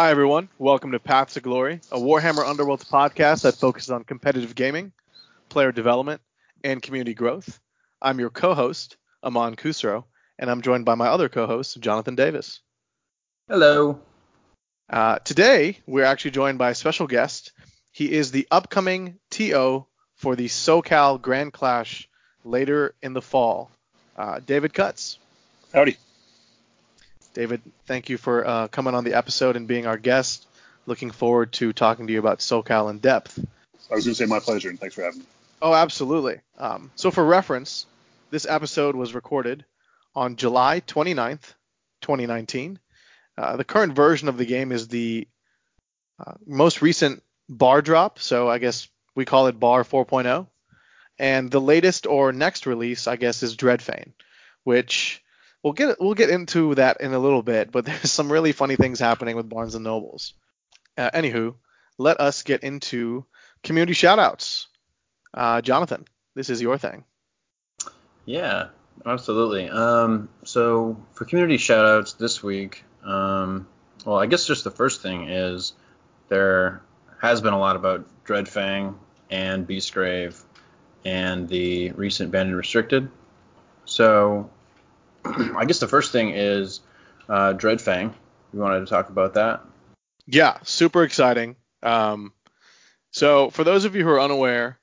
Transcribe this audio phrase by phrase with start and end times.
[0.00, 0.48] Hi, everyone.
[0.56, 4.92] Welcome to Paths to Glory, a Warhammer Underworlds podcast that focuses on competitive gaming,
[5.50, 6.22] player development,
[6.64, 7.60] and community growth.
[8.00, 10.04] I'm your co host, Aman Khusro,
[10.38, 12.60] and I'm joined by my other co host, Jonathan Davis.
[13.46, 14.00] Hello.
[14.88, 17.52] Uh, today, we're actually joined by a special guest.
[17.92, 22.08] He is the upcoming TO for the SoCal Grand Clash
[22.42, 23.70] later in the fall,
[24.16, 25.18] uh, David Cutts.
[25.74, 25.98] Howdy.
[27.40, 30.46] David, thank you for uh, coming on the episode and being our guest.
[30.84, 33.38] Looking forward to talking to you about SoCal in depth.
[33.90, 35.26] I was going to say my pleasure, and thanks for having me.
[35.62, 36.40] Oh, absolutely.
[36.58, 37.86] Um, so, for reference,
[38.30, 39.64] this episode was recorded
[40.14, 41.54] on July 29th,
[42.02, 42.78] 2019.
[43.38, 45.26] Uh, the current version of the game is the
[46.18, 50.46] uh, most recent bar drop, so I guess we call it bar 4.0.
[51.18, 54.12] And the latest or next release, I guess, is Dreadfane,
[54.64, 55.22] which
[55.62, 57.72] we'll get we'll get into that in a little bit.
[57.72, 60.34] But there's some really funny things happening with Barnes and Nobles.
[60.96, 61.54] Uh, anywho,
[61.98, 63.24] let us get into
[63.62, 64.66] community shoutouts.
[65.32, 67.04] Uh, Jonathan, this is your thing.
[68.24, 68.68] Yeah,
[69.06, 69.68] absolutely.
[69.68, 73.66] Um, so for community shoutouts this week, um,
[74.04, 75.72] well, I guess just the first thing is
[76.28, 76.82] there
[77.20, 78.94] has been a lot about Dreadfane
[79.30, 80.40] and Beastgrave
[81.04, 83.08] and the recent Banned and Restricted.
[83.84, 84.50] So
[85.24, 86.80] I guess the first thing is
[87.28, 88.12] uh, Dreadfane.
[88.52, 89.62] You wanted to talk about that?
[90.26, 91.56] Yeah, super exciting.
[91.82, 92.32] Um,
[93.10, 94.78] so for those of you who are unaware,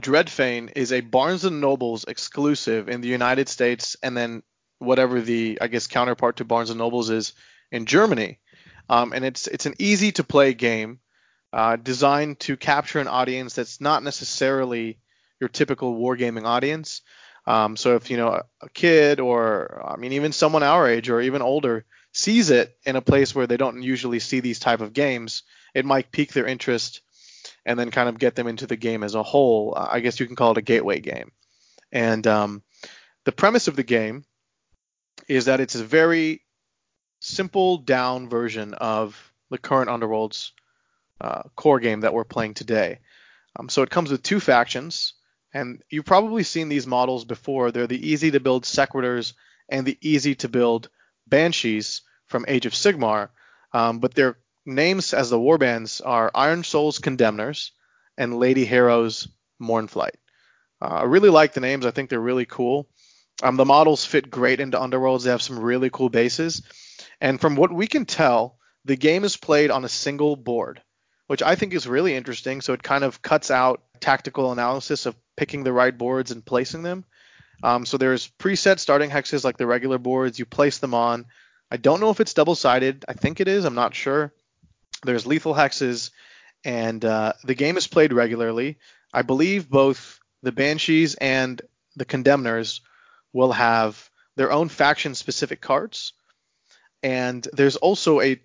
[0.00, 4.42] Dreadfane is a Barnes and Nobles exclusive in the United States, and then
[4.78, 7.32] whatever the I guess counterpart to Barnes and Nobles is
[7.70, 8.38] in Germany.
[8.88, 11.00] Um, and it's it's an easy to play game
[11.52, 14.98] uh, designed to capture an audience that's not necessarily
[15.40, 17.02] your typical wargaming audience.
[17.46, 21.20] Um, so if you know a, kid or I mean even someone our age or
[21.20, 24.92] even older sees it in a place where they don't usually see these type of
[24.92, 25.42] games,
[25.74, 27.00] it might pique their interest
[27.64, 29.74] and then kind of get them into the game as a whole.
[29.76, 31.32] I guess you can call it a gateway game.
[31.90, 32.62] And um,
[33.24, 34.24] the premise of the game
[35.28, 36.42] is that it's a very
[37.20, 40.50] simple down version of the current Underworlds
[41.20, 42.98] uh, core game that we're playing today.
[43.56, 45.14] Um, so it comes with two factions,
[45.52, 47.70] and you've probably seen these models before.
[47.70, 49.34] They're the easy to build Sequitors
[49.68, 50.88] and the easy to build
[51.26, 53.28] Banshees from Age of Sigmar,
[53.72, 57.72] um, but their names as the warbands are Ironsoul's Condemners
[58.16, 59.28] and Lady Harrow's
[59.60, 60.16] Mournflight.
[60.80, 61.86] Uh, I really like the names.
[61.86, 62.88] I think they're really cool.
[63.42, 65.24] Um, the models fit great into Underworlds.
[65.24, 66.62] They have some really cool bases.
[67.20, 70.82] And from what we can tell, the game is played on a single board,
[71.28, 72.60] which I think is really interesting.
[72.60, 76.82] So it kind of cuts out tactical analysis of picking the right boards and placing
[76.82, 77.04] them.
[77.62, 80.38] Um, so there's preset starting hexes like the regular boards.
[80.38, 81.26] You place them on.
[81.70, 83.04] I don't know if it's double sided.
[83.08, 83.64] I think it is.
[83.64, 84.32] I'm not sure.
[85.04, 86.10] There's lethal hexes,
[86.64, 88.78] and uh, the game is played regularly.
[89.12, 91.60] I believe both the Banshees and
[91.96, 92.80] the Condemners
[93.32, 96.12] will have their own faction specific cards.
[97.02, 98.40] And there's also a,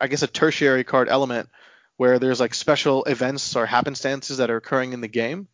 [0.00, 1.48] I guess, a tertiary card element
[1.96, 5.48] where there's like special events or happenstances that are occurring in the game.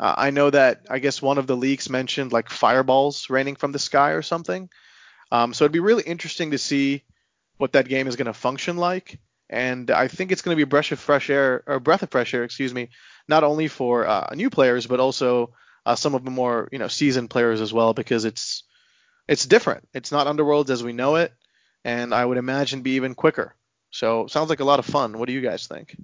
[0.00, 3.72] Uh, I know that I guess one of the leaks mentioned like fireballs raining from
[3.72, 4.68] the sky or something.
[5.30, 7.04] Um, so it'd be really interesting to see
[7.56, 9.18] what that game is going to function like.
[9.50, 12.10] And I think it's going to be a breath of fresh air, or breath of
[12.10, 12.90] fresh air, excuse me,
[13.28, 15.52] not only for uh, new players but also
[15.86, 18.64] uh, some of the more you know seasoned players as well because it's
[19.26, 19.88] it's different.
[19.94, 21.32] It's not Underworlds as we know it,
[21.84, 23.54] and I would imagine be even quicker.
[23.90, 25.18] So sounds like a lot of fun.
[25.18, 25.96] What do you guys think?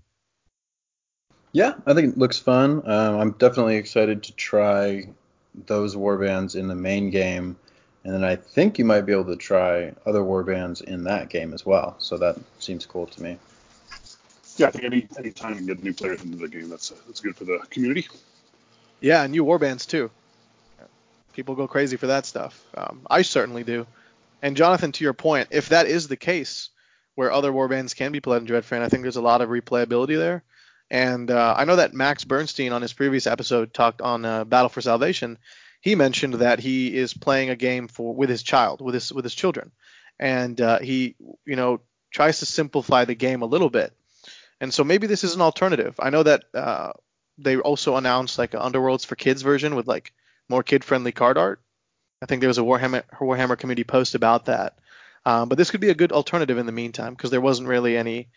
[1.54, 2.82] Yeah, I think it looks fun.
[2.84, 5.08] Um, I'm definitely excited to try
[5.66, 7.56] those warbands in the main game,
[8.02, 11.54] and then I think you might be able to try other warbands in that game
[11.54, 11.94] as well.
[12.00, 13.38] So that seems cool to me.
[14.56, 16.88] Yeah, I think any any time you can get new players into the game, that's
[17.06, 18.08] that's good for the community.
[19.00, 20.10] Yeah, and new warbands too.
[21.34, 22.64] People go crazy for that stuff.
[22.76, 23.86] Um, I certainly do.
[24.42, 26.70] And Jonathan, to your point, if that is the case,
[27.14, 30.16] where other warbands can be played in Dreadfane, I think there's a lot of replayability
[30.16, 30.42] there.
[30.90, 34.68] And uh, I know that Max Bernstein on his previous episode talked on uh, Battle
[34.68, 35.38] for Salvation.
[35.80, 39.24] He mentioned that he is playing a game for with his child, with his with
[39.24, 39.72] his children,
[40.18, 43.92] and uh, he you know tries to simplify the game a little bit.
[44.60, 45.96] And so maybe this is an alternative.
[45.98, 46.92] I know that uh,
[47.38, 50.12] they also announced like an Underworlds for Kids version with like
[50.48, 51.60] more kid-friendly card art.
[52.22, 54.78] I think there was a Warhammer Warhammer community post about that.
[55.26, 57.96] Um, but this could be a good alternative in the meantime because there wasn't really
[57.96, 58.28] any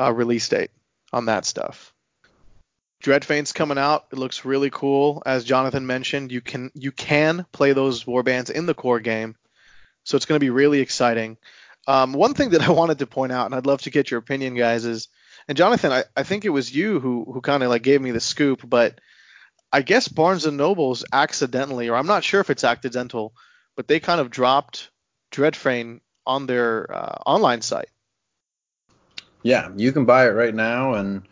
[0.00, 0.70] uh, release date
[1.12, 1.94] on that stuff.
[3.02, 4.06] Dreadfane's coming out.
[4.12, 5.22] It looks really cool.
[5.24, 9.36] As Jonathan mentioned, you can you can play those warbands in the core game,
[10.04, 11.36] so it's going to be really exciting.
[11.86, 14.18] Um, one thing that I wanted to point out, and I'd love to get your
[14.18, 15.08] opinion, guys, is
[15.46, 18.10] and Jonathan, I, I think it was you who who kind of like gave me
[18.10, 19.00] the scoop, but
[19.72, 23.32] I guess Barnes and Nobles accidentally, or I'm not sure if it's accidental,
[23.76, 24.90] but they kind of dropped
[25.30, 27.90] Dreadfane on their uh, online site.
[29.48, 31.22] Yeah, you can buy it right now, and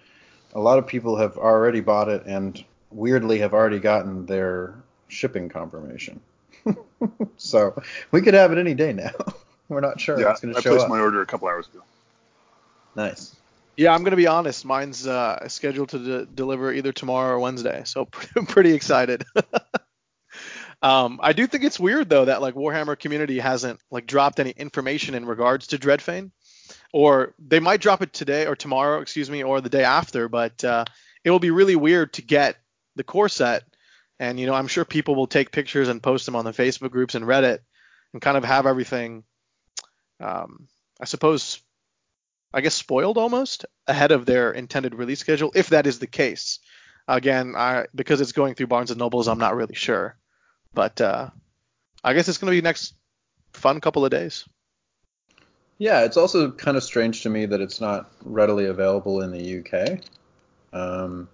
[0.55, 4.75] a lot of people have already bought it, and weirdly have already gotten their
[5.09, 6.19] shipping confirmation.
[7.37, 7.79] so
[8.13, 9.11] we could have it any day now.
[9.69, 10.91] We're not sure Yeah, it's going I to show placed up.
[10.91, 11.83] my order a couple hours ago.
[12.95, 13.37] Nice.
[13.77, 14.65] Yeah, I'm gonna be honest.
[14.65, 19.27] Mine's uh, scheduled to de- deliver either tomorrow or Wednesday, so I'm pretty excited.
[20.81, 24.53] um, I do think it's weird though that like Warhammer community hasn't like dropped any
[24.53, 26.31] information in regards to Dreadfane,
[26.97, 30.31] or they might drop it today or tomorrow, excuse me, or the day after.
[30.31, 30.87] But uh,
[31.23, 32.57] it will be really weird to get
[32.95, 33.65] the core set,
[34.19, 36.93] and you know I'm sure people will take pictures and post them on the Facebook
[36.93, 37.59] groups and Reddit,
[38.15, 39.25] and kind of have everything.
[40.21, 41.61] Um, I suppose
[42.55, 46.61] I guess spoiled almost ahead of their intended release schedule, if that is the case.
[47.07, 50.17] Again, I because it's going through Barnes and Nobles, I'm not really sure,
[50.73, 51.29] but uh,
[52.03, 52.95] I guess it's going to be next
[53.53, 54.47] fun couple of days.
[55.79, 59.59] Yeah, it's also kind of strange to me that it's not readily available in the
[59.61, 60.01] UK.
[60.73, 61.29] Um,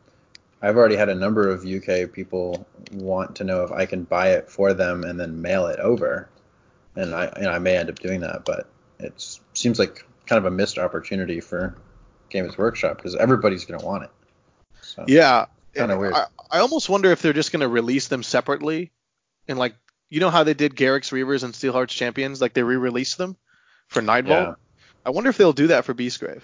[0.61, 4.31] I've already had a number of UK people want to know if I can buy
[4.31, 6.29] it for them and then mail it over,
[6.97, 8.69] and I and I may end up doing that, but
[8.99, 11.77] it seems like kind of a missed opportunity for
[12.29, 14.11] Games Workshop because everybody's going to want it.
[14.81, 16.15] So, Yeah, Kinda weird.
[16.15, 18.91] I, I almost wonder if they're just going to release them separately,
[19.49, 19.75] and like
[20.11, 23.37] you know how they did Garrek's Reavers and Steelheart's Champions, like they re-released them
[23.93, 24.29] for Nightvault.
[24.29, 24.55] Yeah.
[25.05, 26.43] I wonder if they'll do that for Beastgrave.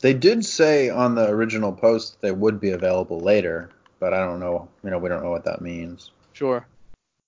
[0.00, 4.40] They did say on the original post they would be available later, but I don't
[4.40, 4.68] know.
[4.84, 6.12] You know, we don't know what that means.
[6.32, 6.66] Sure.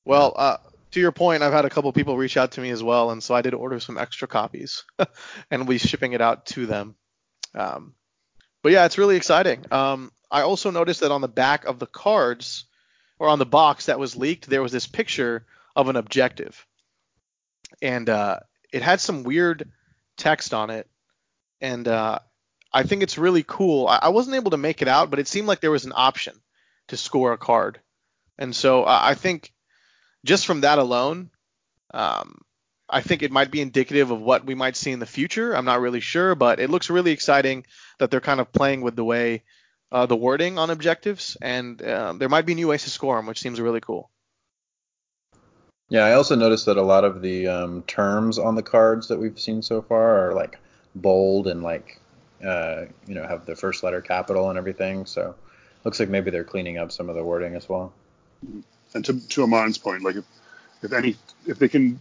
[0.05, 0.57] Well, uh,
[0.93, 3.23] to your point, I've had a couple people reach out to me as well, and
[3.23, 4.85] so I did order some extra copies,
[5.51, 6.95] and we'll be shipping it out to them.
[7.55, 7.95] Um,
[8.63, 9.65] but yeah, it's really exciting.
[9.71, 12.67] Um, I also noticed that on the back of the cards,
[13.19, 15.45] or on the box that was leaked, there was this picture
[15.75, 16.67] of an objective,
[17.83, 18.41] and uh,
[18.73, 19.69] it had some weird
[20.17, 20.89] text on it,
[21.61, 22.19] and uh,
[22.73, 23.87] I think it's really cool.
[23.89, 25.93] I, I wasn't able to make it out, but it seemed like there was an
[25.95, 26.35] option
[26.89, 27.81] to score a card,
[28.39, 29.53] and so uh, I think
[30.25, 31.31] just from that alone,
[31.93, 32.41] um,
[32.89, 35.57] I think it might be indicative of what we might see in the future.
[35.57, 37.65] I'm not really sure, but it looks really exciting
[37.99, 39.45] that they're kind of playing with the way
[39.93, 43.27] uh, the wording on objectives, and uh, there might be new ways to score them,
[43.27, 44.11] which seems really cool.
[45.91, 49.19] Yeah, I also noticed that a lot of the um, terms on the cards that
[49.19, 50.59] we've seen so far are like
[50.95, 52.01] bold and like
[52.45, 55.05] uh, you know have the first letter capital and everything.
[55.05, 55.35] So
[55.85, 57.93] looks like maybe they're cleaning up some of the wording as well.
[58.95, 60.25] And to to Aman's point, like if
[60.83, 61.17] if any
[61.47, 62.01] if they can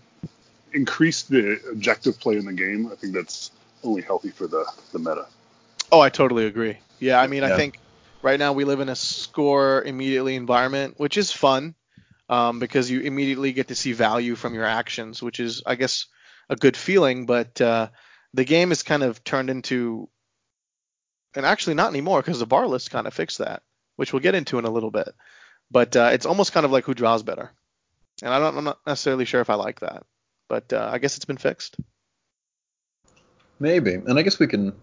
[0.72, 3.50] increase the objective play in the game, I think that's
[3.84, 5.26] only healthy for the the meta.
[5.92, 6.78] Oh, I totally agree.
[7.00, 7.80] Yeah, I mean, I think
[8.22, 11.74] right now we live in a score immediately environment, which is fun
[12.30, 16.06] um, because you immediately get to see value from your actions, which is, I guess,
[16.48, 17.26] a good feeling.
[17.26, 17.90] But uh,
[18.34, 20.08] the game is kind of turned into,
[21.36, 23.64] and actually not anymore because the bar list kind of fixed that,
[23.96, 25.10] which we'll get into in a little bit.
[25.72, 27.52] But uh, it's almost kind of like who draws better,
[28.24, 30.04] and I don't, I'm not necessarily sure if I like that,
[30.48, 31.78] but uh, I guess it's been fixed.
[33.60, 34.74] Maybe, and I guess we can.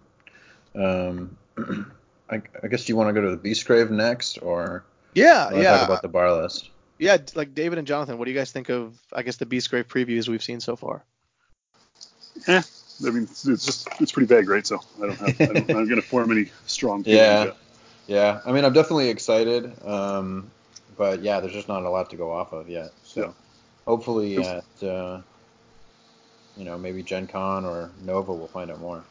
[0.75, 1.37] Um,
[2.29, 4.85] I, I guess you want to go to the Beastgrave next, or
[5.15, 5.79] Yeah, yeah.
[5.79, 6.71] talk about the bar list.
[6.99, 9.85] Yeah, like David and Jonathan, what do you guys think of, I guess, the Beastgrave
[9.85, 11.05] previews we've seen so far?
[12.49, 12.62] Yeah,
[13.07, 14.67] I mean, it's, it's just it's pretty vague, right?
[14.67, 17.45] So I don't have I don't, I'm gonna form any strong Yeah.
[17.45, 17.57] yet.
[18.07, 20.50] Yeah, I mean, I'm definitely excited, um,
[20.97, 22.93] but yeah, there's just not a lot to go off of yet.
[23.05, 23.33] So Yeah.
[23.87, 25.21] hopefully It's- at uh,
[26.57, 29.03] you know maybe Gen Con or Nova we'll find out more.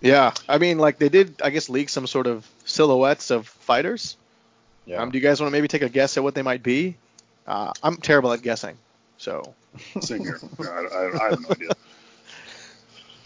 [0.00, 4.16] Yeah, I mean, like they did, I guess, leak some sort of silhouettes of fighters.
[4.86, 5.02] Yeah.
[5.02, 6.96] Um, do you guys want to maybe take a guess at what they might be?
[7.48, 8.76] Uh, I'm terrible at guessing,
[9.16, 9.54] so
[10.00, 10.38] Same here.
[10.60, 11.70] Yeah, I, I, I have no idea.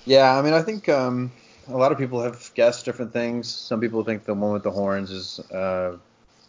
[0.04, 1.30] Yeah, I mean, I think um,
[1.68, 3.48] a lot of people have guessed different things.
[3.48, 5.96] Some people think the one with the horns is uh,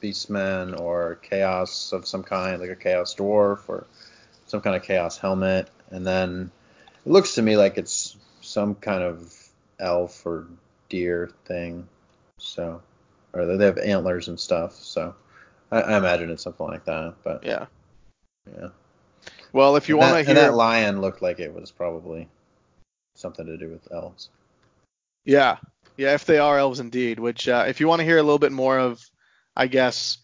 [0.02, 3.86] Beastman or Chaos of some kind, like a Chaos Dwarf or
[4.48, 5.70] some kind of Chaos helmet.
[5.92, 6.52] And then
[7.06, 9.34] it looks to me like it's some kind of
[9.80, 10.48] elf or
[10.90, 11.88] deer thing.
[12.38, 12.82] So,
[13.34, 14.74] or they have antlers and stuff.
[14.76, 15.14] So,
[15.74, 17.16] I, I imagine it's something like that.
[17.24, 17.66] But yeah.
[18.52, 18.70] yeah,
[19.52, 22.28] Well, if you want to and hear, that lion looked like it was probably
[23.16, 24.30] something to do with elves.
[25.26, 25.58] yeah,
[25.98, 27.20] yeah, if they are elves indeed.
[27.20, 29.00] Which, uh, if you want to hear a little bit more of,
[29.56, 30.18] I guess,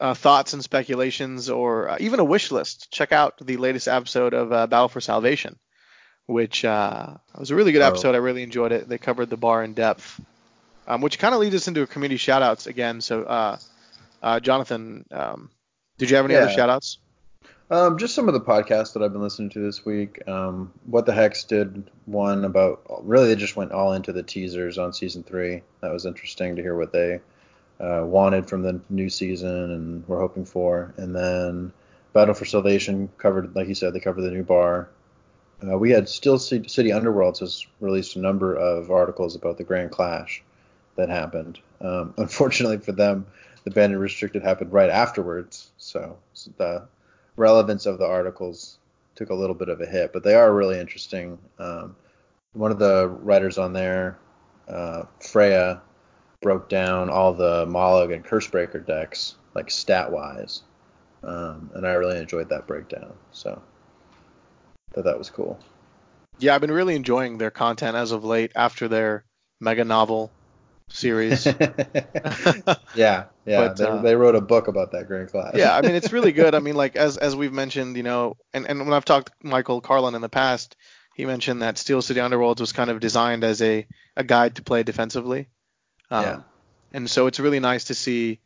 [0.00, 4.32] uh, thoughts and speculations, or uh, even a wish list, check out the latest episode
[4.34, 5.58] of uh, Battle for Salvation,
[6.26, 7.86] which uh, was a really good Oh.
[7.88, 8.14] episode.
[8.14, 8.88] I really enjoyed it.
[8.88, 10.18] They covered the bar in depth,
[10.88, 13.02] um, which kind of leads us into a community shoutouts again.
[13.02, 13.24] So,
[14.22, 15.50] uh, Jonathan, um,
[15.98, 16.56] did you have any other Yeah.
[16.56, 16.98] shoutouts?
[17.70, 20.26] Um, just some of the podcasts that I've been listening to this week.
[20.28, 24.76] Um, what the Hex did one about really they just went all into the teasers
[24.76, 25.62] on season three.
[25.80, 27.20] That was interesting to hear what they
[27.78, 30.92] uh, wanted from the new season and were hoping for.
[30.96, 31.72] And then
[32.12, 34.88] Battle for Salvation covered, like you said, they covered the new bar.
[35.66, 39.64] Uh, we had Steel Ci- City Underworlds has released a number of articles about the
[39.64, 40.42] Grand Clash
[40.96, 41.60] that happened.
[41.80, 43.26] Um, unfortunately for them,
[43.64, 46.88] the Banned and Restricted happened right afterwards, so, so the
[47.36, 48.78] relevance of the articles
[49.14, 51.38] took a little bit of a hit, but they are really interesting.
[51.58, 51.96] Um,
[52.52, 54.18] one of the writers on there,
[54.68, 55.82] uh, Freya,
[56.40, 60.62] broke down all the Mollog and Cursebreaker decks, like stat wise,
[61.22, 63.12] um, and I really enjoyed that breakdown.
[63.32, 63.60] So,
[64.94, 65.58] thought that was cool.
[66.38, 69.24] Yeah, I've been really enjoying their content as of late after their
[69.60, 70.30] mega novel
[70.92, 71.46] series.
[71.46, 71.54] yeah,
[72.94, 75.54] yeah, But, they, uh, they wrote a book about that Grand Clash.
[75.54, 76.54] yeah, I mean it's really good.
[76.54, 79.46] I mean like as as we've mentioned, you know, and and when I've talked to
[79.46, 80.76] Michael Carlin in the past,
[81.14, 84.62] he mentioned that Steel City Underworlds was kind of designed as a a guide to
[84.62, 85.48] play defensively.
[86.10, 86.40] Um, Yeah.
[86.92, 88.40] And so it's really nice to see,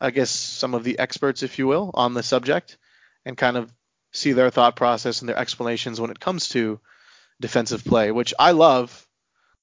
[0.00, 2.78] I guess, some of the experts, if you will, on the subject,
[3.24, 3.72] and kind of
[4.12, 6.78] see their thought process and their explanations when it comes to
[7.40, 9.07] defensive play, which I love.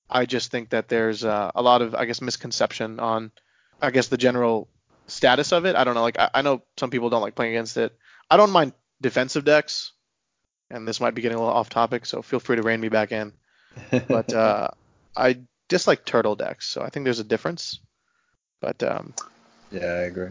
[0.09, 3.31] I just think that there's uh, a lot of, I guess, misconception on,
[3.81, 4.67] I guess, the general
[5.07, 5.75] status of it.
[5.75, 6.01] I don't know.
[6.01, 7.95] Like, I, I know some people don't like playing against it.
[8.29, 9.93] I don't mind defensive decks,
[10.69, 12.89] and this might be getting a little off topic, so feel free to rein me
[12.89, 13.33] back in.
[14.07, 14.69] But uh,
[15.15, 17.79] I dislike turtle decks, so I think there's a difference.
[18.61, 19.13] But um,
[19.71, 20.29] yeah, I agree.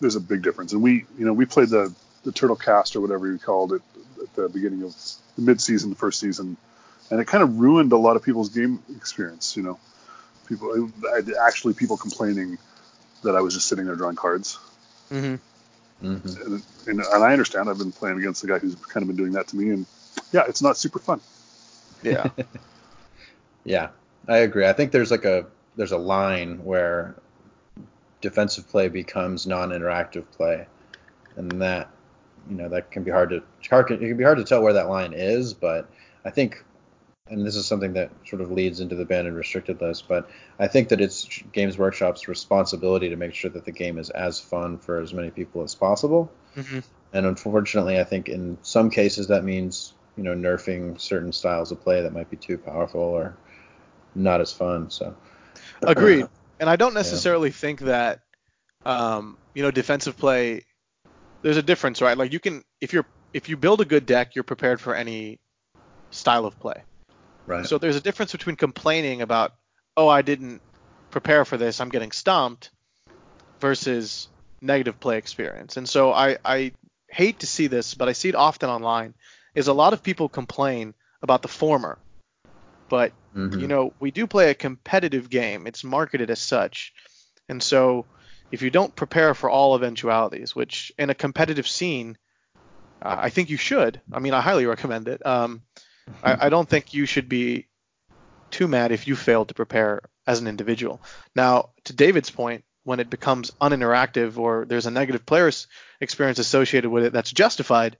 [0.00, 3.00] There's a big difference, and we, you know, we played the the Turtle Cast or
[3.00, 3.82] whatever you called it
[4.20, 4.94] at the beginning of
[5.36, 6.56] the mid-season, the first season,
[7.10, 9.56] and it kind of ruined a lot of people's game experience.
[9.56, 9.78] You know,
[10.46, 12.58] people I- actually people complaining
[13.22, 14.58] that I was just sitting there drawing cards,
[15.10, 15.38] mhm.
[16.00, 17.68] hmm and, and, and I understand.
[17.68, 19.86] I've been playing against the guy who's kind of been doing that to me, and
[20.32, 21.20] yeah, it's not super fun.
[22.02, 22.28] yeah,
[23.64, 23.88] Yeah,
[24.28, 24.66] I agree.
[24.66, 25.46] I think there's like a
[25.76, 27.16] there's a line where
[28.20, 30.66] defensive play becomes non-interactive play,
[31.36, 31.88] and that
[32.48, 34.74] you know that can be hard to hard, it can be hard to tell where
[34.74, 35.52] that line is.
[35.54, 35.88] But
[36.24, 36.62] I think,
[37.28, 40.06] and this is something that sort of leads into the banned and restricted list.
[40.08, 40.28] But
[40.58, 44.38] I think that it's Games Workshop's responsibility to make sure that the game is as
[44.38, 46.30] fun for as many people as possible.
[46.54, 46.80] hmm
[47.12, 51.80] And unfortunately, I think in some cases that means you know nerfing certain styles of
[51.80, 53.36] play that might be too powerful or
[54.14, 54.90] not as fun.
[54.90, 55.14] So
[55.82, 56.26] agreed.
[56.58, 58.20] And I don't necessarily think that,
[58.86, 60.64] um, you know, defensive play.
[61.42, 62.16] There's a difference, right?
[62.16, 63.04] Like you can, if you're,
[63.34, 65.38] if you build a good deck, you're prepared for any
[66.10, 66.82] style of play.
[67.46, 67.66] Right.
[67.66, 69.52] So there's a difference between complaining about,
[69.96, 70.60] oh, I didn't
[71.10, 72.70] prepare for this, I'm getting stomped,
[73.60, 74.28] versus
[74.60, 75.76] negative play experience.
[75.76, 76.72] And so I, I
[77.08, 79.14] hate to see this, but I see it often online,
[79.54, 81.98] is a lot of people complain about the former.
[82.88, 83.60] But, Mhm.
[83.60, 85.66] you know, we do play a competitive game.
[85.66, 86.92] It's marketed as such.
[87.48, 88.06] And so
[88.50, 92.16] if you don't prepare for all eventualities, which in a competitive scene,
[93.02, 94.00] uh, I think you should.
[94.12, 95.24] I mean, I highly recommend it.
[95.24, 95.62] Um,
[96.22, 97.66] I, I don't think you should be
[98.50, 101.00] too mad if you fail to prepare as an individual.
[101.34, 105.50] Now, to David's point, when it becomes uninteractive or there's a negative player
[106.00, 107.96] experience associated with it that's justified,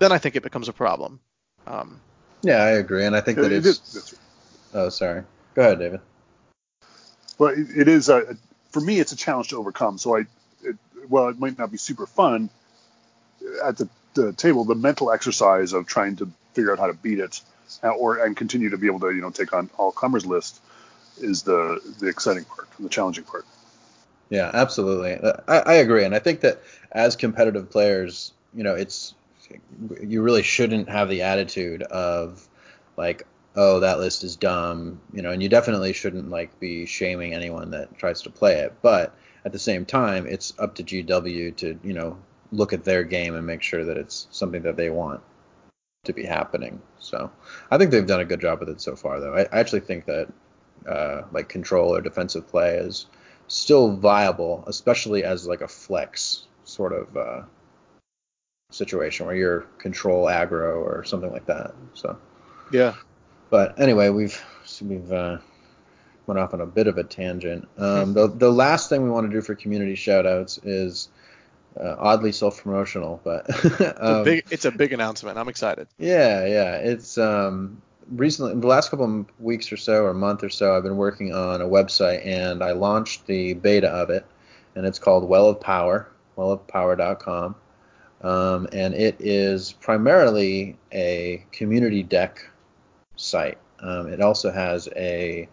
[0.00, 1.20] then I think it becomes a problem.
[1.66, 2.00] Um,
[2.42, 3.66] yeah, I agree, and I think that It- it it's.
[3.66, 4.14] is- that's-
[4.76, 5.22] Oh, sorry.
[5.54, 6.00] Go ahead, David.
[7.38, 8.36] Well, it, it is a,
[8.70, 9.98] for me, it's a challenge to overcome.
[9.98, 10.20] So I,
[10.64, 10.76] it,
[11.08, 12.50] well, it might not be super fun
[13.64, 14.64] at the, the table.
[14.64, 17.40] The mental exercise of trying to figure out how to beat it,
[17.82, 20.60] uh, or and continue to be able to, you know, take on all comers list,
[21.18, 23.44] is the the exciting part, the challenging part.
[24.30, 25.14] Yeah, absolutely.
[25.14, 29.14] Uh, I, I agree, and I think that as competitive players, you know, it's
[30.00, 32.48] you really shouldn't have the attitude of
[32.96, 37.34] like, oh, that list is dumb, you know, and you definitely shouldn't like be shaming
[37.34, 38.72] anyone that tries to play it.
[38.82, 42.16] But at the same time, it's up to GW to, you know,
[42.52, 45.20] look at their game and make sure that it's something that they want
[46.04, 46.80] to be happening.
[46.98, 47.30] So
[47.70, 49.34] I think they've done a good job with it so far, though.
[49.34, 50.28] I, I actually think that
[50.88, 53.06] uh, like control or defensive play is
[53.48, 57.42] still viable, especially as like a flex sort of uh,
[58.70, 61.74] situation where you're control aggro or something like that.
[61.94, 62.18] So,
[62.72, 62.94] yeah.
[63.50, 64.42] but anyway, we've
[64.82, 65.38] we've uh,
[66.26, 67.68] went off on a bit of a tangent.
[67.78, 71.08] Um, the the last thing we want to do for community shoutouts is
[71.80, 75.38] uh, oddly self promotional, but It's, a um, big, it's a big announcement.
[75.38, 75.88] I'm excited.
[75.98, 76.76] yeah, yeah.
[76.76, 80.76] It's um recently, in the last couple of weeks or so, or month or so,
[80.76, 84.24] I've been working on a website, and I launched the beta of it,
[84.74, 87.54] and it's called Well of Power, wellofpower.com,
[88.22, 92.46] um, and it is primarily a community deck
[93.16, 93.58] site.
[93.80, 95.48] Um, it also has a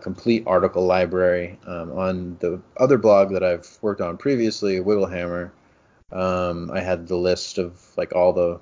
[0.00, 5.50] complete article library um, on the other blog that I've worked on previously, Wigglehammer.
[6.12, 8.60] Um, I had the list of like all the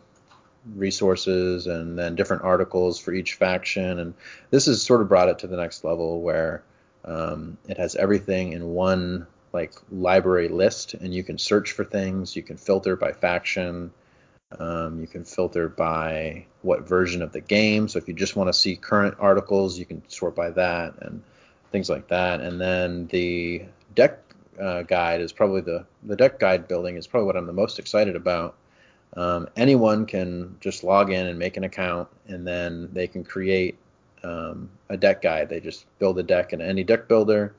[0.74, 3.98] resources and then different articles for each faction.
[3.98, 4.14] And
[4.50, 6.62] this has sort of brought it to the next level where
[7.04, 12.34] um, it has everything in one like library list, and you can search for things.
[12.34, 13.92] You can filter by faction.
[14.58, 17.88] Um, you can filter by what version of the game.
[17.88, 21.22] So if you just want to see current articles, you can sort by that and
[21.72, 22.40] things like that.
[22.40, 24.18] And then the deck
[24.60, 27.78] uh, guide is probably the the deck guide building is probably what I'm the most
[27.78, 28.54] excited about
[29.16, 33.78] um, anyone can just log in and make an account, and then they can create
[34.24, 35.48] um, a deck guide.
[35.48, 37.54] They just build a deck in any deck builder,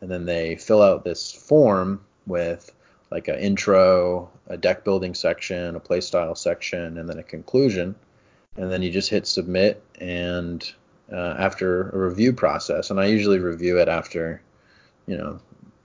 [0.00, 2.72] and then they fill out this form with
[3.10, 7.94] like an intro, a deck building section, a playstyle section, and then a conclusion.
[8.56, 10.68] And then you just hit submit, and
[11.12, 14.40] uh, after a review process, and I usually review it after,
[15.06, 15.40] you know,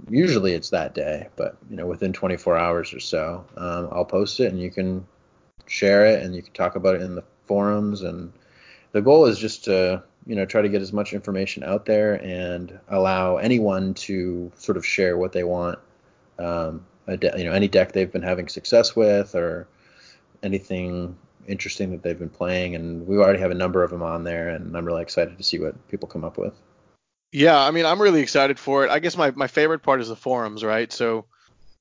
[0.09, 4.39] usually it's that day, but you know within 24 hours or so, um, I'll post
[4.39, 5.05] it and you can
[5.67, 8.01] share it and you can talk about it in the forums.
[8.01, 8.31] And
[8.91, 12.15] the goal is just to you know try to get as much information out there
[12.23, 15.79] and allow anyone to sort of share what they want.
[16.39, 19.67] Um, de- you know any deck they've been having success with or
[20.43, 21.17] anything
[21.47, 24.49] interesting that they've been playing and we already have a number of them on there
[24.49, 26.53] and I'm really excited to see what people come up with.
[27.31, 28.91] Yeah, I mean, I'm really excited for it.
[28.91, 30.91] I guess my, my favorite part is the forums, right?
[30.91, 31.25] So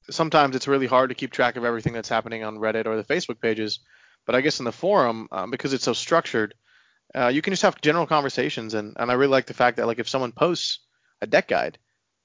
[0.08, 3.04] sometimes it's really hard to keep track of everything that's happening on Reddit or the
[3.04, 3.80] Facebook pages.
[4.26, 6.54] But I guess in the forum, um, because it's so structured,
[7.14, 8.74] uh, you can just have general conversations.
[8.74, 10.78] And, and I really like the fact that like if someone posts
[11.20, 11.78] a deck guide,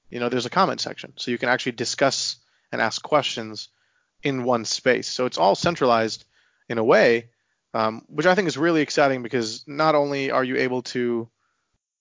[0.10, 2.38] you know, there's a comment section, so you can actually discuss
[2.76, 3.70] and ask questions
[4.22, 5.08] in one space.
[5.08, 6.26] So it's all centralized
[6.70, 7.30] in a way,
[7.74, 11.30] um, which I think is really exciting because not only are you able to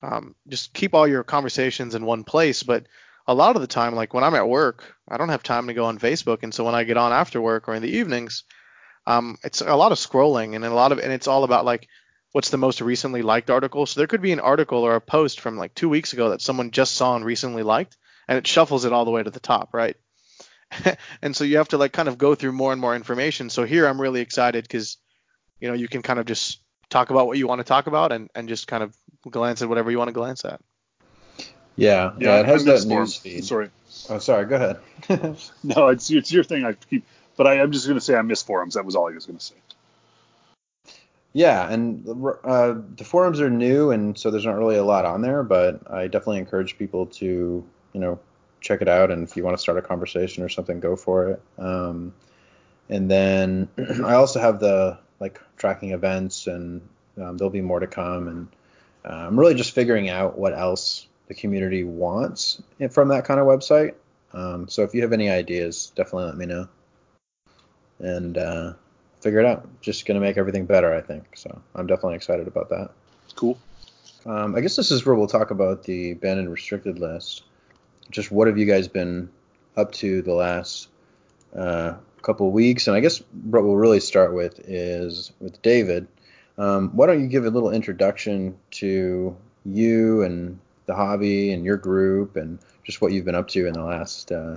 [0.05, 2.63] um, just keep all your conversations in one place.
[2.63, 2.87] But
[3.27, 5.75] a lot of the time, like when I'm at work, I don't have time to
[5.75, 8.45] go on Facebook, and so when I get on after work or in the evenings,
[9.07, 11.89] um, it's a lot of scrolling and a lot of, and it's all about like
[12.33, 13.87] what's the most recently liked article.
[13.87, 16.43] So there could be an article or a post from like two weeks ago that
[16.43, 17.97] someone just saw and recently liked,
[18.29, 19.97] and it shuffles it all the way to the top, right?
[21.23, 23.51] and so you have to like kind of go through more and more information.
[23.51, 24.97] So here I'm really excited because
[25.61, 26.61] you know you can kind of just
[26.91, 28.97] talk about what you want to talk about and, and just kind of
[29.31, 30.61] glance at whatever you want to glance at.
[31.77, 33.45] Yeah, yeah, yeah it has that news feed.
[33.45, 33.71] Sorry.
[34.09, 34.47] Oh, sorry.
[34.47, 35.37] Go ahead.
[35.65, 36.65] no, it's it's your thing.
[36.65, 37.05] I keep,
[37.37, 38.75] but I, am just going to say I miss forums.
[38.75, 39.55] That was all I was going to say.
[41.33, 42.07] Yeah, and
[42.45, 45.43] uh, the forums are new, and so there's not really a lot on there.
[45.43, 48.21] But I definitely encourage people to, you know,
[48.65, 49.11] check it out.
[49.11, 51.43] And if you want to start a conversation or something, go for it.
[51.59, 52.15] Um,
[52.89, 53.69] and then
[54.05, 56.81] I also have the like tracking events, and
[57.21, 58.27] um, there'll be more to come.
[58.27, 58.49] And
[59.05, 63.47] uh, I'm really just figuring out what else the community wants from that kind of
[63.47, 63.95] website.
[64.33, 66.69] Um, so if you have any ideas, definitely let me know,
[68.01, 68.73] and uh,
[69.21, 69.69] figure it out.
[69.81, 71.37] Just gonna make everything better, I think.
[71.37, 72.91] So I'm definitely excited about that.
[73.37, 73.59] Cool.
[74.27, 77.45] Um, I guess this is where we'll talk about the banned and restricted list.
[78.11, 79.31] Just what have you guys been
[79.77, 80.89] up to the last
[81.57, 82.87] uh, couple weeks?
[82.87, 86.07] And I guess what we'll really start with is with David.
[86.59, 91.77] Um, why don't you give a little introduction to you and the hobby and your
[91.77, 94.57] group and just what you've been up to in the last, uh,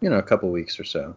[0.00, 1.14] you know, a couple weeks or so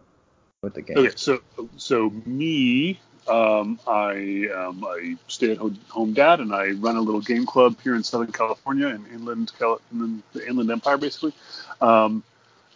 [0.62, 0.98] with the game?
[0.98, 1.40] Okay, so
[1.76, 7.76] so me, um, I am a stay-at-home dad, and I run a little game club
[7.82, 9.52] here in Southern California, in inland,
[9.92, 11.32] in the Inland Empire, basically.
[11.80, 12.22] Um,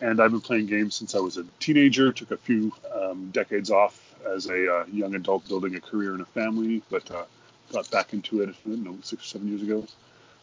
[0.00, 2.12] and I've been playing games since I was a teenager.
[2.12, 6.20] Took a few um, decades off as a uh, young adult, building a career and
[6.20, 7.24] a family, but uh,
[7.72, 9.86] got back into it, know, six or seven years ago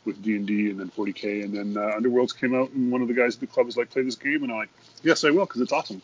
[0.06, 3.02] with D and D, and then 40k, and then uh, Underworlds came out, and one
[3.02, 4.70] of the guys at the club was like, "Play this game," and I'm like,
[5.04, 6.02] "Yes, I will," because it's awesome,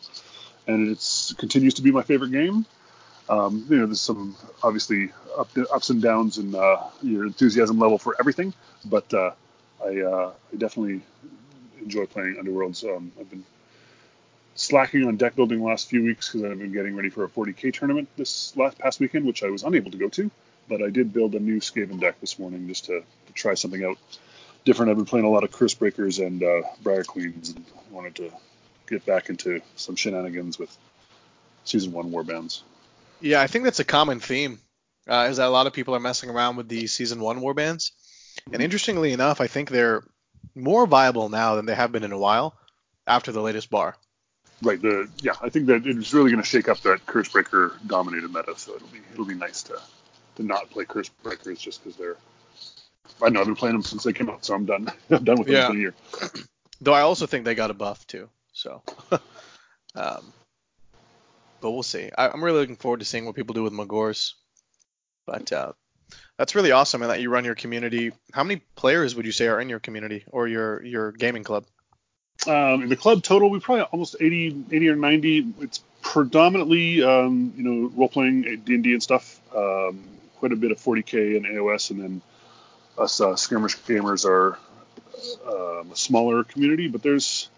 [0.66, 2.64] and it continues to be my favorite game.
[3.28, 7.98] Um, you know, there's some obviously up, ups and downs in uh, your enthusiasm level
[7.98, 9.32] for everything, but uh,
[9.84, 11.02] I, uh, I, definitely
[11.80, 12.84] enjoy playing Underworlds.
[12.84, 13.44] Um, I've been
[14.54, 17.28] slacking on deck building the last few weeks because I've been getting ready for a
[17.28, 20.30] 40k tournament this last past weekend, which I was unable to go to
[20.68, 23.82] but I did build a new Skaven deck this morning just to, to try something
[23.84, 23.98] out
[24.64, 24.90] different.
[24.90, 28.30] I've been playing a lot of Cursebreakers and uh, Briar Queens, and wanted to
[28.86, 30.76] get back into some shenanigans with
[31.64, 32.62] Season One Warbands.
[33.20, 34.60] Yeah, I think that's a common theme
[35.08, 37.90] uh, is that a lot of people are messing around with the season one warbands,
[38.52, 40.02] and interestingly enough, I think they're
[40.54, 42.54] more viable now than they have been in a while
[43.06, 43.96] after the latest bar.
[44.62, 44.80] Right.
[44.80, 48.54] The yeah, I think that it's really going to shake up that cursebreaker dominated meta.
[48.56, 49.80] So it'll be it'll be nice to
[50.36, 52.16] to not play cursebreakers just because they're.
[53.22, 54.90] I know I've been playing them since they came out, so I'm done.
[55.10, 55.66] I'm done with them Yeah.
[55.68, 55.94] for the year.
[56.80, 58.28] Though I also think they got a buff too.
[58.52, 58.82] So,
[59.94, 60.32] um,
[61.60, 62.10] but we'll see.
[62.16, 64.34] I, I'm really looking forward to seeing what people do with Magore's.
[65.26, 65.72] But uh,
[66.38, 68.12] that's really awesome, and that you run your community.
[68.32, 71.66] How many players would you say are in your community or your your gaming club?
[72.46, 75.54] Um, in the club total, we probably almost 80, 80 or 90.
[75.60, 79.40] It's predominantly, um, you know, role playing D&D and stuff.
[79.54, 80.04] Um,
[80.36, 82.22] quite a bit of 40k and AOS, and then
[82.96, 84.56] us uh, skirmish gamers are
[85.46, 86.88] um, a smaller community.
[86.88, 87.48] But there's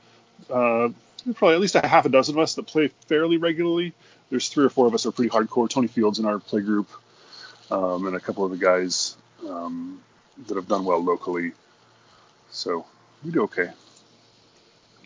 [0.48, 0.88] uh,
[1.22, 3.92] probably at least a half a dozen of us that play fairly regularly.
[4.30, 5.68] There's three or four of us are pretty hardcore.
[5.68, 6.88] Tony Fields in our play group,
[7.70, 9.16] um, and a couple of the guys
[9.48, 10.00] um,
[10.46, 11.52] that have done well locally.
[12.50, 12.86] So
[13.24, 13.70] we do okay.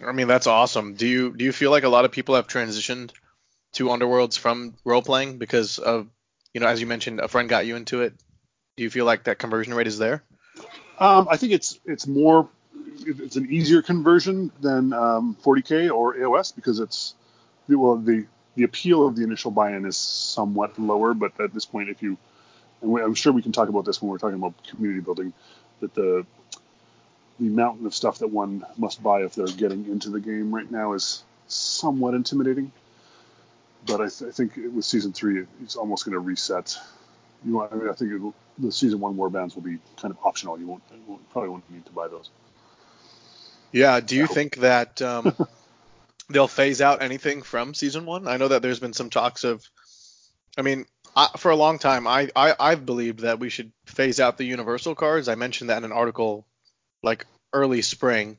[0.05, 0.95] I mean, that's awesome.
[0.95, 3.11] Do you do you feel like a lot of people have transitioned
[3.75, 6.09] to Underworlds from role playing because of
[6.53, 8.15] you know, as you mentioned, a friend got you into it?
[8.77, 10.23] Do you feel like that conversion rate is there?
[10.99, 12.49] Um, I think it's it's more
[13.07, 17.15] it's an easier conversion than um, 40k or AOS because it's
[17.69, 21.89] well the the appeal of the initial buy-in is somewhat lower, but at this point,
[21.89, 22.17] if you
[22.83, 25.33] and I'm sure we can talk about this when we're talking about community building,
[25.81, 26.27] that the
[27.41, 30.71] the mountain of stuff that one must buy if they're getting into the game right
[30.71, 32.71] now is somewhat intimidating.
[33.87, 36.79] But I, th- I think with season three, it's almost going to reset.
[37.45, 40.59] You want, I, mean, I think the season one warbands will be kind of optional.
[40.59, 42.31] You won't, won't probably won't need to buy those.
[43.75, 43.99] Yeah.
[43.99, 45.35] Do you think that um,
[46.31, 48.29] they'll phase out anything from season one?
[48.29, 49.69] I know that there's been some talks of.
[50.57, 54.21] I mean, I, for a long time, I, I I've believed that we should phase
[54.21, 55.29] out the universal cards.
[55.29, 56.47] I mentioned that in an article
[57.03, 58.39] like early spring,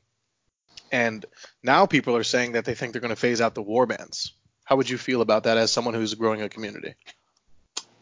[0.90, 1.26] and
[1.62, 4.32] now people are saying that they think they're going to phase out the warbands.
[4.64, 6.96] How would you feel about that as someone who's growing a community?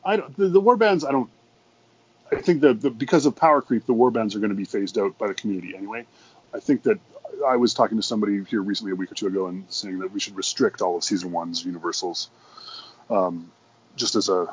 [0.06, 1.04] I don't, the, the warbands.
[1.04, 1.32] I don't.
[2.32, 5.00] I think that the, because of power creep, the warbands are going to be phased
[5.00, 6.06] out by the community anyway.
[6.54, 7.00] I think that
[7.46, 10.12] I was talking to somebody here recently, a week or two ago, and saying that
[10.12, 12.30] we should restrict all of season one's universals,
[13.10, 13.52] um,
[13.96, 14.48] just as a,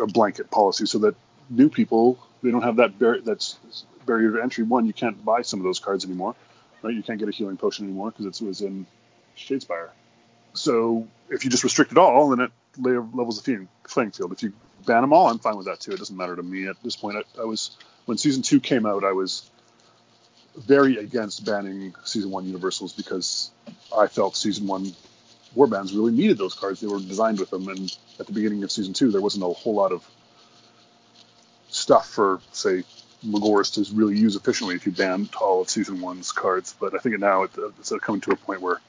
[0.00, 1.14] a blanket policy, so that
[1.50, 3.58] new people they don't have that bar- that's
[4.06, 4.64] barrier to entry.
[4.64, 6.34] One, you can't buy some of those cards anymore,
[6.82, 6.94] right?
[6.94, 8.86] You can't get a healing potion anymore because it was in
[9.36, 9.88] Shadespire.
[10.52, 14.32] So if you just restrict it all, then it levels the playing- field.
[14.32, 14.52] If you
[14.86, 15.92] ban them all, I'm fine with that too.
[15.92, 17.16] It doesn't matter to me at this point.
[17.16, 19.50] I, I was when season two came out, I was
[20.56, 23.50] very against banning season one universals because
[23.96, 24.92] I felt season one
[25.56, 26.80] warbands really needed those cards.
[26.80, 29.48] They were designed with them, and at the beginning of season two, there wasn't a
[29.48, 30.04] whole lot of
[31.68, 32.84] stuff for say
[33.24, 36.74] Magore's to really use efficiently if you banned all of season one's cards.
[36.78, 38.80] But I think now it- it's coming to a point where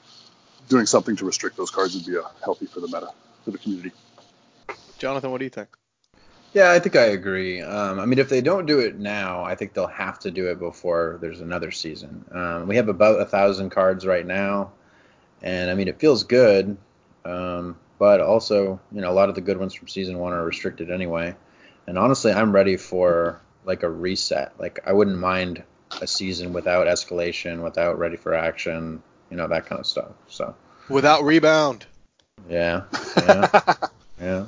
[0.68, 3.12] doing something to restrict those cards would be healthy for the meta
[3.44, 3.92] for the community.
[4.98, 5.68] Jonathan, what do you think?
[6.52, 7.60] Yeah, I think I agree.
[7.60, 10.46] Um, I mean, if they don't do it now, I think they'll have to do
[10.46, 12.24] it before there's another season.
[12.32, 14.72] Um, we have about a thousand cards right now,
[15.42, 16.76] and I mean, it feels good,
[17.24, 20.44] um, but also, you know, a lot of the good ones from season one are
[20.44, 21.34] restricted anyway.
[21.86, 24.58] And honestly, I'm ready for like a reset.
[24.58, 25.62] Like, I wouldn't mind
[26.00, 30.12] a season without escalation, without ready for action, you know, that kind of stuff.
[30.28, 30.54] So,
[30.88, 31.86] Without rebound.
[32.48, 32.84] yeah,
[33.16, 33.60] yeah,
[34.20, 34.46] yeah.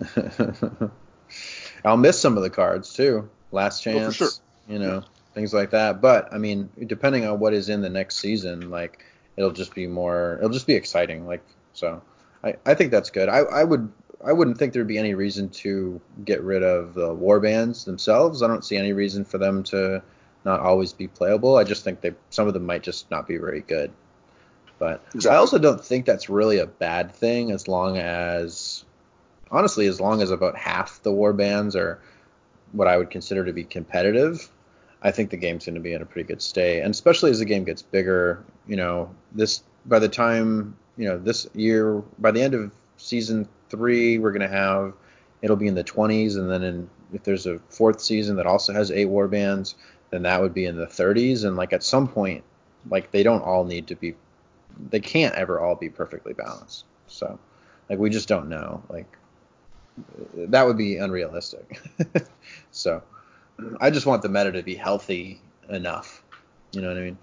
[1.84, 3.28] I'll miss some of the cards too.
[3.52, 4.28] Last Oh, chance, sure.
[4.68, 6.00] you know, things like that.
[6.00, 9.04] But I mean, depending on what is in the next season, like
[9.36, 11.26] it'll just be more, it'll just be exciting.
[11.26, 12.02] Like so,
[12.44, 13.28] I, I think that's good.
[13.28, 13.90] I, I would
[14.24, 18.42] I wouldn't think there'd be any reason to get rid of the war bands themselves.
[18.42, 20.02] I don't see any reason for them to
[20.44, 21.56] not always be playable.
[21.56, 23.92] I just think they some of them might just not be very good.
[24.78, 25.36] But Exactly.
[25.36, 28.84] I also don't think that's really a bad thing as long as
[29.50, 32.00] honestly as long as about half the war bands are
[32.72, 34.48] what I would consider to be competitive.
[35.00, 37.38] I think the game's going to be in a pretty good state, and especially as
[37.38, 38.44] the game gets bigger.
[38.66, 43.48] You know, this by the time you know this year, by the end of season
[43.70, 44.94] three, we're going to have
[45.42, 48.72] it'll be in the 20s, and then in, if there's a fourth season that also
[48.72, 49.76] has eight war bands,
[50.10, 52.44] then that would be in the 30s, and like at some point,
[52.88, 54.14] like they don't all need to be,
[54.90, 56.84] they can't ever all be perfectly balanced.
[57.06, 57.38] So,
[57.88, 58.82] like we just don't know.
[58.88, 59.17] Like
[60.34, 61.80] that would be unrealistic.
[62.72, 63.02] so,
[63.80, 66.22] I just want the meta to be healthy enough.
[66.72, 67.18] You know what I mean?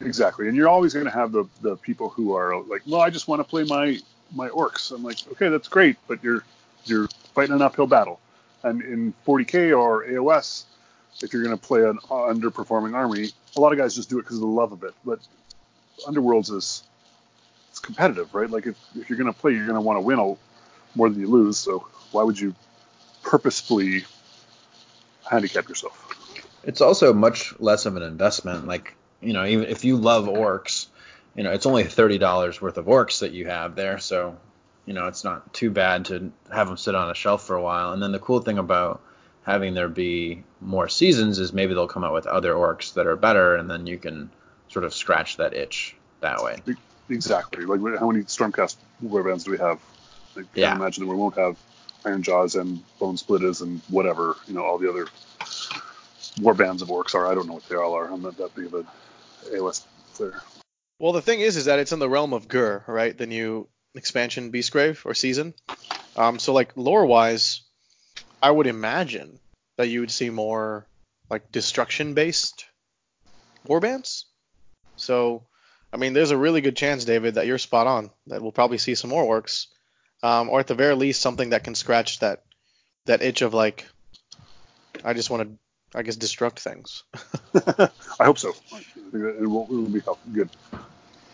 [0.00, 3.10] Exactly, and you're always going to have the the people who are like, well, I
[3.10, 3.98] just want to play my
[4.34, 4.92] my orcs.
[4.92, 6.44] I'm like, okay, that's great, but you're
[6.84, 8.20] you're fighting an uphill battle.
[8.62, 10.64] And in 40k or AOS,
[11.22, 14.22] if you're going to play an underperforming army, a lot of guys just do it
[14.22, 14.94] because of the love of it.
[15.04, 15.20] But
[16.06, 16.82] Underworlds is
[17.70, 18.50] it's competitive, right?
[18.50, 20.36] Like if, if you're going to play, you're going to want to win
[20.94, 21.58] more than you lose.
[21.58, 22.54] So why would you
[23.22, 24.04] purposefully
[25.28, 26.02] handicap yourself?
[26.64, 28.66] It's also much less of an investment.
[28.66, 30.86] Like you know, even if you love orcs,
[31.34, 33.98] you know, it's only thirty dollars worth of orcs that you have there.
[33.98, 34.36] So
[34.84, 37.62] you know, it's not too bad to have them sit on a shelf for a
[37.62, 37.92] while.
[37.92, 39.02] And then the cool thing about
[39.42, 43.16] having there be more seasons is maybe they'll come out with other orcs that are
[43.16, 44.30] better, and then you can
[44.68, 46.62] sort of scratch that itch that way.
[47.08, 47.64] Exactly.
[47.64, 49.78] Like how many Stormcast warbands do we have?
[50.36, 50.74] I can't Yeah.
[50.74, 51.56] imagine that we won't have
[52.06, 55.06] Ironjawz and Bonesplitterz and whatever, you know, all the other
[56.38, 57.26] warbands of orcs are.
[57.26, 58.10] I don't know what they all are.
[58.10, 58.86] I'm not that big of an
[59.46, 60.40] AOS player.
[60.98, 63.16] Well, the thing is, is that it's in the realm of Ghur, right?
[63.16, 65.54] The new expansion, Beastgrave or season.
[66.16, 67.62] Um, so like lore-wise,
[68.42, 69.38] I would imagine
[69.76, 70.86] that you would see more
[71.28, 72.66] like destruction-based
[73.66, 74.24] warbands.
[74.96, 75.42] So,
[75.92, 78.10] I mean, there's a really good chance, David, that you're spot on.
[78.28, 79.66] That we'll probably see some more orcs,
[80.22, 82.42] um, or at the very least, something that can scratch that
[83.06, 83.86] that itch of like,
[85.04, 87.04] I just want to, I guess, destruct things.
[88.20, 88.54] I hope so.
[88.72, 88.78] I
[89.12, 90.50] it will, it will be help- good.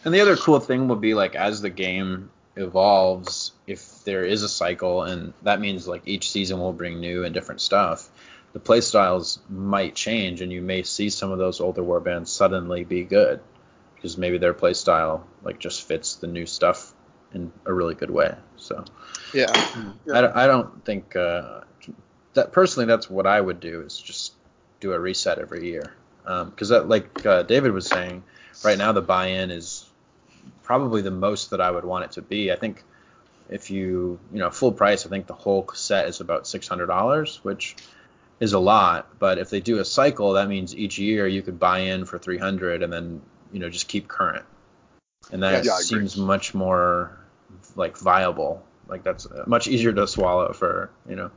[0.05, 4.43] And the other cool thing will be like as the game evolves, if there is
[4.43, 8.11] a cycle, and that means like each season will bring new and different stuff,
[8.53, 13.05] the playstyles might change, and you may see some of those older warbands suddenly be
[13.05, 13.41] good
[13.95, 16.93] because maybe their playstyle like just fits the new stuff
[17.35, 18.35] in a really good way.
[18.57, 18.85] So
[19.35, 19.53] Yeah.
[20.07, 20.19] Yeah.
[20.19, 21.61] I, don't- I don't think uh,
[22.35, 24.33] that personally that's what I would do is just
[24.81, 25.93] do a reset every year
[26.25, 28.23] because that like uh, David was saying,
[28.65, 29.89] right now the buy-in is
[30.63, 32.53] probably the most that I would want it to be.
[32.53, 32.83] I think
[33.49, 36.87] if you you know full price, I think the whole set is about six hundred
[36.87, 37.77] dollars, which
[38.41, 39.19] is a lot.
[39.19, 42.19] But if they do a cycle, that means each year you could buy in for
[42.19, 44.45] three hundred and then you know just keep current,
[45.31, 45.85] and that Yeah, agree.
[45.85, 47.19] seems much more
[47.77, 48.63] like viable.
[48.89, 51.31] Like that's uh, much easier to swallow for you know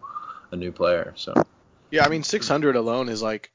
[0.51, 1.13] a new player.
[1.15, 1.33] So
[1.91, 3.51] Yeah, I mean 600 alone is like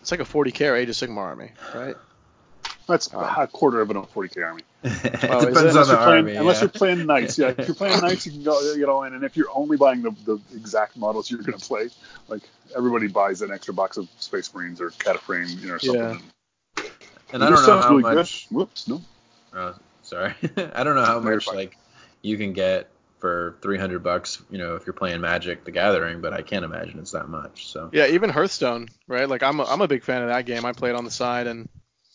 [0.00, 1.96] it's like a 40k or Age of Sigmar army, right?
[2.88, 4.62] That's Um, a quarter of an 40k army.
[4.84, 5.20] it is it?
[5.20, 6.36] depends on Unless, the you're playing, army.
[6.36, 6.60] unless yeah.
[6.62, 7.48] you're playing knights, yeah.
[7.58, 9.14] If you're playing knights, you can go get all in.
[9.14, 11.88] And if you're only buying the, the exact models you're going to play,
[12.28, 12.42] like
[12.76, 16.22] everybody buys an extra box of Space Marines or Cataframe, you know, or something.
[16.78, 16.84] Yeah.
[17.32, 18.48] and I don't know how really much.
[18.48, 18.54] Good.
[18.56, 19.02] Whoops, no.
[19.54, 19.74] Oh,
[20.06, 20.34] sorry.
[20.74, 21.76] I don't know how much like
[22.22, 22.88] you can get
[23.18, 26.98] for 300 bucks, you know, if you're playing Magic the Gathering, but I can't imagine
[26.98, 27.68] it's that much.
[27.68, 29.28] So Yeah, even Hearthstone, right?
[29.28, 30.64] Like I'm a, I'm a big fan of that game.
[30.64, 31.68] I play it on the side, and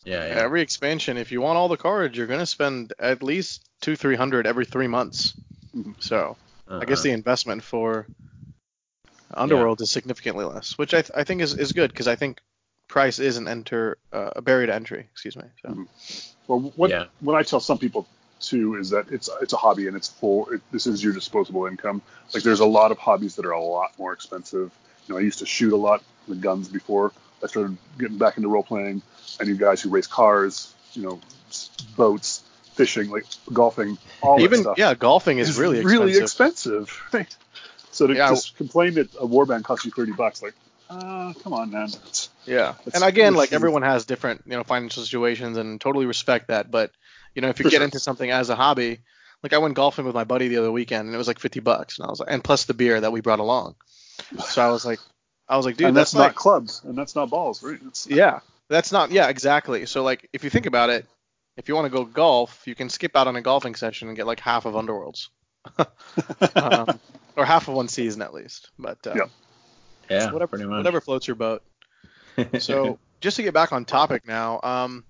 [0.04, 0.36] yeah, yeah.
[0.36, 4.16] every expansion, if you want all the cards, you're gonna spend at least two three
[4.16, 5.34] hundred every three months.
[6.00, 6.38] So
[6.70, 7.04] I guess Uh-uh.
[7.04, 8.08] the investment for
[9.34, 12.42] Underworld is significantly less, which I, th- I think is, is good because I think
[12.88, 15.08] price is an enter uh, a barrier to entry.
[15.12, 15.44] Excuse me.
[15.62, 15.86] So.
[16.60, 17.06] Well, what Yeah.
[17.22, 18.06] what I tell some people
[18.42, 21.66] too is that it's it's a hobby and it's for it, this is your disposable
[21.66, 22.02] income.
[22.34, 24.70] Like there's a lot of hobbies that are a lot more expensive.
[25.08, 28.36] You know, I used to shoot a lot with guns before I started getting back
[28.38, 29.02] into role playing.
[29.40, 31.22] I knew guys who race cars, you know,
[31.96, 34.78] boats, fishing, like golfing, all that Even stuff.
[34.78, 36.00] yeah, golfing is It's really expensive.
[36.02, 37.38] really expensive, right?
[37.92, 40.54] So to Yeah, I- just complain that a warband costs you thirty bucks, like,
[40.92, 41.88] uh, come on, man.
[41.88, 46.06] It's- Yeah, It's- and again, like everyone has different, you know, financial situations, and totally
[46.06, 46.70] respect that.
[46.72, 46.92] But
[47.36, 47.84] you know, if you get sure.
[47.84, 49.00] into something as a hobby,
[49.44, 51.60] like I went golfing with my buddy the other weekend, and it was like fifty
[51.60, 53.76] bucks, and I was like, and plus the beer that we brought along.
[54.46, 55.00] So I was like,
[55.48, 57.80] I was like, dude, and that's, that's, not like, clubs, and that's not balls, right?
[58.08, 59.86] Yeah, that's not, yeah, exactly.
[59.86, 61.06] So like, if you think about it,
[61.58, 64.18] if you want to go golf, you can skip out on a golfing session and
[64.18, 65.28] get like half of Underworlds,
[66.56, 67.00] um,
[67.36, 68.70] or half of one season at least.
[68.80, 69.26] But uh, Yeah.
[70.12, 70.78] Yeah, whatever, pretty much.
[70.78, 71.64] whatever floats your boat.
[72.60, 75.04] So just to get back on topic now, um,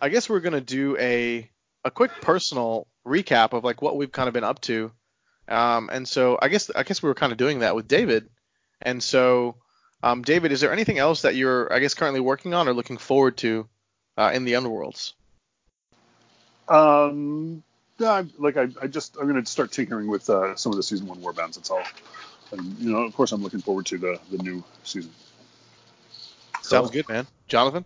[0.00, 1.48] I guess we're gonna do a
[1.84, 4.90] a quick personal recap of like what we've kind of been up to.
[5.48, 8.28] Um, and so I guess I guess we were kind of doing that with David.
[8.82, 9.56] And so,
[10.02, 12.98] um, David, is there anything else that you're I guess currently working on or looking
[12.98, 13.68] forward to
[14.18, 15.12] uh, in the Underworlds?
[16.68, 17.62] Um,
[17.98, 20.82] yeah, I'm- like I, I just I'm gonna start tinkering with uh, some of the
[20.82, 21.54] season one warbands.
[21.54, 21.82] That's all.
[22.52, 25.12] And you know, of course, I'm looking forward to the the new season.
[26.62, 27.26] Sounds good, man.
[27.48, 27.84] Jonathan.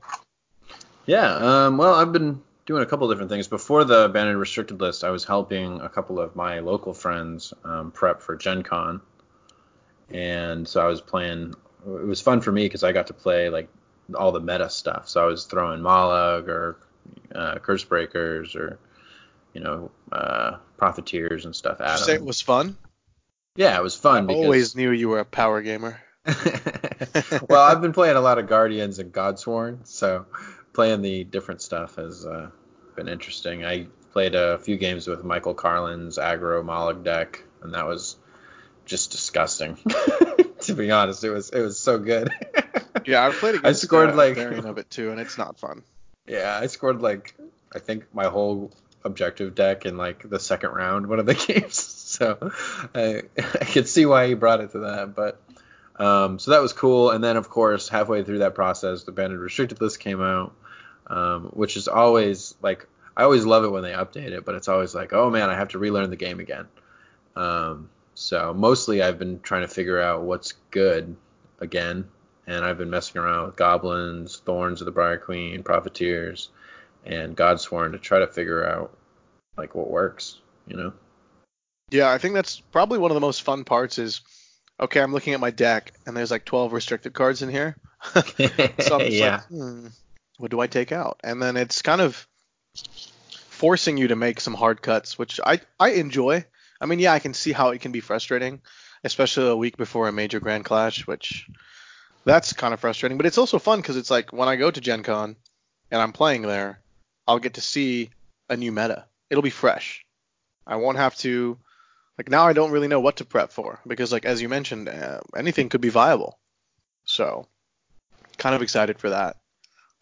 [1.06, 3.48] Yeah, um, well, I've been doing a couple different things.
[3.48, 7.52] Before the banned and restricted list, I was helping a couple of my local friends
[7.64, 9.00] um, prep for Gen Con.
[10.10, 11.54] And so I was playing,
[11.86, 13.68] it was fun for me because I got to play like
[14.14, 15.08] all the meta stuff.
[15.08, 16.78] So I was throwing Mollog or
[17.34, 18.78] uh, Cursebreakers or,
[19.52, 22.76] you know, uh, Profiteers and stuff Did at you say it was fun?
[23.56, 24.24] Yeah, it was fun.
[24.24, 24.42] I because...
[24.42, 26.00] always knew you were a power gamer.
[27.48, 30.26] well, I've been playing a lot of Guardians and Godsworn, so
[30.72, 32.50] playing the different stuff has uh,
[32.96, 33.64] been interesting.
[33.64, 38.16] I played a few games with Michael Carlin's aggro Mollog deck, and that was
[38.84, 39.76] just disgusting.
[40.60, 42.30] to be honest, it was it was so good.
[43.04, 45.58] yeah, I played against I scored uh, like variant of it too, and it's not
[45.58, 45.82] fun.
[46.26, 47.34] Yeah, I scored like
[47.74, 48.72] I think my whole
[49.04, 51.76] objective deck in like the second round one of the games.
[52.14, 52.50] So
[52.94, 55.40] I I could see why he brought it to that, but
[55.96, 57.10] um, so that was cool.
[57.10, 60.54] And then of course halfway through that process, the banned restricted list came out,
[61.06, 62.86] um, which is always like
[63.16, 65.54] I always love it when they update it, but it's always like oh man, I
[65.54, 66.66] have to relearn the game again.
[67.36, 71.16] Um, so mostly I've been trying to figure out what's good
[71.60, 72.08] again,
[72.46, 76.48] and I've been messing around with goblins, thorns of the Briar Queen, profiteers,
[77.04, 78.96] and Godsworn to try to figure out
[79.56, 80.92] like what works, you know.
[81.90, 84.22] Yeah, I think that's probably one of the most fun parts is
[84.80, 87.76] okay, I'm looking at my deck and there's like 12 restricted cards in here.
[88.14, 89.36] so I'm yeah.
[89.36, 89.86] like, hmm,
[90.38, 91.20] what do I take out?
[91.22, 92.26] And then it's kind of
[93.48, 96.44] forcing you to make some hard cuts, which I I enjoy.
[96.80, 98.60] I mean, yeah, I can see how it can be frustrating,
[99.04, 101.48] especially a week before a major Grand Clash, which
[102.24, 103.16] that's kind of frustrating.
[103.16, 105.36] But it's also fun because it's like when I go to Gen Con
[105.90, 106.80] and I'm playing there,
[107.26, 108.10] I'll get to see
[108.48, 109.06] a new meta.
[109.30, 110.04] It'll be fresh.
[110.66, 111.58] I won't have to
[112.18, 114.88] like now I don't really know what to prep for because like as you mentioned,
[114.88, 116.38] uh, anything could be viable.
[117.04, 117.46] So
[118.38, 119.36] kind of excited for that.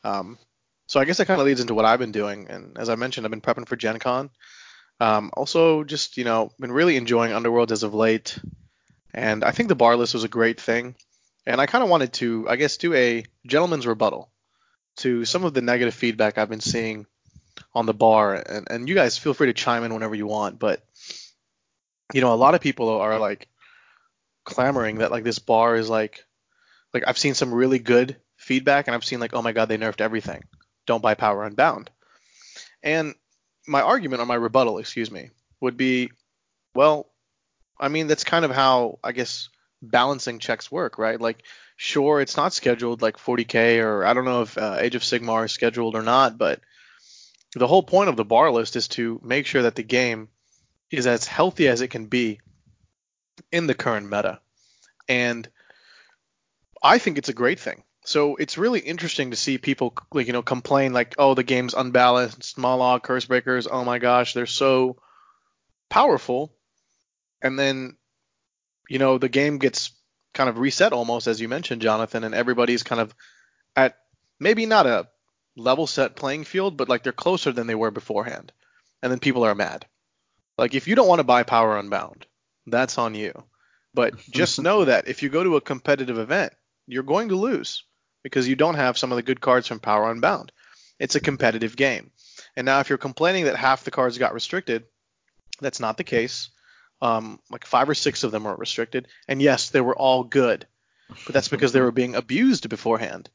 [0.04, 0.38] Um,
[0.87, 2.96] so I guess that kind of leads into what I've been doing, and as I
[2.96, 4.30] mentioned, I've been prepping for Gen Con.
[5.00, 8.38] Um, also, just you know, been really enjoying Underworld as of late,
[9.14, 10.94] and I think the bar list was a great thing.
[11.44, 14.30] And I kind of wanted to, I guess, do a gentleman's rebuttal
[14.98, 17.06] to some of the negative feedback I've been seeing
[17.74, 18.35] on the bar.
[18.35, 20.82] And, and you guys feel free to chime in whenever you want, but
[22.12, 23.48] you know, a lot of people are like
[24.44, 26.24] clamoring that like this bar is like,
[26.92, 29.78] like I've seen some really good feedback, and I've seen like, oh my god, they
[29.78, 30.42] nerfed everything.
[30.87, 31.90] Don't buy Power Unbound.
[32.82, 33.14] And
[33.66, 35.30] my argument or my rebuttal, excuse me,
[35.61, 36.11] would be,
[36.74, 37.08] well,
[37.78, 39.48] I mean that's kind of how I guess
[39.80, 41.20] balancing checks work, right?
[41.20, 41.44] Like,
[41.76, 45.44] sure, it's not scheduled like 40k or I don't know if uh, Age of Sigmar
[45.44, 46.61] is scheduled or not, but
[47.54, 50.28] the whole point of the bar list is to make sure that the game
[50.90, 52.40] is as healthy as it can be
[53.50, 54.40] in the current meta,
[55.08, 55.48] and
[56.82, 57.82] I think it's a great thing.
[58.04, 61.74] So it's really interesting to see people like you know complain like oh the game's
[61.74, 64.96] unbalanced, Mollog, cursebreakers, oh my gosh, they're so
[65.88, 66.54] powerful.
[67.40, 67.96] And then
[68.88, 69.92] you know the game gets
[70.34, 73.14] kind of reset almost as you mentioned Jonathan and everybody's kind of
[73.76, 73.98] at
[74.40, 75.06] maybe not a
[75.56, 78.52] level set playing field but like they're closer than they were beforehand.
[79.02, 79.86] And then people are mad.
[80.58, 82.26] Like if you don't want to buy Power Unbound,
[82.66, 83.44] that's on you.
[83.94, 86.52] But just know that if you go to a competitive event,
[86.86, 87.84] you're going to lose
[88.22, 90.52] because you don't have some of the good cards from Power Unbound.
[90.98, 92.10] It's a competitive game.
[92.56, 94.84] And now, if you're complaining that half the cards got restricted,
[95.60, 96.50] that's not the case.
[97.00, 100.66] Um, like five or six of them were restricted, and yes, they were all good,
[101.26, 103.28] but that's because they were being abused beforehand.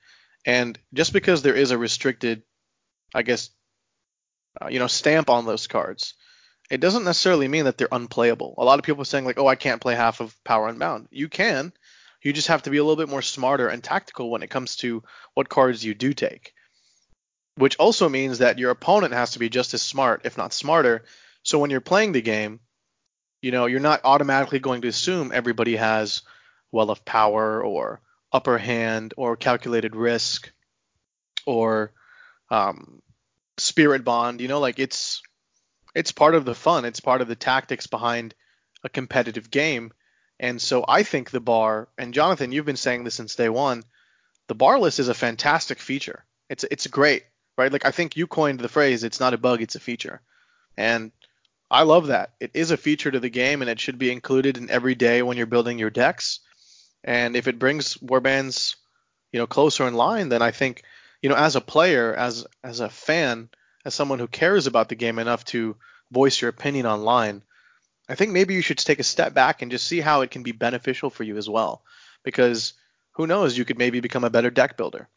[0.48, 2.42] And just because there is a restricted,
[3.14, 3.50] I guess,
[4.60, 6.14] uh, you know, stamp on those cards,
[6.72, 8.56] it doesn't necessarily mean that they're unplayable.
[8.58, 11.10] A lot of people are saying like, "Oh, I can't play half of Power Unbound."
[11.12, 11.74] You can,
[12.24, 14.78] you just have to be a little bit more smarter and tactical when it comes
[14.78, 16.54] to what cards you do take.
[17.56, 21.04] Which also means that your opponent has to be just as smart, if not smarter.
[21.44, 22.62] So when you're playing the game,
[23.42, 26.22] you know, you're not automatically going to assume everybody has
[26.72, 30.52] well of power or upper hand or calculated risk
[31.46, 31.94] or
[32.50, 33.02] um,
[33.58, 34.42] spirit bond.
[34.42, 35.22] You know, like it's
[35.96, 36.86] it's part of the fun.
[36.86, 38.36] It's part of the tactics behind
[38.84, 39.92] a competitive game.
[40.40, 43.84] And so I think the bar, and Jonathan, you've been saying this since day one,
[44.47, 46.26] the bar list is a fantastic feature.
[46.49, 47.24] It's it's great,
[47.58, 47.72] right?
[47.72, 50.22] Like I think you coined the phrase, it's not a bug, it's a feature.
[50.78, 51.12] And
[51.70, 52.34] I love that.
[52.39, 55.22] It is a feature to the game and it should be included in every day
[55.22, 56.39] when you're building your decks.
[57.04, 58.76] And if it brings warbands,
[59.32, 60.84] you know, closer in line, then I think,
[61.22, 63.50] you know, as a player, as as a fan,
[63.86, 65.78] as someone who cares about the game enough to
[66.12, 67.43] voice your opinion online,
[68.10, 70.43] I think maybe you should take a step back and just see how it can
[70.43, 71.84] be beneficial for you as well.
[72.24, 72.74] Because
[73.14, 75.10] who knows, you could maybe become a better deck builder.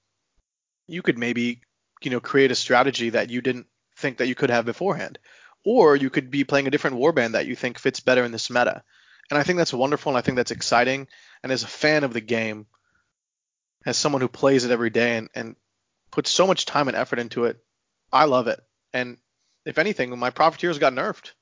[0.87, 1.61] You could maybe,
[2.03, 3.67] you know, create a strategy that you didn't
[3.97, 5.19] think that you could have beforehand.
[5.65, 8.51] Or you could be playing a different warband that you think fits better in this
[8.51, 8.83] meta.
[9.31, 11.07] And I think that's wonderful and I think that's exciting.
[11.43, 12.67] And as a fan of the game,
[13.87, 15.57] as someone who plays it every day and, and
[16.11, 17.59] puts so much time and effort into it,
[18.13, 18.61] I love it.
[18.93, 19.19] And
[19.65, 21.33] if anything, my profiteers got nerfed.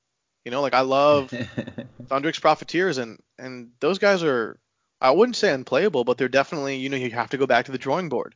[0.45, 1.31] You know, like I love
[2.05, 4.59] Thundrik's Profiteers, and and those guys are
[5.01, 7.73] I wouldn't say unplayable, but they're definitely you know you have to go back to
[7.73, 8.35] the drawing board.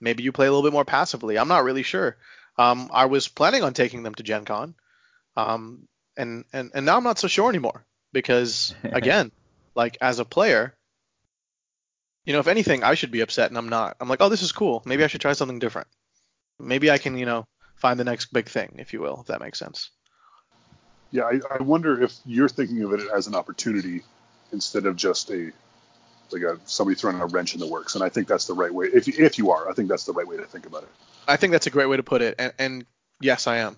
[0.00, 1.38] Maybe you play a little bit more passively.
[1.38, 2.16] I'm not really sure.
[2.56, 4.74] Um, I was planning on taking them to Gen Con,
[5.36, 7.84] um, and and and now I'm not so sure anymore
[8.18, 9.30] because again,
[9.76, 10.74] like as a player,
[12.24, 13.96] you know, if anything, I should be upset, and I'm not.
[14.00, 14.82] I'm like, oh, this is cool.
[14.84, 15.86] Maybe I should try something different.
[16.58, 17.46] Maybe I can, you know,
[17.76, 19.90] find the next big thing, if you will, if that makes sense.
[21.12, 24.02] Yeah, I, I wonder if you're thinking of it as an opportunity
[24.52, 25.52] instead of just a
[26.30, 27.94] like a somebody throwing a wrench in the works.
[27.94, 28.86] And I think that's the right way.
[28.86, 30.90] If if you are, I think that's the right way to think about it.
[31.28, 32.86] I think that's a great way to put it, and, and
[33.20, 33.76] yes, I am.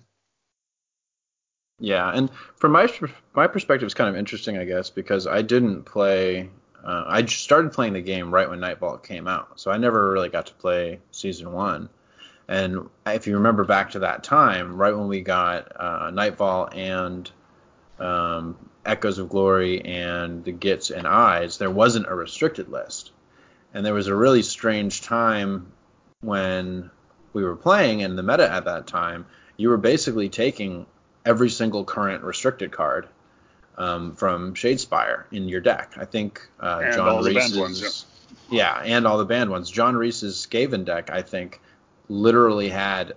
[1.81, 2.87] Yeah, and from my
[3.33, 6.49] my perspective, it's kind of interesting, I guess, because I didn't play.
[6.83, 10.29] Uh, I started playing the game right when Nightfall came out, so I never really
[10.29, 11.89] got to play season one.
[12.47, 17.29] And if you remember back to that time, right when we got uh, Nightfall and
[17.97, 23.11] um, Echoes of Glory and the Gitz and Eyes, there wasn't a restricted list.
[23.73, 25.71] And there was a really strange time
[26.19, 26.91] when
[27.33, 29.25] we were playing in the meta at that time.
[29.55, 30.85] You were basically taking
[31.25, 33.07] every single current restricted card
[33.77, 35.93] um, from Shadespire in your deck.
[35.97, 38.05] I think uh, John Reese's, ones,
[38.49, 38.81] yeah.
[38.81, 39.69] yeah, and all the banned ones.
[39.69, 41.61] John Reese's Skaven deck, I think,
[42.09, 43.13] literally had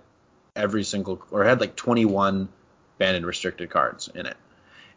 [0.55, 2.49] every single or had like 21
[2.97, 4.37] banned and restricted cards in it.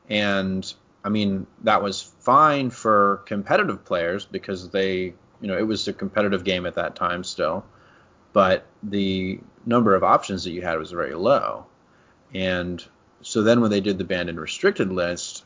[0.09, 0.73] And
[1.05, 5.93] I mean, that was fine for competitive players because they, you know, it was a
[5.93, 7.65] competitive game at that time still,
[8.33, 11.67] but the number of options that you had was very low.
[12.35, 12.85] And
[13.23, 15.45] so then when they did the banned and restricted list,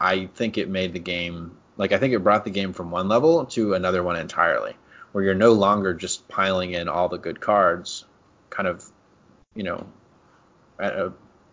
[0.00, 3.08] I think it made the game like I think it brought the game from one
[3.08, 4.76] level to another one entirely,
[5.12, 8.04] where you're no longer just piling in all the good cards,
[8.50, 8.84] kind of,
[9.54, 9.86] you know,
[10.78, 11.12] a,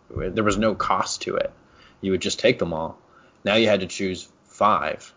[0.10, 1.54] there was no cost to it
[2.02, 2.98] you would just take them all.
[3.44, 5.14] Now you had to choose five.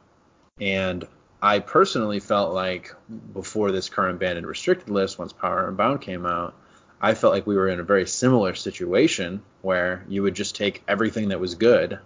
[0.60, 1.06] And
[1.40, 2.94] I personally felt like
[3.32, 6.54] before this current banned and restricted list, once Power Unbound came out,
[7.02, 10.84] I felt like we were in a very similar situation where you would just take
[10.86, 11.98] everything that was good.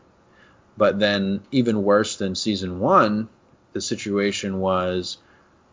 [0.78, 3.28] But then, even worse than season one,
[3.74, 5.18] the situation was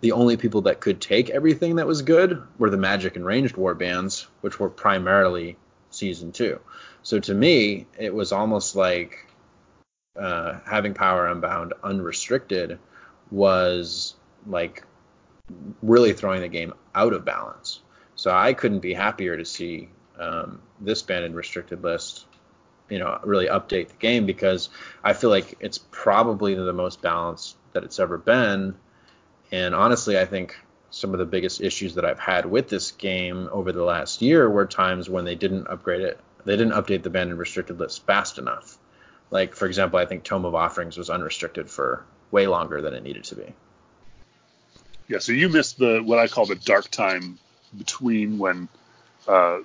[0.02, 3.56] the only people that could take everything that was good were the magic and ranged
[3.56, 5.56] war bands, which were primarily
[5.90, 6.60] season two.
[7.02, 9.26] So to me, it was almost like
[10.20, 12.78] uh, having Power Unbound unrestricted
[13.32, 14.16] was
[14.46, 14.84] like
[15.82, 17.80] really throwing the game out of balance.
[18.24, 22.26] So I couldn't be happier to see um, this banned and restricted list,
[22.90, 24.70] you know, really update the game because
[25.04, 28.76] I feel like it's probably the most balanced that it's ever been.
[29.52, 30.56] And honestly, I think
[30.90, 34.50] some of the biggest issues that I've had with this game over the last year
[34.50, 38.06] were times when they didn't upgrade it they didn't update the banned and restricted list
[38.06, 38.78] fast enough.
[39.32, 43.04] Like for example, I think Tome of Offerings was unrestricted for way longer than it
[43.04, 43.54] needed to be.
[45.10, 47.38] Yeah, so you missed the what I call the dark time
[47.78, 48.68] between when
[49.28, 49.60] uh,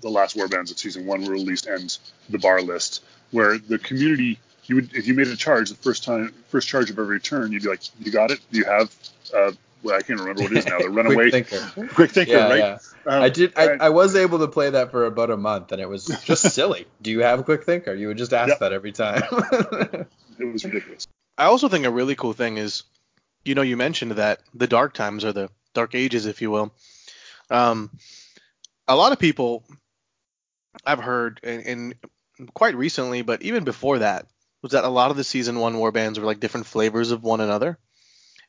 [0.00, 1.96] the last warbands of season one were released and
[2.28, 6.04] the bar list, where the community you would if you made a charge the first
[6.04, 8.94] time first charge of every turn, you'd be like, you got it, you have
[9.34, 9.52] uh,
[9.84, 10.78] well, I can't remember what it is now.
[10.78, 11.88] The runaway quick thinker.
[11.88, 12.58] Quick thinker, yeah, right?
[12.58, 12.78] Yeah.
[13.06, 13.52] Um, I did.
[13.54, 16.50] I, I, was able to play that for about a month, and it was just
[16.54, 16.86] silly.
[17.02, 17.92] Do you have a quick thinker?
[17.94, 18.58] You would just ask yep.
[18.60, 19.22] that every time.
[20.38, 21.06] it was ridiculous.
[21.36, 22.84] I also think a really cool thing is,
[23.44, 26.72] you know, you mentioned that the dark times or the dark ages, if you will.
[27.50, 27.90] Um,
[28.88, 29.64] a lot of people
[30.84, 31.94] I've heard, and,
[32.52, 34.26] quite recently, but even before that,
[34.62, 37.40] was that a lot of the season one warbands were like different flavors of one
[37.40, 37.78] another.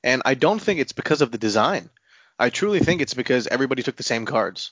[0.04, 1.90] And I don't think it's because of the design.
[2.40, 4.72] I truly think it's because everybody took the same cards.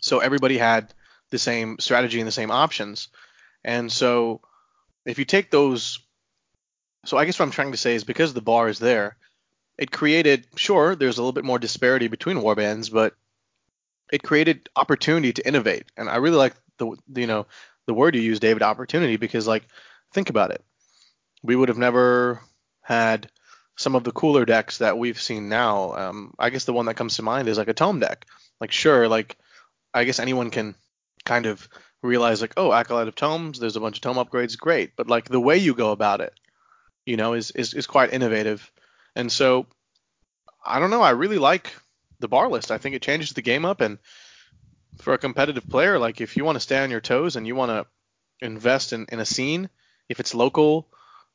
[0.00, 0.92] So everybody had
[1.30, 3.08] the same strategy and the same options.
[3.64, 4.40] And so
[5.06, 6.00] if you take those
[7.04, 9.16] so I guess what I'm trying to say is because the bar is there,
[9.82, 13.14] it created sure, there's a little bit more disparity between warbands, but
[14.12, 15.86] it created opportunity to innovate.
[15.96, 17.48] And I really like the you know,
[17.88, 19.66] the word you use, David, opportunity, because like
[20.14, 20.62] think about it.
[21.42, 22.40] We would have never
[22.80, 23.28] had
[23.76, 25.96] some of the cooler decks that we've seen now.
[25.96, 28.26] Um, I guess the one that comes to mind is like a tome deck.
[28.60, 29.36] Like sure, like
[29.92, 30.76] I guess anyone can
[31.24, 31.68] kind of
[32.02, 34.94] realize like, oh, acolyte of tomes, there's a bunch of tome upgrades, great.
[34.94, 36.34] But like the way you go about it,
[37.04, 38.70] you know, is is, is quite innovative.
[39.14, 39.66] And so
[40.64, 41.72] I don't know, I really like
[42.20, 42.70] the bar list.
[42.70, 43.98] I think it changes the game up and
[45.00, 47.54] for a competitive player, like if you want to stay on your toes and you
[47.54, 47.86] want to
[48.46, 49.68] invest in, in a scene,
[50.08, 50.88] if it's local,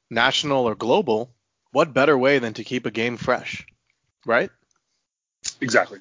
[0.09, 1.33] national, or global,
[1.71, 3.65] what better way than to keep a game fresh,
[4.25, 4.49] right?
[5.59, 5.99] Exactly.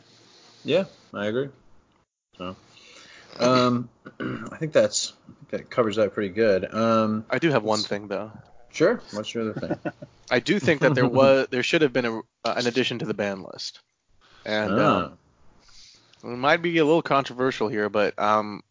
[0.65, 1.49] Yeah, I agree.
[2.39, 2.57] So,
[3.39, 3.89] um,
[4.53, 6.73] I think that's I think that covers that pretty good.
[6.73, 8.33] Um, I do have one thing though.
[8.73, 9.01] Sure.
[9.13, 9.79] What's your other thing?
[10.31, 13.05] I do think that there was there should have been a, uh, an addition to
[13.07, 13.81] the ban list,
[14.45, 15.19] and um,
[16.25, 18.63] it might be a little controversial here, but um,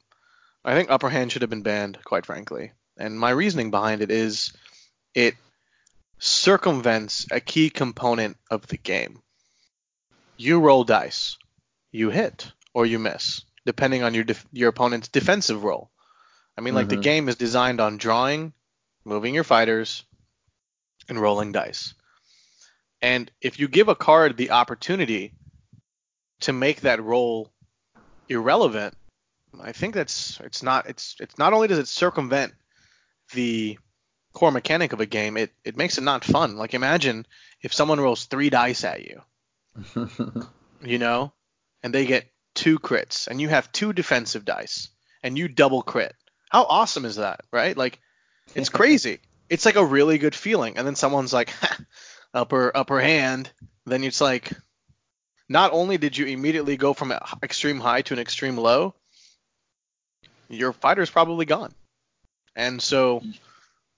[0.66, 2.72] I think upper hand should have been banned, quite frankly.
[2.98, 4.52] And my reasoning behind it is
[5.14, 5.36] it
[6.20, 9.22] circumvents a key component of the game.
[10.38, 11.38] You roll dice,
[11.92, 15.90] you hit or you miss, depending on your def- your opponent's defensive roll.
[16.58, 17.02] I mean, like the Mhm.
[17.02, 18.54] game is designed on drawing,
[19.06, 20.04] moving your fighters,
[21.08, 21.94] and rolling dice.
[23.02, 25.34] And if you give a card the opportunity
[26.42, 27.52] to make that roll
[28.28, 28.96] irrelevant,
[29.62, 32.54] I think that's it's not it's it's not only does it circumvent
[33.34, 33.78] the
[34.34, 36.58] core mechanic of a game, it it makes it not fun.
[36.58, 37.26] Like imagine
[37.62, 39.22] if someone rolls three dice at you,
[40.84, 41.32] you know,
[41.84, 44.90] and they get two crits, and you have two defensive dice,
[45.24, 46.16] and you double crit.
[46.50, 47.76] How awesome is that, right?
[47.78, 48.00] Like
[48.54, 49.20] it's crazy.
[49.50, 50.78] It's like a really good feeling.
[50.78, 51.78] And then someone's like, "Ha,
[52.34, 53.52] upper upper hand.
[53.86, 54.52] Then it's like,
[55.48, 58.96] not only did you immediately go from an extreme high to an extreme low,
[60.50, 61.74] your fighter's probably gone.
[62.56, 63.22] And so,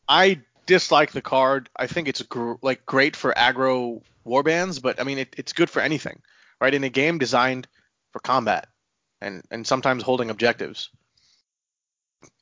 [0.07, 1.69] I dislike the card.
[1.75, 5.69] I think it's gr- like great for aggro warbands, but I mean it, it's good
[5.69, 6.21] for anything,
[6.59, 6.73] right?
[6.73, 7.67] In a game designed
[8.11, 8.67] for combat
[9.21, 10.89] and and sometimes holding objectives,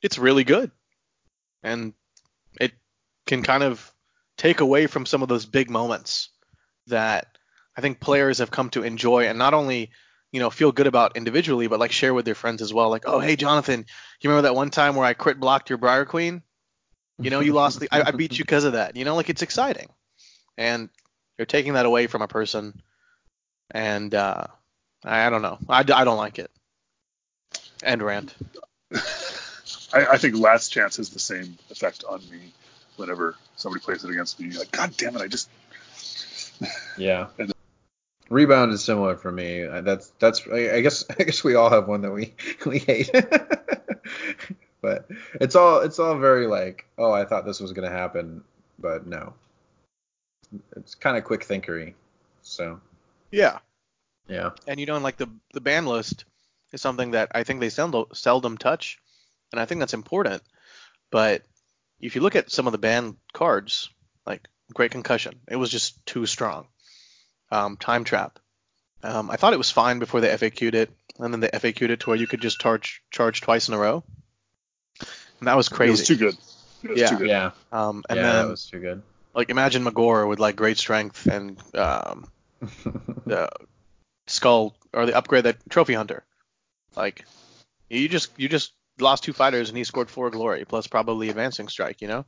[0.02, 0.70] it's really good.
[1.62, 1.94] And
[2.60, 2.72] it
[3.26, 3.92] can kind of
[4.36, 6.30] take away from some of those big moments
[6.86, 7.38] that
[7.76, 9.90] I think players have come to enjoy and not only
[10.32, 12.90] you know feel good about individually but like share with their friends as well.
[12.90, 13.84] Like oh hey Jonathan
[14.20, 16.42] you remember that one time where I crit blocked your Briar Queen?
[17.18, 18.96] You know you lost the I, I beat you because of that.
[18.96, 19.88] You know like it's exciting.
[20.58, 20.88] And
[21.38, 22.80] you're taking that away from a person.
[23.70, 24.46] And uh
[25.04, 25.58] I, I don't know.
[25.68, 26.50] I, I don't like it.
[27.82, 28.34] End rant
[29.92, 32.52] I, I think Last Chance has the same effect on me
[32.96, 34.50] whenever somebody plays it against me.
[34.50, 35.48] Like, God damn it, I just.
[36.98, 37.28] yeah.
[37.38, 37.52] And-
[38.28, 39.64] Rebound is similar for me.
[39.64, 40.42] That's that's.
[40.52, 42.34] I I guess I guess we all have one that we
[42.66, 43.10] we hate.
[44.82, 48.42] but it's all it's all very like, oh, I thought this was gonna happen,
[48.80, 49.32] but no.
[50.76, 51.94] It's kind of quick thinkery.
[52.42, 52.80] So
[53.30, 53.58] yeah
[54.28, 54.50] yeah.
[54.66, 56.24] and you know like the the ban list
[56.72, 58.98] is something that I think they seldom seldom touch,
[59.52, 60.42] and I think that's important.
[61.10, 61.42] But
[62.00, 63.88] if you look at some of the banned cards,
[64.26, 66.66] like Great Concussion, it was just too strong.
[67.50, 68.38] Um, Time Trap,
[69.02, 72.00] um, I thought it was fine before they FAQ'd it, and then they FAQ'd it
[72.00, 74.02] to where you could just charge charge twice in a row,
[75.38, 76.04] and that was It was crazy.
[76.04, 76.36] too good.
[76.82, 77.08] It was Yeah.
[77.10, 77.28] too good.
[77.28, 77.50] Yeah.
[77.72, 79.02] Um, and yeah, then that was too good.
[79.34, 82.26] like imagine Magore with like great strength and um,
[83.26, 83.48] the
[84.26, 86.24] skull or the upgrade that trophy hunter.
[86.96, 87.24] Like
[87.88, 91.68] you just you just lost two fighters and he scored four glory plus probably advancing
[91.68, 92.24] strike, you know.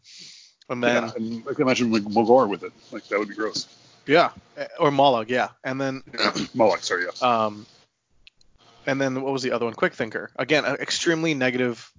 [0.68, 2.72] And then yeah, and I can imagine like Mogor with it.
[2.92, 3.66] Like that would be gross.
[4.06, 4.30] yeah,
[4.78, 6.02] or Mollog, yeah, and then
[6.54, 7.22] Mollog, sorry, yes.
[7.22, 7.66] um,
[8.86, 9.74] and then what was the other one?
[9.74, 10.30] Quick Thinker.
[10.36, 11.90] Again, an extremely negative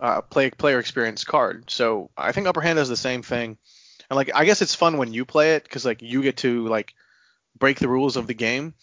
[0.00, 1.70] uh, play player experience card.
[1.70, 3.58] So I think Upper Hand does the same thing.
[4.10, 6.66] And like I guess it's fun when you play it because like you get to
[6.66, 6.94] like
[7.58, 8.74] break the rules of the game.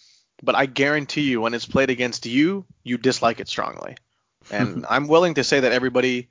[0.43, 3.95] But I guarantee you, when it's played against you, you dislike it strongly.
[4.51, 6.29] And I'm willing to say that everybody,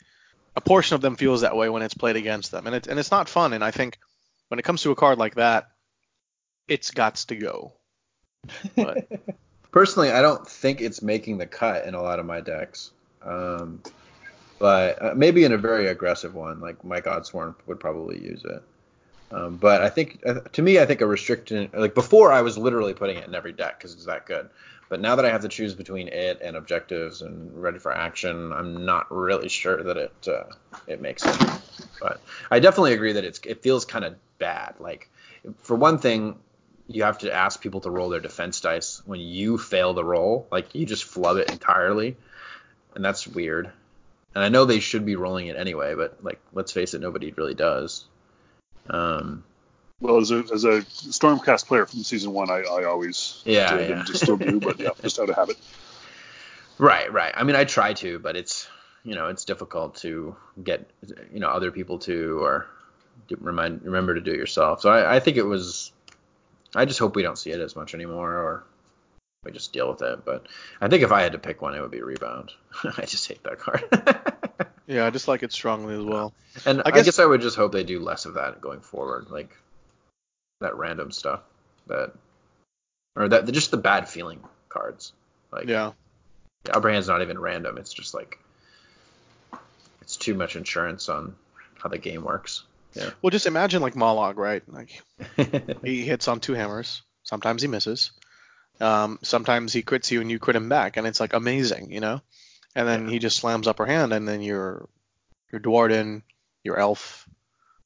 [0.57, 2.99] a portion of them feels that way when it's played against them, and it's and
[2.99, 3.53] it's not fun.
[3.53, 3.99] And I think
[4.49, 5.69] when it comes to a card like that,
[6.69, 7.73] it's got to go.
[8.77, 9.09] But
[9.75, 12.93] Personally, I don't think it's making the cut in a lot of my decks.
[13.25, 13.83] Um,
[14.61, 18.63] but uh, maybe in a very aggressive one, like Mike Oddsworn would probably use it.
[19.33, 22.57] Um, but I think, uh, to me, I think a restriction, like before, I was
[22.57, 24.49] literally putting it in every deck because it's that good.
[24.95, 28.53] But now that I have to choose between it and objectives and ready for action,
[28.53, 30.45] I'm not really sure that it uh,
[30.87, 31.89] it makes sense.
[32.01, 34.77] But I definitely agree that it's it feels kind of bad.
[34.79, 35.11] Like
[35.63, 36.39] for one thing,
[36.87, 40.47] you have to ask people to roll their defense dice when you fail the roll.
[40.53, 42.17] Like you just flub it entirely,
[42.95, 43.73] and that's weird.
[44.33, 47.33] And I know they should be rolling it anyway, but like let's face it, nobody
[47.33, 48.05] really does.
[48.89, 49.43] Um,
[50.01, 53.91] Well, as a, as a Stormcast player from season one, I, I always Yeah, did
[53.91, 53.97] yeah.
[53.99, 55.57] and just still do, but yeah, just out of habit.
[56.79, 57.33] right, right.
[57.37, 58.69] I mean, I try to, but it's
[59.05, 60.91] you know it's difficult to get
[61.33, 62.67] you know other people to or
[63.29, 64.81] to remind remember to do it yourself.
[64.81, 65.93] So I, I think it was.
[66.75, 68.65] I just hope we don't see it as much anymore, or
[69.45, 70.25] we just deal with it.
[70.25, 70.47] But
[70.81, 72.51] I think if I had to pick one, it would be rebound.
[72.99, 73.85] I just hate that card.
[74.89, 76.33] yeah, I dislike it strongly as well.
[76.67, 78.81] And I I guess- guess, I would just hope they do less of that going
[78.81, 79.57] forward, like
[80.65, 81.41] that random stuff
[81.87, 82.13] that,
[83.15, 85.13] or that just the bad feeling cards.
[85.53, 85.93] Like Yeah.
[86.71, 88.39] upper hand's not even random; it's just like
[90.01, 91.37] it's too much insurance on
[91.81, 92.65] how the game works.
[92.95, 93.11] Yeah.
[93.23, 94.63] Well, just imagine like Mollog, right?
[94.69, 95.03] Like
[95.85, 97.03] he hits on two hammers.
[97.23, 98.13] Sometimes he misses.
[98.81, 102.01] Um, sometimes he crits you and you crit him back, and it's like amazing, you
[102.01, 102.21] know.
[102.75, 104.89] And then he just slams upper hand, and then your
[105.53, 106.23] your Dwarden,
[106.65, 107.29] your elf,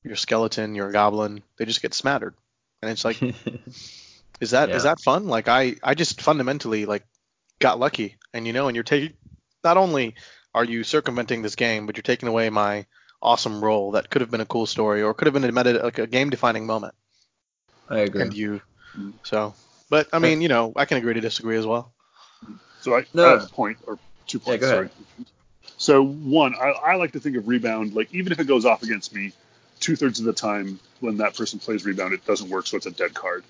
[0.02, 2.34] your skeleton, your goblin, they just get smattered.
[2.82, 3.20] And it's like,
[4.40, 4.82] is that is Yeah.
[4.84, 5.26] that fun?
[5.26, 7.04] Like I I just fundamentally like
[7.58, 9.14] got lucky, and you know, and you're taking
[9.64, 10.14] not only
[10.54, 12.86] are you circumventing this game, but you're taking away my
[13.20, 15.80] awesome role that could have been a cool story or could have been a meta
[15.82, 16.94] like a game defining moment.
[17.88, 18.22] I agree.
[18.22, 18.60] And you,
[18.96, 19.10] mm-hmm.
[19.22, 19.54] so,
[19.90, 21.92] but I uh, mean, you know, I can agree to disagree as well.
[22.80, 23.24] So I, No.
[23.26, 24.60] I have a point or two Yeah, points.
[24.62, 24.88] go sorry.
[25.76, 28.82] So one, I, I like to think of rebound like even if it goes off
[28.82, 29.32] against me,
[29.88, 32.84] two thirds of the time when that person plays rebound, it doesn't work, so it's
[32.84, 33.42] a dead card.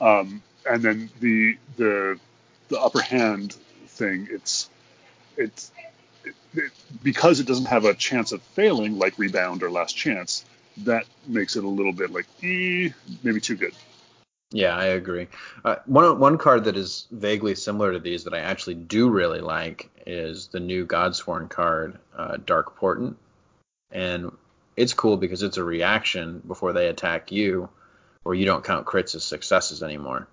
[0.00, 2.20] Um, and then the the
[2.68, 3.54] the upper hand
[3.88, 4.70] thing, it's
[5.36, 5.72] it's
[6.24, 6.70] it,
[7.02, 10.44] because it doesn't have a chance of failing like rebound or last chance.
[10.84, 12.90] That makes it a little bit like eh,
[13.24, 13.74] maybe too good.
[14.52, 15.26] Yeah, I agree.
[15.64, 19.40] Uh, one one card that is vaguely similar to these that I actually do really
[19.40, 23.16] like is the new Godsworn card, uh, Dark Portent,
[23.90, 24.30] and
[24.76, 27.68] it's cool because it's a reaction before they attack you,
[28.24, 30.26] or you don't count crits as successes anymore.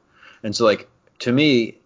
[0.43, 0.87] And so, like
[1.19, 1.77] to me,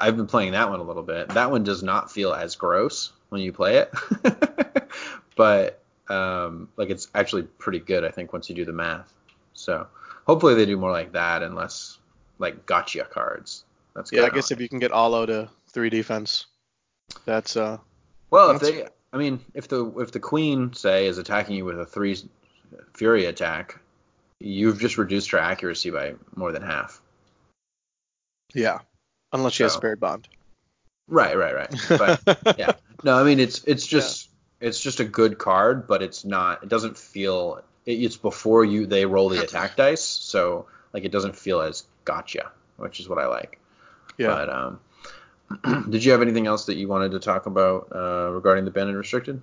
[0.00, 1.28] I've been playing that one a little bit.
[1.30, 3.92] That one does not feel as gross when you play it,
[5.36, 8.04] but um, like it's actually pretty good.
[8.04, 9.12] I think once you do the math.
[9.54, 9.86] So
[10.26, 11.98] hopefully they do more like that and less
[12.38, 13.64] like gotcha cards.
[13.94, 16.46] That's Yeah, I guess if you can get Alo to three defense,
[17.24, 17.78] that's uh
[18.30, 21.64] well if that's- they I mean if the if the queen say is attacking you
[21.64, 22.16] with a three
[22.94, 23.78] fury attack,
[24.40, 27.00] you've just reduced her accuracy by more than half.
[28.54, 28.80] yeah,
[29.32, 30.28] unless she has So- spirit bond.
[31.10, 31.74] Right, right, right.
[31.88, 32.72] But yeah.
[33.02, 34.28] No, I mean it's it's just
[34.60, 36.62] it's just a good card, but it's not.
[36.62, 37.62] It doesn't feel.
[37.86, 41.84] It, it's before you they roll the attack dice, so like it doesn't feel as
[42.04, 43.58] gotcha, which is what I like.
[44.18, 44.26] yeah.
[44.26, 44.80] But um,
[45.90, 48.88] did you have anything else that you wanted to talk about uh, regarding the banned
[48.88, 49.40] and restricted?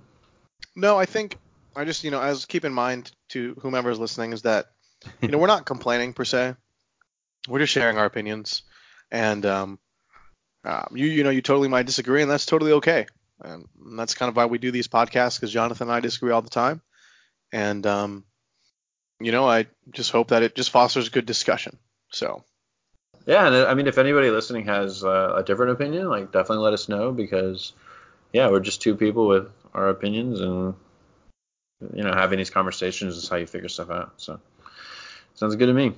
[0.74, 1.36] No, I think
[1.74, 4.66] I just you know as keep in mind to whomever is listening is that
[5.20, 6.54] you know we're not complaining per se.
[7.48, 8.62] We're just sharing our opinions,
[9.10, 9.78] and um,
[10.64, 13.06] uh, you you know you totally might disagree, and that's totally okay.
[13.42, 13.66] And
[13.98, 16.50] that's kind of why we do these podcasts because Jonathan and I disagree all the
[16.50, 16.80] time,
[17.52, 18.24] and um,
[19.20, 21.78] you know I just hope that it just fosters good discussion.
[22.10, 22.44] So
[23.26, 26.64] Yeah, and uh, I mean, if anybody listening has uh, a different opinion, like definitely
[26.64, 27.72] let us know because,
[28.32, 30.74] yeah, we're just two people with our opinions, and
[31.92, 34.14] you know, having these conversations is how you figure stuff out.
[34.16, 34.38] So,
[35.34, 35.92] sounds good to me.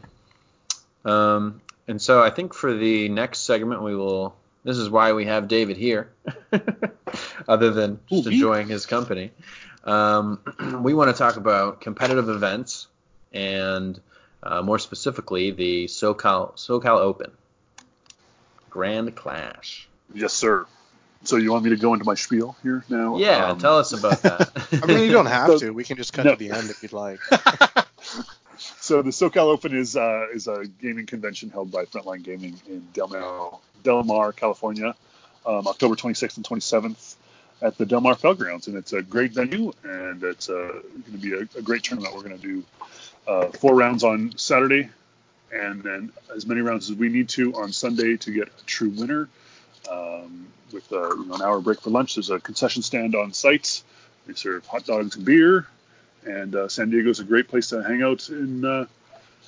[1.05, 4.35] Um, and so I think for the next segment, we will.
[4.64, 6.11] This is why we have David here,
[7.49, 9.31] other than just Ooh, enjoying his company.
[9.85, 10.41] Um,
[10.83, 12.89] we want to talk about competitive events
[13.33, 14.01] and
[14.43, 17.30] uh, more specifically the SoCal SoCal Open
[18.70, 19.89] Grand Clash.
[20.14, 20.66] Yes, sir.
[21.24, 23.18] So you want me to go into my spiel here now?
[23.18, 24.51] Yeah, Um, tell us about that.
[24.82, 25.70] I mean you don't have So- to.
[25.70, 26.32] We can just cut No.
[26.32, 27.20] to the end if you'd like.
[28.80, 32.86] So the SoCal Open is uh, is a gaming convention held by Frontline Gaming in
[32.93, 34.95] Del Mar, Del Mar California,
[35.47, 37.14] um, October 26th and 27th
[37.62, 41.18] at the Del Mar Fairgrounds, and it's a great venue, and it's uh, going to
[41.18, 42.14] be a, a great tournament.
[42.16, 42.64] We're going to do
[43.29, 44.89] uh, four rounds on Saturday,
[45.53, 48.91] and then as many rounds as we need to on Sunday to get a true
[48.91, 49.29] winner.
[49.91, 53.33] Um, with uh, you know, an hour break for lunch, there's a concession stand on
[53.33, 53.83] site.
[54.26, 55.66] They serve hot dogs and beer
[56.26, 58.87] and uh, San Diego's a great place to hang out in uh,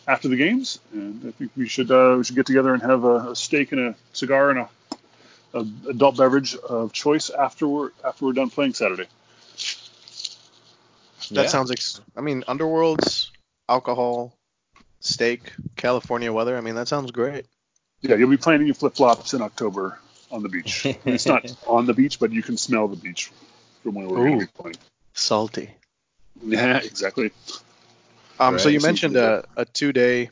[0.08, 0.78] after the games.
[0.92, 3.72] And I think we should uh, we should get together and have a, a steak
[3.72, 4.68] and a cigar and a,
[5.54, 9.06] a adult beverage of choice after we're after we're done playing Saturday.
[11.32, 11.46] That Yeah.
[11.46, 11.70] sounds.
[11.70, 13.29] Ex- I mean, underworlds,
[13.70, 14.36] alcohol,
[14.98, 16.56] steak, California weather.
[16.56, 17.46] I mean, that sounds great.
[18.02, 19.98] Yeah, you'll be playing in your flip flops in October
[20.30, 20.84] on the beach.
[20.84, 23.30] it's not on the beach, but you can smell the beach
[23.82, 24.46] from where we're going to Ooh.
[24.46, 24.76] be playing.
[25.14, 25.70] Salty.
[26.42, 27.30] Yeah, exactly.
[28.38, 30.30] Um, so you mentioned a, a two-day,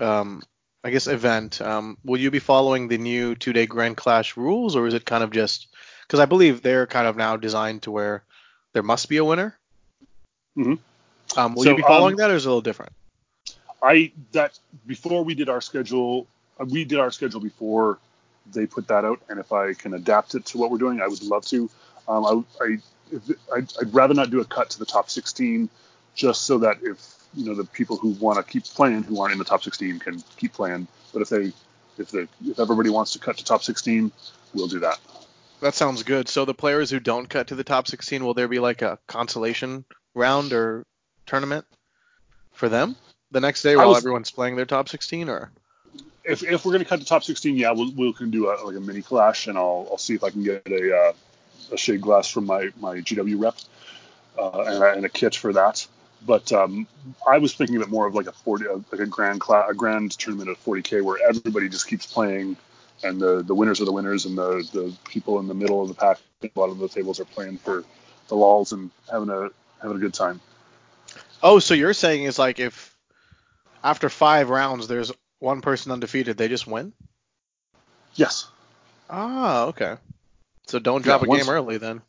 [0.00, 0.42] um,
[0.82, 1.60] I guess, event.
[1.60, 5.22] Um, will you be following the new two-day Grand Clash rules, or is it kind
[5.22, 5.68] of just
[6.06, 8.24] because I believe they're kind of now designed to where
[8.72, 9.58] there must be a winner?
[10.56, 10.78] Mhm.
[11.36, 12.92] Um, will So, you be following um, that, or is it a little different?
[13.82, 16.26] I that before we did our schedule,
[16.58, 17.98] uh, we did our schedule before
[18.52, 21.08] they put that out, and if I can adapt it to what we're doing, I
[21.08, 21.68] would love to.
[22.08, 22.78] Um, I, I
[23.12, 23.22] if,
[23.54, 25.68] I'd, I'd rather not do a cut to the top 16,
[26.14, 29.32] just so that if you know the people who want to keep playing, who aren't
[29.32, 30.86] in the top 16, can keep playing.
[31.12, 31.52] But if they
[31.98, 34.10] if they if everybody wants to cut to top 16,
[34.54, 34.98] we'll do that.
[35.60, 36.28] That sounds good.
[36.28, 38.98] So the players who don't cut to the top 16, will there be like a
[39.06, 40.84] consolation round or
[41.26, 41.64] tournament
[42.52, 42.96] for them
[43.30, 45.50] the next day while was, everyone's playing their top 16, or?
[46.24, 48.76] If, if we're gonna cut the top 16, yeah, we'll we can do a, like
[48.76, 51.12] a mini clash, and I'll I'll see if I can get a uh,
[51.72, 53.56] a Shadeglass from my my GW rep
[54.38, 55.86] uh, and, a, and a kit for that.
[56.24, 56.86] But um,
[57.28, 59.74] I was thinking of it more of like a 40, like a grand class, a
[59.74, 62.56] grand tournament of 40k where everybody just keeps playing,
[63.04, 65.88] and the the winners are the winners, and the the people in the middle of
[65.88, 67.84] the pack, a lot of the tables are playing for
[68.28, 69.50] the lols and having a
[69.80, 70.40] having a good time.
[71.42, 72.96] Oh, so you're saying is like if
[73.82, 76.92] after five rounds there's one person undefeated, they just win?
[78.14, 78.48] Yes.
[79.08, 79.96] Ah, okay.
[80.66, 82.02] So don't drop yeah, a game early then.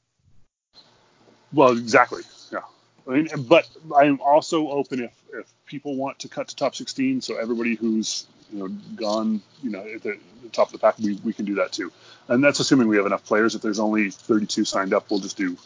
[1.54, 2.24] Well, exactly.
[2.52, 2.60] Yeah.
[3.08, 7.22] I mean, but I'm also open if, if people want to cut to top 16.
[7.22, 10.98] So everybody who's you know gone, you know, at the, the top of the pack,
[11.00, 11.92] we, we can do that too.
[12.28, 13.56] And that's assuming we have enough players.
[13.56, 15.58] If there's only 32 signed up, we'll just do you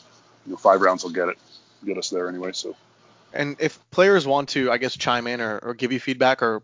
[0.48, 1.04] know five rounds.
[1.04, 1.38] will get it,
[1.86, 2.52] get us there anyway.
[2.52, 2.76] So.
[3.34, 6.64] And if players want to, I guess, chime in or, or give you feedback or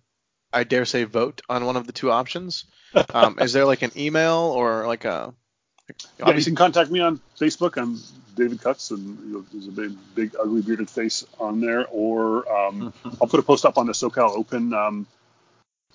[0.51, 2.65] I dare say vote on one of the two options,
[3.13, 5.33] um, is there like an email or like a
[6.19, 7.81] yeah, you can contact me on Facebook.
[7.81, 8.01] I'm
[8.35, 11.85] David Cuts, and you know, there's a big, big, ugly bearded face on there.
[11.87, 15.07] Or um, I'll put a post up on the SoCal Open um,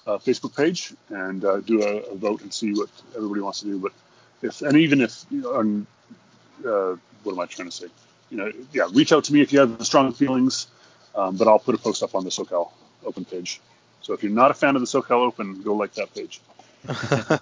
[0.07, 3.67] uh, Facebook page and uh, do a, a, vote and see what everybody wants to
[3.67, 3.79] do.
[3.79, 3.93] But
[4.41, 5.87] if and even if you know,
[6.67, 7.87] uh, what am I trying to say?
[8.33, 10.67] You know, yeah, reach out to me if you have strong feelings.
[11.15, 12.71] Um, but I'll put a post up on the SoCal
[13.05, 13.61] Open page.
[14.01, 16.41] So if you're not a fan of the SoCal Open, go like that page.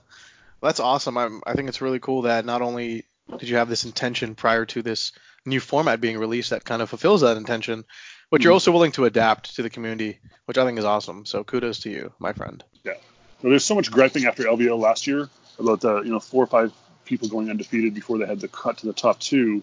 [0.60, 1.16] that's awesome.
[1.16, 3.04] I'm, I think it's really cool that not only
[3.38, 5.12] did you have this intention prior to this
[5.46, 7.84] new format being released that kind of fulfills that intention,
[8.30, 8.54] but you're mm-hmm.
[8.54, 11.24] also willing to adapt to the community, which I think is awesome.
[11.24, 12.62] So kudos to you, my friend.
[12.84, 12.94] Yeah.
[13.42, 16.48] Well, there's so much griping after LVO last year about the you know four or
[16.48, 16.72] five
[17.04, 19.62] people going undefeated before they had the cut to the top two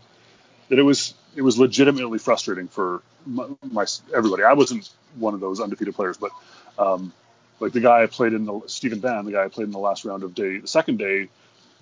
[0.69, 4.43] that it was it was legitimately frustrating for my, my everybody.
[4.43, 6.31] I wasn't one of those undefeated players, but
[6.77, 7.13] um,
[7.59, 9.79] like the guy I played in the Stephen Van, the guy I played in the
[9.79, 11.29] last round of day, the second day,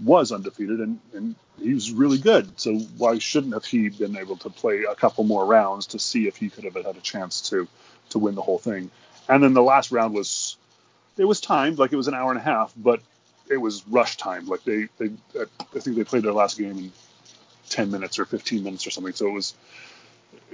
[0.03, 2.59] was undefeated and, and he was really good.
[2.59, 6.27] So why shouldn't have he been able to play a couple more rounds to see
[6.27, 7.67] if he could have had a chance to
[8.09, 8.91] to win the whole thing?
[9.27, 10.57] And then the last round was
[11.17, 13.01] it was timed, like it was an hour and a half, but
[13.49, 14.47] it was rush time.
[14.47, 16.91] Like they they I think they played their last game in
[17.69, 19.13] 10 minutes or 15 minutes or something.
[19.13, 19.53] So it was.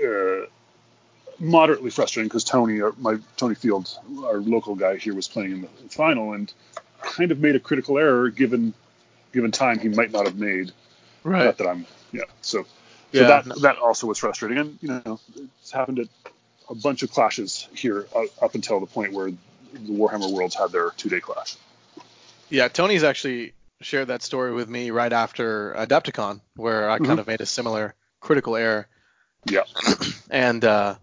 [0.02, 0.48] Uh,
[1.42, 5.62] moderately frustrating because Tony, uh, my Tony Field, our local guy here, was playing in
[5.62, 6.54] the final and
[7.02, 8.74] kind of made a critical error given
[9.34, 10.72] given time he might not have made.
[11.24, 11.46] Right.
[11.46, 12.24] Not that I'm, yeah.
[12.42, 12.68] So, so
[13.12, 15.20] yeah, that that also was frustrating, and you know,
[15.62, 16.08] it's happened at
[16.70, 19.38] a bunch of clashes here uh, up until the point where the
[19.90, 21.56] Warhammer Worlds had their two day clash.
[22.50, 27.06] Yeah, Tony's actually shared that story with me right after Adepticon, where I mm-hmm.
[27.06, 28.88] kind of made a similar critical error.
[29.46, 29.64] Yeah.
[30.30, 30.96] and uh,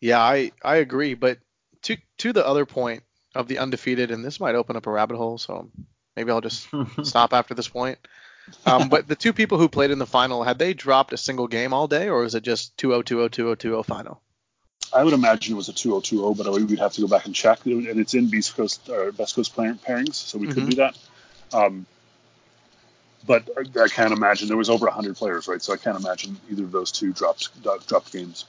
[0.00, 1.14] yeah, I I agree.
[1.14, 1.38] But
[1.82, 3.02] to to the other point
[3.34, 5.70] of the undefeated, and this might open up a rabbit hole, so
[6.16, 6.68] maybe I'll just
[7.02, 7.98] stop after this point.
[8.66, 11.48] Um, but the two people who played in the final, had they dropped a single
[11.48, 14.20] game all day, or was it just 2-0, 2-0, 2-0, 2-0 final?
[14.92, 17.34] I would imagine it was a 2-0, 2-0, but we'd have to go back and
[17.34, 17.64] check.
[17.64, 20.54] And it's in Beast Coast or Best Coast pairings, so we mm-hmm.
[20.54, 20.98] could do that.
[21.54, 21.86] Um,
[23.26, 25.62] but I, I can't imagine there was over 100 players, right?
[25.62, 28.44] So I can't imagine either of those two dropped dropped games.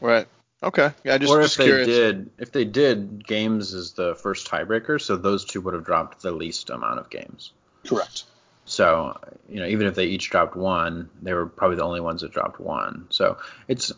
[0.00, 0.26] Right.
[0.62, 0.92] Okay.
[1.04, 1.86] Yeah, just, or if just they curious.
[1.86, 6.22] did, if they did, games is the first tiebreaker, so those two would have dropped
[6.22, 7.52] the least amount of games.
[7.86, 8.24] Correct.
[8.64, 9.18] So,
[9.48, 12.32] you know, even if they each dropped one, they were probably the only ones that
[12.32, 13.06] dropped one.
[13.10, 13.36] So
[13.68, 13.92] it's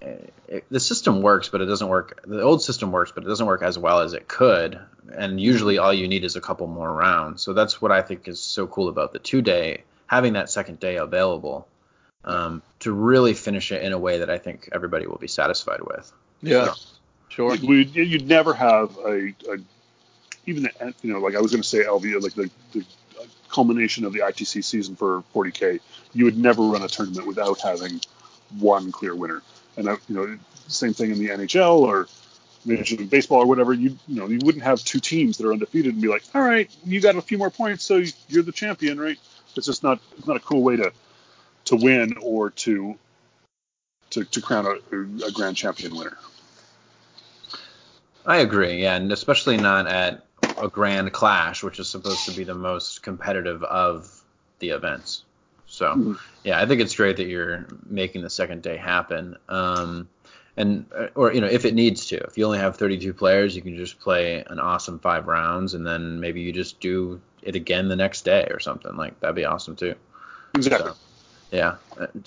[0.00, 2.20] it, the system works, but it doesn't work.
[2.26, 4.78] The old system works, but it doesn't work as well as it could.
[5.12, 7.42] And usually, all you need is a couple more rounds.
[7.42, 10.80] So that's what I think is so cool about the two day having that second
[10.80, 11.68] day available
[12.24, 15.80] um, to really finish it in a way that I think everybody will be satisfied
[15.82, 16.10] with.
[16.42, 16.74] Yeah, so,
[17.28, 17.56] sure.
[17.56, 19.58] We, you'd never have a, a,
[20.46, 22.84] even the, you know like I was going to say LV like the, the
[23.50, 25.80] culmination of the ITC season for 40k.
[26.14, 28.00] You would never run a tournament without having
[28.58, 29.42] one clear winner.
[29.78, 32.08] And uh, you know same thing in the NHL or
[32.66, 33.72] Major League Baseball or whatever.
[33.72, 36.42] You you know you wouldn't have two teams that are undefeated and be like, all
[36.42, 39.18] right, you got a few more points, so you're the champion, right?
[39.56, 40.92] It's just not it's not a cool way to
[41.66, 42.98] to win or to
[44.10, 46.18] to, to crown a, a grand champion winner.
[48.26, 50.24] I agree, yeah, and especially not at
[50.58, 54.22] a grand clash, which is supposed to be the most competitive of
[54.58, 55.24] the events.
[55.78, 56.12] So, mm-hmm.
[56.42, 59.36] yeah, I think it's great that you're making the second day happen.
[59.48, 60.08] Um,
[60.56, 63.62] and or you know, if it needs to, if you only have 32 players, you
[63.62, 67.86] can just play an awesome five rounds, and then maybe you just do it again
[67.86, 69.94] the next day or something like that'd be awesome too.
[70.56, 70.90] Exactly.
[70.90, 70.96] So,
[71.52, 71.76] yeah,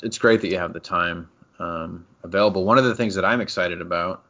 [0.01, 1.29] it's great that you have the time
[1.59, 2.63] um, available.
[2.63, 4.23] One of the things that I'm excited about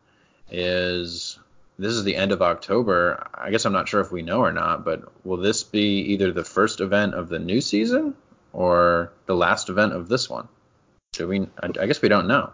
[0.49, 1.37] is
[1.77, 3.27] this is the end of October.
[3.35, 6.31] I guess I'm not sure if we know or not, but will this be either
[6.31, 8.15] the first event of the new season
[8.53, 10.47] or the last event of this one?
[11.13, 11.47] Should we?
[11.61, 12.51] I guess we don't know.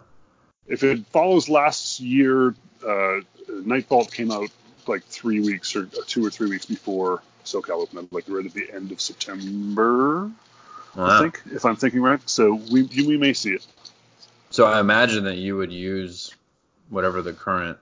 [0.66, 4.50] If it follows last year, uh, Nightvault came out
[4.86, 8.70] like three weeks or two or three weeks before SoCal opened, like right at the
[8.72, 10.30] end of September,
[10.96, 11.06] wow.
[11.06, 12.20] I think, if I'm thinking right.
[12.28, 13.66] So we we may see it.
[14.50, 16.34] So I imagine that you would use
[16.88, 17.78] whatever the current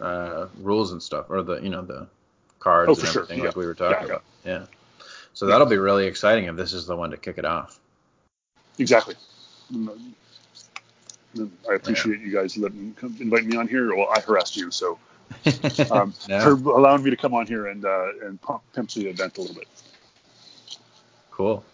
[0.00, 2.06] uh, rules and stuff, or the you know the
[2.58, 3.46] cards oh, and everything sure.
[3.46, 4.22] like we were talking yeah, about.
[4.44, 4.64] Yeah.
[5.34, 7.78] So that'll be really exciting if this is the one to kick it off.
[8.78, 9.14] Exactly.
[11.68, 12.26] I appreciate yeah.
[12.26, 13.94] you guys letting invite me on here.
[13.94, 14.98] Well, I harassed you, so
[15.90, 16.56] um, no.
[16.56, 18.38] for allowing me to come on here and uh, and
[18.72, 19.68] pimp the event a little bit.
[21.30, 21.64] Cool.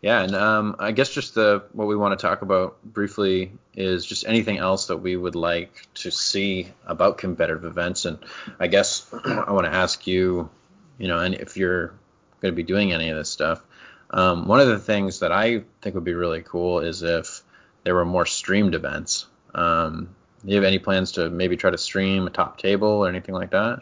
[0.00, 4.06] Yeah, and um, I guess just the what we want to talk about briefly is
[4.06, 8.18] just anything else that we would like to see about competitive events, and
[8.58, 10.48] I guess I want to ask you,
[10.96, 11.92] you know, and if you're
[12.40, 13.62] going to be doing any of this stuff,
[14.10, 17.42] um, one of the things that I think would be really cool is if
[17.84, 19.26] there were more streamed events.
[19.54, 20.14] Um,
[20.44, 23.34] do you have any plans to maybe try to stream a top table or anything
[23.34, 23.80] like that?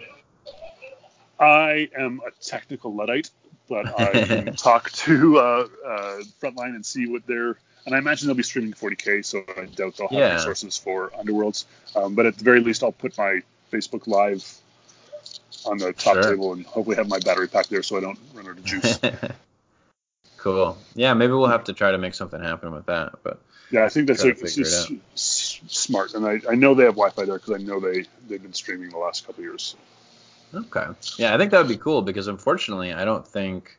[1.39, 3.31] I am a technical luddite,
[3.69, 7.57] but I can talk to uh, uh, Frontline and see what they're.
[7.87, 10.35] And I imagine they'll be streaming 40k, so I doubt they'll have yeah.
[10.35, 11.65] resources for Underworlds.
[11.97, 13.41] Um, but at the very least, I'll put my
[13.73, 14.45] Facebook Live
[15.67, 16.31] on the top sure.
[16.31, 18.99] table and hopefully have my battery pack there so I don't run out of juice.
[20.37, 20.79] cool.
[20.95, 23.15] Yeah, maybe we'll have to try to make something happen with that.
[23.23, 23.41] But
[23.71, 27.39] yeah, I think that's like, it's, smart, and I, I know they have Wi-Fi there
[27.39, 29.77] because I know they they've been streaming the last couple years.
[30.55, 30.87] Okay.
[31.19, 33.77] Yeah, I think that would be cool because unfortunately, I don't think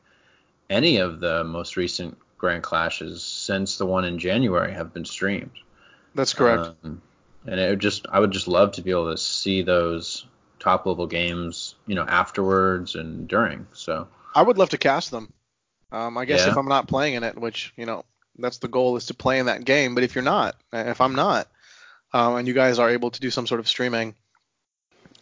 [0.70, 5.58] any of the most recent Grand Clashes since the one in January have been streamed.
[6.14, 6.76] That's correct.
[6.84, 7.02] Um,
[7.46, 10.26] and it would just I would just love to be able to see those
[10.60, 13.68] top level games, you know, afterwards and during.
[13.74, 15.34] So I would love to cast them.
[15.92, 16.52] Um, I guess yeah.
[16.52, 18.06] if I'm not playing in it, which you know
[18.38, 19.96] that's the goal is to play in that game.
[19.96, 21.48] But if you're not, if I'm not,
[22.14, 24.16] um, and you guys are able to do some sort of streaming,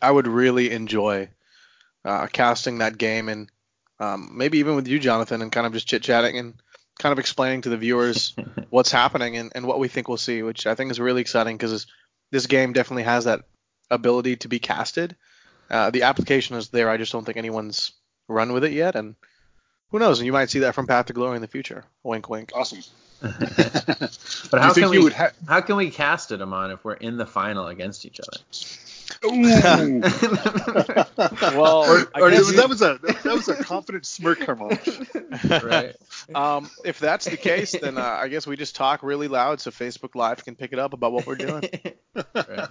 [0.02, 1.30] I would really enjoy
[2.06, 3.50] uh, casting that game and
[4.00, 6.54] um, maybe even with you, Jonathan, and kind of just chit chatting and
[7.00, 8.36] kind of explaining to the viewers
[8.70, 11.58] what's happening and, and what we think we'll see, which I think is really exciting
[11.58, 11.88] because
[12.32, 13.42] this game definitely has that
[13.90, 15.16] ability to be casted.
[15.70, 16.90] Uh, the application is there.
[16.90, 17.92] I just don't think anyone's
[18.28, 19.16] run with it yet, and
[19.92, 20.20] who knows?
[20.20, 21.86] And You might see that from Path to Glory in the future.
[22.04, 22.52] Wink, wink.
[22.54, 22.80] Awesome.
[23.22, 27.26] but how can we ha- how can we cast it, Aman, if we're in the
[27.26, 28.38] final against each other?
[29.24, 29.34] well,
[31.84, 34.78] or, or that was a that was a confident smirk, Carmon.
[35.64, 35.96] right.
[36.36, 39.72] Um, if that's the case, then uh, I guess we just talk really loud so
[39.72, 41.64] Facebook Live can pick it up about what we're doing.
[42.14, 42.70] Right.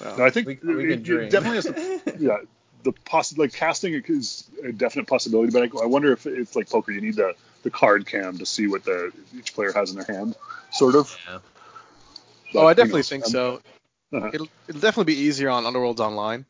[0.00, 1.64] Well, no, I think we, we it, it definitely has.
[1.64, 2.38] To, yeah,
[2.82, 6.68] the poss like casting is a definite possibility, but I, I wonder if it's like
[6.68, 9.96] poker, you need the the card cam to see what the each player has in
[9.96, 10.36] their hand,
[10.70, 11.16] sort of.
[11.28, 11.38] Yeah.
[12.52, 13.62] But, oh, I definitely you know, think um, so.
[14.12, 14.30] Uh-huh.
[14.32, 16.44] It'll it'll definitely be easier on Underworlds Online.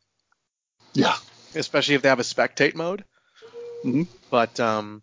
[0.95, 1.15] Yeah.
[1.55, 3.05] Especially if they have a spectate mode.
[3.85, 4.03] Mm-hmm.
[4.31, 5.03] But um,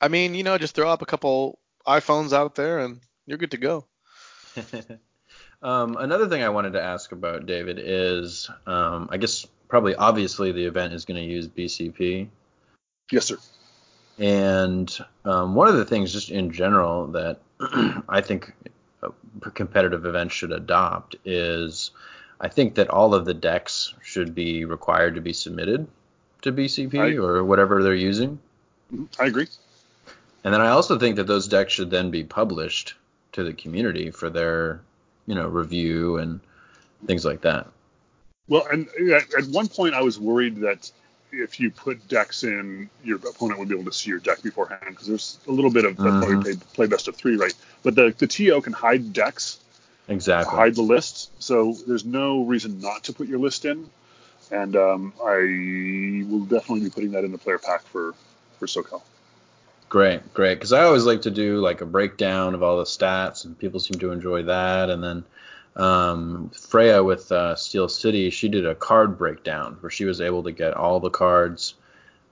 [0.00, 3.52] I mean, you know, just throw up a couple iPhones out there and you're good
[3.52, 3.86] to go.
[5.62, 10.52] um, another thing I wanted to ask about David is, um, I guess probably obviously
[10.52, 12.28] the event is going to use BCP.
[13.10, 13.38] Yes, sir.
[14.18, 17.40] And um, one of the things, just in general, that
[18.08, 18.52] I think
[19.54, 21.92] competitive events should adopt is
[22.40, 25.86] I think that all of the decks should be required to be submitted
[26.42, 28.38] to BCP I, or whatever they're using.
[29.18, 29.48] I agree.
[30.44, 32.94] And then I also think that those decks should then be published
[33.32, 34.80] to the community for their,
[35.28, 36.40] you know, review and
[37.06, 37.68] things like that.
[38.48, 40.90] Well, and at one point I was worried that
[41.30, 44.86] if you put decks in, your opponent would be able to see your deck beforehand
[44.88, 46.40] because there's a little bit of that's mm-hmm.
[46.40, 47.52] play, play best of three, right?
[47.82, 49.60] But the the TO can hide decks,
[50.08, 53.90] exactly, hide the lists, so there's no reason not to put your list in.
[54.50, 58.14] And um, I will definitely be putting that in the player pack for
[58.58, 59.02] for SoCal.
[59.88, 60.56] Great, great.
[60.56, 63.80] Because I always like to do like a breakdown of all the stats, and people
[63.80, 64.90] seem to enjoy that.
[64.90, 65.24] And then
[65.76, 70.42] um, Freya with uh, Steel City, she did a card breakdown where she was able
[70.42, 71.74] to get all the cards.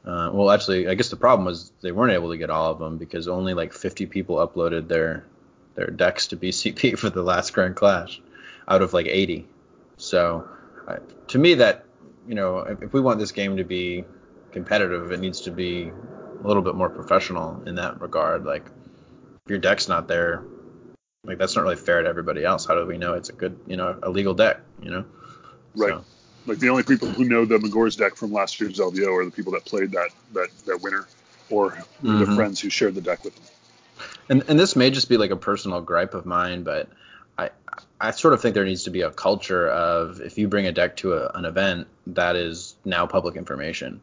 [0.05, 2.79] Uh, well, actually, I guess the problem was they weren't able to get all of
[2.79, 5.25] them because only like 50 people uploaded their
[5.75, 8.21] their decks to BCP for the last Grand Clash
[8.69, 9.47] out of like 80.
[9.97, 10.49] So
[10.87, 10.97] uh,
[11.29, 11.85] to me, that
[12.29, 14.05] you know, if, if we want this game to be
[14.53, 15.93] competitive, it needs to be
[16.43, 18.45] a little bit more professional in that regard.
[18.45, 20.45] Like if your deck's not there,
[21.25, 22.67] like that's not really fair to everybody else.
[22.67, 25.05] How do we know it's a good, you know, a legal deck, you know?
[25.75, 25.91] Right.
[25.91, 26.05] So.
[26.47, 29.33] Like the only people who know the Magore's deck from last year's LVO are the
[29.33, 31.07] people that played that that that winner,
[31.51, 32.21] or mm-hmm.
[32.21, 33.45] the friends who shared the deck with them.
[34.29, 36.89] And and this may just be like a personal gripe of mine, but
[37.37, 37.51] I
[38.01, 40.73] I sort of think there needs to be a culture of if you bring a
[40.73, 44.01] deck to a, an event that is now public information.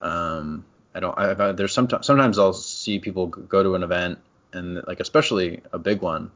[0.00, 0.64] Um,
[0.94, 1.18] I don't.
[1.18, 4.18] I, there's sometimes sometimes I'll see people go to an event
[4.52, 6.30] and like especially a big one,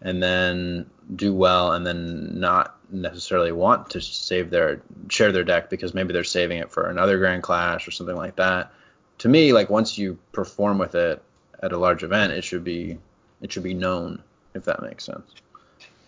[0.00, 5.70] and then do well and then not necessarily want to save their share their deck
[5.70, 8.72] because maybe they're saving it for another Grand Clash or something like that.
[9.18, 11.22] To me, like once you perform with it
[11.62, 12.98] at a large event, it should be
[13.42, 14.22] it should be known
[14.54, 15.30] if that makes sense.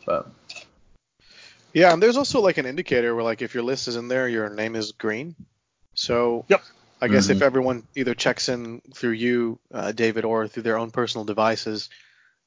[0.06, 0.28] But
[1.72, 4.28] yeah, and there's also like an indicator where like if your list is in there,
[4.28, 5.34] your name is green.
[5.94, 6.62] So yep.
[7.02, 7.38] I guess mm-hmm.
[7.38, 11.90] if everyone either checks in through you, uh, David, or through their own personal devices,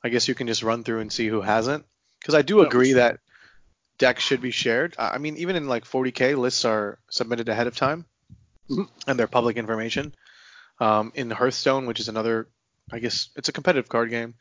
[0.02, 1.86] I guess you can just run through and see who hasn't.
[2.22, 3.20] Because I do agree that
[3.98, 4.96] decks should be shared.
[4.98, 8.06] I mean, even in like 40k, lists are submitted ahead of time,
[8.70, 8.84] mm-hmm.
[9.06, 10.16] and they're public information.
[10.80, 12.48] Um, in Hearthstone, which is another,
[12.90, 14.36] I guess it's a competitive card game,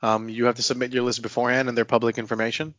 [0.00, 2.74] um, you have to submit your list beforehand, and they're public information.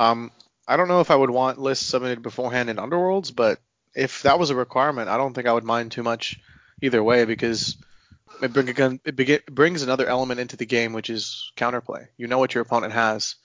[0.00, 0.32] Um,
[0.66, 3.60] I don't know if I would want lists submitted beforehand in Underworlds, but
[3.94, 6.38] if that was a requirement, I don't think I would mind too much
[6.80, 7.76] either way because
[8.42, 12.08] it, bring, it brings another element into the game, which is counterplay.
[12.16, 13.36] You know what your opponent has,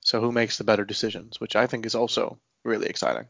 [0.00, 3.26] so who makes the better decisions, which I think is also really exciting.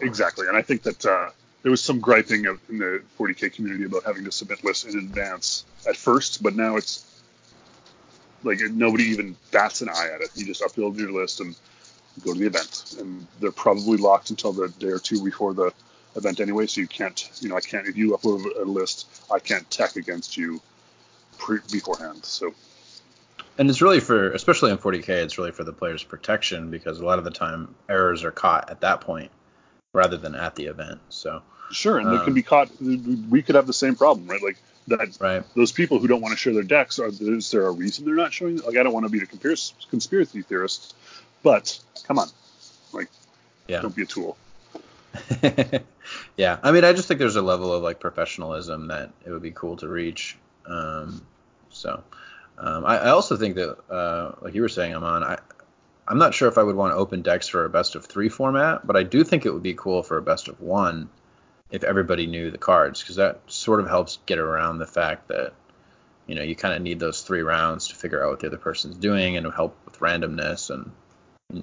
[0.00, 1.30] Exactly, and I think that uh,
[1.62, 5.64] there was some griping in the 40k community about having to submit lists in advance
[5.88, 7.04] at first, but now it's
[8.44, 10.30] like nobody even bats an eye at it.
[10.34, 11.56] You just upload your list and
[12.24, 15.72] go to the event, and they're probably locked until the day or two before the
[16.14, 16.66] event anyway.
[16.66, 19.96] So you can't, you know, I can't if you upload a list, I can't tech
[19.96, 20.60] against you
[21.38, 22.24] pre- beforehand.
[22.24, 22.54] So.
[23.58, 27.04] And it's really for, especially in 40k, it's really for the player's protection because a
[27.04, 29.30] lot of the time errors are caught at that point
[29.94, 31.00] rather than at the event.
[31.08, 31.42] So.
[31.70, 32.70] Sure, and um, they can be caught.
[32.80, 34.42] We could have the same problem, right?
[34.42, 34.56] Like
[34.88, 35.16] that.
[35.20, 35.42] Right.
[35.54, 38.14] Those people who don't want to share their decks, are is there a reason they're
[38.14, 38.58] not showing?
[38.58, 40.94] Like, I don't want to be a conspiracy theorist,
[41.46, 41.78] but
[42.08, 42.26] come on,
[42.92, 43.08] like,
[43.68, 43.80] yeah.
[43.80, 44.36] don't be a tool.
[46.36, 49.42] yeah, I mean, I just think there's a level of like professionalism that it would
[49.42, 50.36] be cool to reach.
[50.66, 51.24] Um,
[51.70, 52.02] so,
[52.58, 55.38] um, I, I, also think that, uh, like you were saying, Aman, I,
[56.08, 58.28] I'm not sure if I would want to open decks for a best of three
[58.28, 61.08] format, but I do think it would be cool for a best of one
[61.70, 65.52] if everybody knew the cards, because that sort of helps get around the fact that
[66.26, 68.56] you know you kind of need those three rounds to figure out what the other
[68.56, 70.90] person's doing and help with randomness and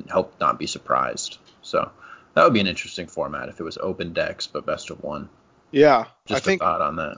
[0.09, 1.37] help not be surprised.
[1.61, 1.91] So
[2.33, 5.29] that would be an interesting format if it was open decks but best of one.
[5.71, 7.17] Yeah, just I think, thought on that.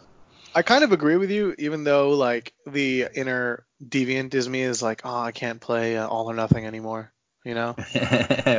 [0.54, 4.82] I kind of agree with you, even though like the inner deviant is me is
[4.82, 7.12] like, oh, I can't play uh, all or nothing anymore.
[7.44, 7.76] You know?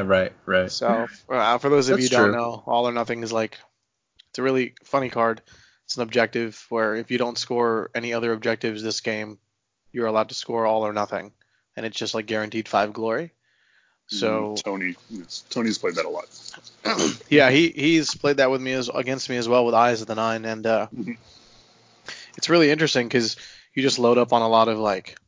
[0.05, 0.71] right, right.
[0.71, 3.59] So uh, for those of That's you who don't know, all or nothing is like
[4.29, 5.41] it's a really funny card.
[5.87, 9.39] It's an objective where if you don't score any other objectives this game,
[9.93, 11.33] you're allowed to score all or nothing,
[11.75, 13.33] and it's just like guaranteed five glory.
[14.09, 14.95] So mm, Tony,
[15.51, 16.27] Tony's played that a lot.
[17.29, 20.07] yeah, he he's played that with me as against me as well with Eyes of
[20.07, 21.13] the Nine, and uh, mm-hmm.
[22.37, 23.37] it's really interesting because
[23.75, 25.19] you just load up on a lot of like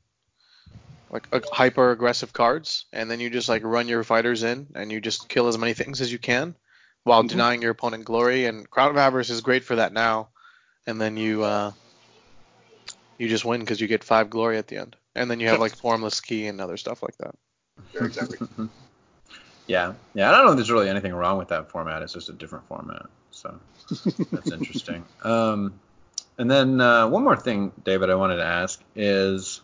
[1.10, 4.92] like uh, hyper aggressive cards, and then you just like run your fighters in, and
[4.92, 6.54] you just kill as many things as you can
[7.02, 7.28] while mm-hmm.
[7.28, 8.46] denying your opponent glory.
[8.46, 10.28] And Crown of Avarice is great for that now,
[10.86, 11.72] and then you uh,
[13.18, 15.58] you just win because you get five glory at the end, and then you have
[15.58, 17.34] like formless key and other stuff like that.
[17.94, 18.48] Yeah, exactly.
[19.66, 20.28] yeah, yeah.
[20.28, 22.02] I don't know if there's really anything wrong with that format.
[22.02, 23.58] It's just a different format, so
[24.32, 25.04] that's interesting.
[25.22, 25.80] Um,
[26.38, 29.60] and then uh, one more thing, David, I wanted to ask is,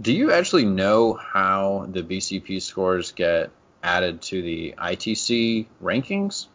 [0.00, 3.50] do you actually know how the BCP scores get
[3.82, 6.46] added to the ITC rankings?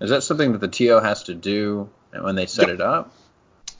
[0.00, 2.74] Is that something that the TO has to do when they set yep.
[2.76, 3.12] it up?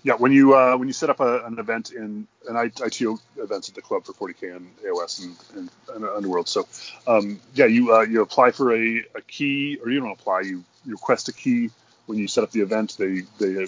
[0.05, 3.71] Yeah, when you uh, when you set up a, an event in an ITO events
[3.71, 6.69] at the club for 40k and AOS and, and, and Underworld, so
[7.07, 10.63] um, yeah, you uh, you apply for a, a key, or you don't apply, you,
[10.85, 11.71] you request a key
[12.05, 12.97] when you set up the event.
[12.99, 13.67] They they uh,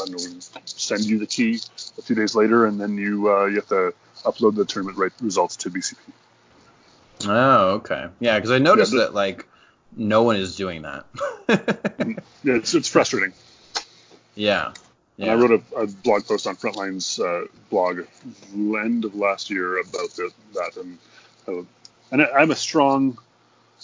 [0.00, 1.60] I don't know, send you the key
[1.98, 5.12] a few days later, and then you uh, you have to upload the tournament right
[5.20, 5.96] results to BCP.
[7.26, 8.06] Oh, okay.
[8.20, 9.48] Yeah, because I noticed yeah, the, that like
[9.96, 11.06] no one is doing that.
[11.48, 13.32] yeah, it's, it's frustrating.
[14.36, 14.74] Yeah.
[15.18, 15.32] Yeah.
[15.32, 18.06] And I wrote a, a, blog post on Frontline's uh, blog
[18.54, 20.98] end of last year about the, that, and
[21.48, 21.64] uh,
[22.12, 23.18] and I'm a strong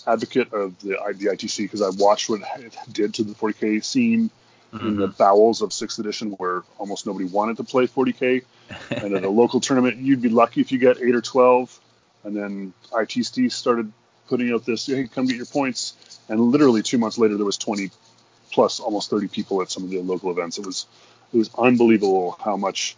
[0.07, 4.30] advocate of the, the ITC because I watched what it did to the 40k scene,
[4.80, 8.45] in the bowels of sixth edition where almost nobody wanted to play 40k.
[8.91, 11.80] and at a local tournament, you'd be lucky if you get eight or 12.
[12.24, 13.93] And then ITC started
[14.28, 16.18] putting out this, hey, come get your points.
[16.28, 17.91] And literally two months later, there was 20
[18.51, 20.59] plus almost 30 people at some of the local events.
[20.59, 20.87] It was
[21.33, 22.97] it was unbelievable how much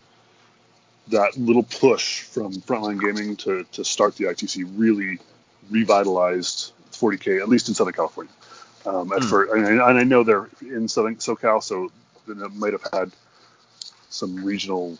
[1.08, 5.18] that little push from Frontline Gaming to, to start the ITC really
[5.70, 8.32] revitalized 40k, at least in Southern California.
[8.84, 9.28] Um, at Hmm.
[9.28, 11.90] first, and, I- and I know they're in Southern SoCal, so
[12.28, 13.12] it might have had
[14.10, 14.96] some regional,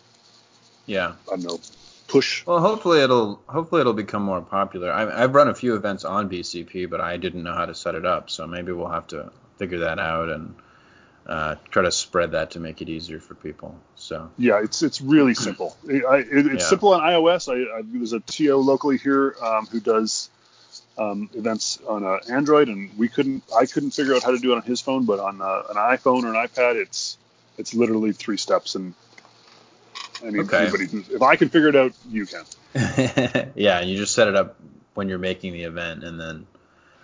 [0.85, 1.13] Yeah.
[1.27, 1.59] I don't know,
[2.07, 2.45] push.
[2.45, 4.91] Well, hopefully it'll hopefully it'll become more popular.
[4.91, 7.95] I, I've run a few events on BCP, but I didn't know how to set
[7.95, 10.53] it up, so maybe we'll have to figure that out and
[11.27, 13.77] uh, try to spread that to make it easier for people.
[13.95, 15.75] So Yeah, it's it's really simple.
[15.89, 16.69] I, I- it, it's Yeah.
[16.69, 17.49] simple on iOS.
[17.51, 20.29] I, I there's a TO locally here um, who does
[20.97, 24.53] um, events on uh, Android, and we couldn't I couldn't figure out how to do
[24.53, 27.17] it on his phone, but on uh, an iPhone or an iPad, it's
[27.57, 28.93] it's literally three steps, and
[30.23, 30.57] any, Okay.
[30.63, 32.43] anybody who, if I can figure it out, you can.
[33.55, 34.55] yeah, and you just set it up
[34.93, 36.47] when you're making the event, and then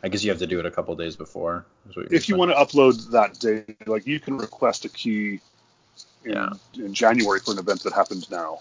[0.04, 1.66] I guess you have to do it a couple days before.
[1.90, 4.90] is what you're If you want to upload that day, like you can request a
[4.90, 5.40] key
[6.26, 6.50] in, Yeah.
[6.76, 8.60] in January for an event that happened now.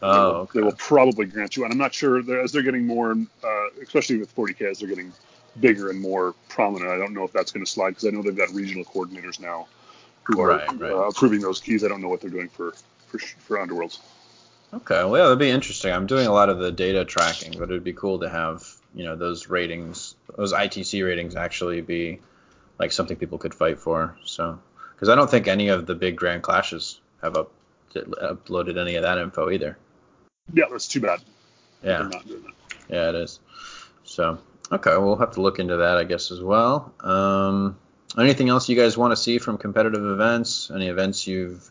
[0.00, 0.60] they, Oh, will, okay.
[0.60, 1.64] they will probably grant you.
[1.64, 4.88] And I'm not sure they're, as they're getting more, uh, especially with 40k, as they're
[4.88, 5.12] getting
[5.58, 6.90] bigger and more prominent.
[6.90, 9.40] I don't know if that's going to slide because I know they've got regional coordinators
[9.40, 9.66] now
[10.24, 10.92] who are Right, right.
[10.92, 11.84] Uh, approving those keys.
[11.84, 12.74] I don't know what they're doing for
[13.08, 13.98] for, for Underworlds.
[14.72, 15.92] Okay, well, yeah, that'd be interesting.
[15.92, 18.64] I'm doing a lot of the data tracking, but it'd be cool to have,
[18.94, 22.20] you know, those ratings, those ITC ratings actually be
[22.78, 24.16] like something people could fight for.
[24.24, 24.58] So,
[24.94, 27.52] because I don't think any of the big grand clashes have up,
[27.94, 29.76] uploaded any of that info either.
[30.52, 31.20] Yeah, that's too bad.
[31.82, 32.54] Yeah, not doing that.
[32.88, 33.40] yeah, it is.
[34.04, 34.38] So,
[34.72, 36.92] okay, we'll have to look into that, I guess, as well.
[37.00, 37.78] Um,
[38.18, 40.70] anything else you guys want to see from competitive events?
[40.74, 41.70] Any events you've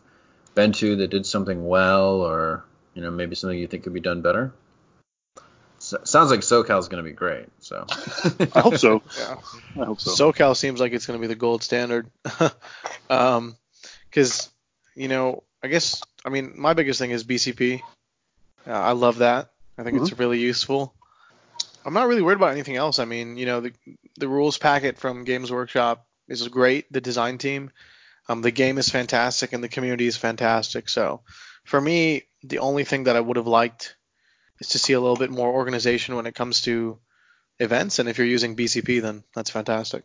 [0.54, 4.00] been to that did something well, or you know, maybe something you think could be
[4.00, 4.52] done better?
[5.90, 7.48] So, sounds like SoCal's going to be great.
[7.58, 7.84] So,
[8.54, 9.02] I hope so.
[9.18, 9.36] Yeah.
[9.82, 10.12] I hope so.
[10.12, 12.08] SoCal seems like it's going to be the gold standard.
[13.10, 13.56] um,
[14.08, 14.48] because
[14.94, 17.80] you know, I guess I mean my biggest thing is BCP.
[18.68, 19.50] Uh, I love that.
[19.76, 20.94] I think it's really useful.
[21.84, 23.00] I'm not really worried about anything else.
[23.00, 23.72] I mean, you know, the
[24.16, 26.92] the rules packet from Games Workshop is great.
[26.92, 27.72] The design team,
[28.28, 30.88] um, the game is fantastic, and the community is fantastic.
[30.88, 31.22] So,
[31.64, 33.96] for me, the only thing that I would have liked
[34.60, 36.98] is to see a little bit more organization when it comes to
[37.58, 37.98] events.
[37.98, 40.04] And if you're using BCP, then that's fantastic.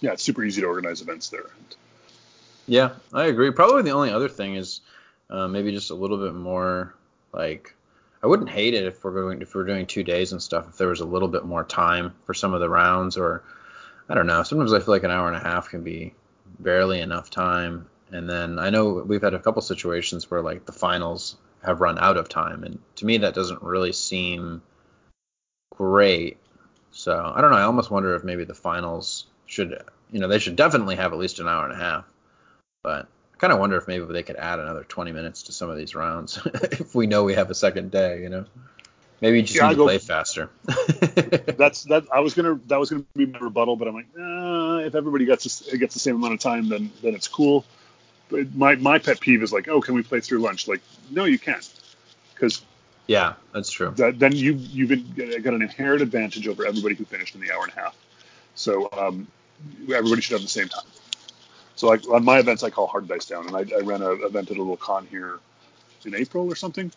[0.00, 1.46] Yeah, it's super easy to organize events there.
[2.66, 3.50] yeah, I agree.
[3.50, 4.80] Probably the only other thing is
[5.30, 6.94] uh, maybe just a little bit more
[7.32, 7.74] like
[8.22, 10.66] I wouldn't hate it if we're going if we're doing two days and stuff.
[10.70, 13.42] If there was a little bit more time for some of the rounds, or
[14.08, 14.42] I don't know.
[14.42, 16.14] Sometimes I feel like an hour and a half can be
[16.58, 17.86] barely enough time.
[18.10, 21.98] And then I know we've had a couple situations where like the finals have run
[21.98, 24.62] out of time, and to me that doesn't really seem
[25.76, 26.38] great.
[26.92, 27.56] So I don't know.
[27.56, 31.18] I almost wonder if maybe the finals should, you know, they should definitely have at
[31.18, 32.04] least an hour and a half.
[32.82, 35.70] But I kind of wonder if maybe they could add another 20 minutes to some
[35.70, 38.46] of these rounds if we know we have a second day, you know.
[39.20, 40.50] Maybe you just Yeah, need to play faster.
[41.56, 42.04] That's that.
[42.12, 45.24] I was gonna that was gonna be my rebuttal, but I'm like, uh, if everybody
[45.24, 47.64] gets this, gets the same amount of time, then then it's cool.
[48.54, 50.68] My my pet peeve is like, oh, can we play through lunch?
[50.68, 50.80] Like,
[51.10, 51.68] no, you can't,
[52.34, 52.62] because
[53.06, 53.92] yeah, that's true.
[53.96, 57.52] that, then you you've been, got an inherent advantage over everybody who finished in the
[57.52, 57.96] hour and a half.
[58.54, 59.26] So um,
[59.82, 60.86] everybody should have the same time.
[61.76, 64.20] So like on my events, I call hard dice down, and I, I ran an
[64.22, 65.38] event at a little con here
[66.04, 66.90] in April or something,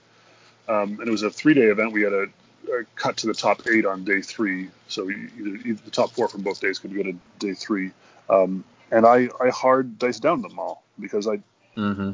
[0.68, 1.92] um, and it was a three day event.
[1.92, 2.28] We had a,
[2.72, 6.28] a cut to the top eight on day three, so either, either the top four
[6.28, 7.92] from both days could go to day three,
[8.30, 11.40] um, and I I hard dice down them all because I
[11.76, 12.12] hmm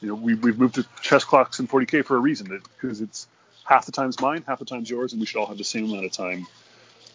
[0.00, 3.26] you know, we, we've moved to chess clocks in 40k for a reason, because it's
[3.64, 5.90] half the time's mine, half the time's yours, and we should all have the same
[5.90, 6.46] amount of time,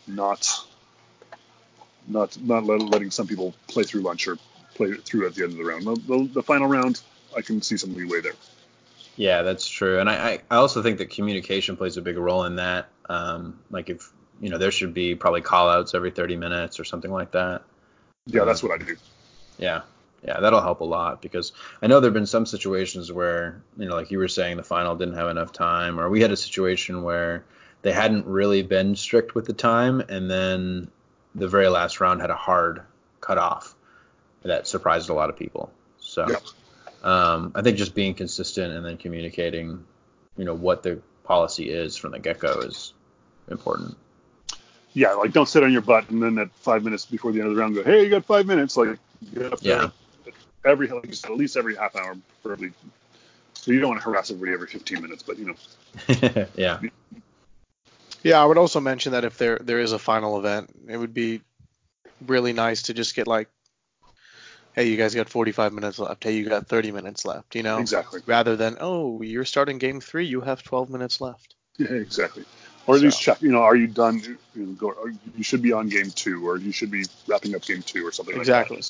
[0.07, 0.47] not
[2.07, 4.37] not not let, letting some people play through lunch or
[4.75, 5.85] play through at the end of the round.
[5.85, 7.01] The, the, the final round,
[7.35, 8.35] I can see some leeway there.
[9.17, 9.99] Yeah, that's true.
[9.99, 12.89] And I, I, I also think that communication plays a big role in that.
[13.09, 14.11] Um, like if,
[14.41, 17.63] you know, there should be probably call outs every 30 minutes or something like that.
[18.27, 18.97] Yeah, that's what I do.
[19.57, 19.81] Yeah.
[20.25, 21.51] Yeah, that'll help a lot because
[21.83, 24.63] I know there have been some situations where, you know, like you were saying, the
[24.63, 27.45] final didn't have enough time, or we had a situation where
[27.83, 30.89] they hadn't really been strict with the time, and then
[31.35, 32.81] the very last round had a hard
[33.21, 33.75] cutoff
[34.41, 35.71] that surprised a lot of people.
[35.99, 36.43] So Yep.
[37.03, 39.85] um, I think just being consistent and then communicating,
[40.37, 42.93] you know, what the policy is from the get go is
[43.51, 43.95] important.
[44.93, 47.49] Yeah, like don't sit on your butt and then at five minutes before the end
[47.49, 48.77] of the round go, hey, you got five minutes.
[48.77, 48.97] Like
[49.33, 49.89] get up there Yeah.
[50.65, 52.71] At every like you said, at least every half hour, preferably.
[53.53, 56.45] So you don't want to harass everybody every 15 minutes, but you know.
[56.55, 56.79] yeah.
[58.23, 61.13] Yeah, I would also mention that if there there is a final event, it would
[61.13, 61.41] be
[62.25, 63.49] really nice to just get like,
[64.73, 66.23] hey, you guys got 45 minutes left.
[66.23, 67.55] Hey, you got 30 minutes left.
[67.55, 68.21] You know, Exactly.
[68.25, 71.55] rather than oh, you're starting game three, you have 12 minutes left.
[71.77, 72.45] Yeah, exactly.
[72.87, 73.41] Or at least check.
[73.41, 74.19] You know, are you done?
[74.19, 74.93] You, know, go,
[75.35, 78.11] you should be on game two, or you should be wrapping up game two, or
[78.11, 78.61] something like that?
[78.61, 78.77] Exactly.
[78.77, 78.85] like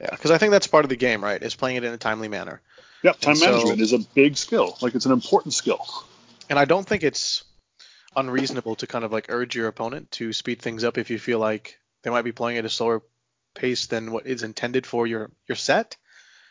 [0.00, 1.42] Yeah, because I think that's part of the game, right?
[1.42, 2.60] Is playing it in a timely manner.
[3.02, 4.76] Yeah, time And so- management is a big skill.
[4.80, 5.84] Like it's an important skill.
[6.50, 7.44] And I don't think it's
[8.16, 11.38] unreasonable to kind of like urge your opponent to speed things up if you feel
[11.38, 13.02] like they might be playing at a slower
[13.54, 15.96] pace than what is intended for your your set.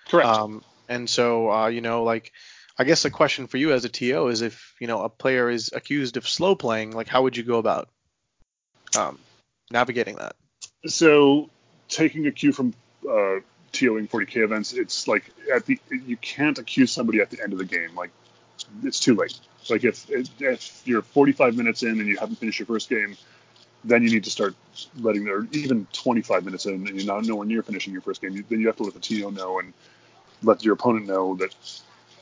[0.07, 0.27] Correct.
[0.27, 2.31] Um, and so, uh, you know, like,
[2.77, 5.49] I guess the question for you as a TO is if, you know, a player
[5.49, 7.89] is accused of slow playing, like, how would you go about
[8.97, 9.19] um,
[9.71, 10.35] navigating that?
[10.85, 11.49] so
[11.89, 12.73] taking a cue from
[13.07, 13.39] uh,
[13.73, 17.59] TOing 40k events, it's like at the you can't accuse somebody at the end of
[17.59, 17.95] the game.
[17.95, 18.11] Like
[18.83, 19.39] it's too late.
[19.69, 23.17] Like if if you're 45 minutes in and you haven't finished your first game,
[23.83, 24.55] then you need to start
[24.99, 28.33] letting their even 25 minutes in and you're not nowhere near finishing your first game.
[28.33, 29.73] You, then you have to let the TO know and
[30.43, 31.55] let your opponent know that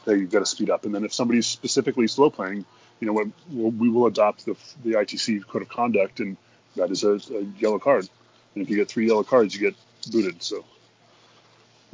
[0.06, 0.86] hey, you've got to speed up.
[0.86, 2.66] And then if somebody's specifically slow playing,
[2.99, 6.38] you know what, we will adopt the the ITC code of conduct and
[6.76, 8.10] that is a, a yellow card.
[8.53, 9.76] And if you get three yellow cards, you get
[10.12, 10.41] booted.
[10.44, 10.66] So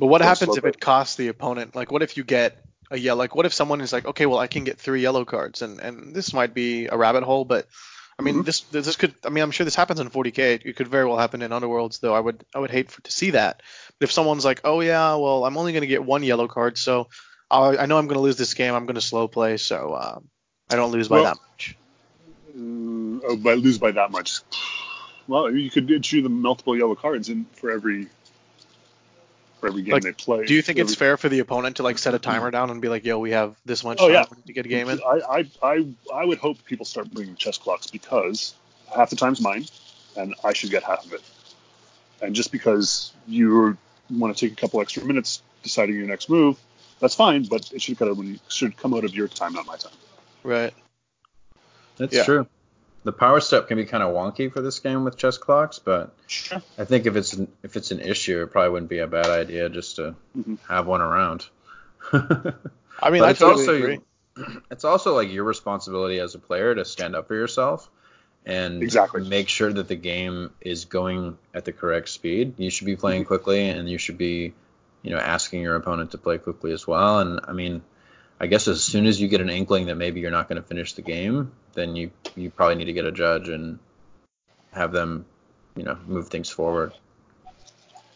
[0.02, 1.76] But what happens if it costs the opponent?
[1.76, 2.58] Like, what if you get
[2.90, 3.20] a yellow?
[3.20, 5.80] Like, what if someone is like, okay, well, I can get three yellow cards, and
[5.80, 7.68] and this might be a rabbit hole, but
[8.20, 8.46] I mean, Mhm.
[8.46, 9.14] this this could.
[9.24, 10.56] I mean, I'm sure this happens in 40k.
[10.56, 12.14] It, it could very well happen in Underworlds, though.
[12.16, 13.62] I would I would hate for, to see that.
[14.00, 16.78] But if someone's like, oh yeah, well, I'm only going to get one yellow card,
[16.80, 17.08] so
[17.52, 18.74] I, I know I'm going to lose this game.
[18.74, 20.20] I'm going to slow play, so uh,
[20.70, 21.78] I don't lose by Well- that much.
[22.56, 24.40] uh, oh, by lose by that much.
[25.28, 28.08] Well, you could issue them multiple yellow cards in for every
[29.62, 30.46] for every game Like, they play.
[30.46, 32.32] Do you think it's Every- fair for the opponent to like set a mm-hmm.
[32.32, 34.44] timer down and be like, yo, we have this much Oh, time yeah.
[34.48, 35.00] to get a game in?
[35.00, 38.56] I, I, I, I would hope people start bringing chess clocks because
[38.94, 39.66] half the time's mine,
[40.18, 41.22] and I should get half of it.
[42.22, 43.78] And just because you
[44.10, 46.60] want to take a couple extra minutes deciding your next move,
[47.00, 47.44] that's fine.
[47.44, 49.94] But it should kind of should come out of your time, not my time.
[50.44, 50.74] Right.
[51.98, 52.24] That's Yeah.
[52.24, 52.48] true.
[53.04, 56.14] The power step can be kind of wonky for this game with chess clocks, but
[56.28, 56.62] Sure.
[56.78, 59.28] I think if it's an, if it's an issue, it probably wouldn't be a bad
[59.30, 60.58] idea just to Mhm.
[60.68, 61.48] have one around.
[62.14, 64.00] I mean, I it's totally also agree.
[64.72, 67.90] it's also like your responsibility as a player to stand up for yourself
[68.46, 69.28] and Exactly.
[69.28, 72.56] make sure that the game is going at the correct speed.
[72.58, 74.54] You should be playing quickly and you should be,
[75.04, 77.20] you know, asking your opponent to play quickly as well.
[77.20, 77.82] And I mean,
[78.40, 80.68] I guess as soon as you get an inkling that maybe you're not going to
[80.68, 83.80] finish the game, then you you probably need to get a judge and
[84.74, 85.26] have them,
[85.76, 86.94] you know, move things forward.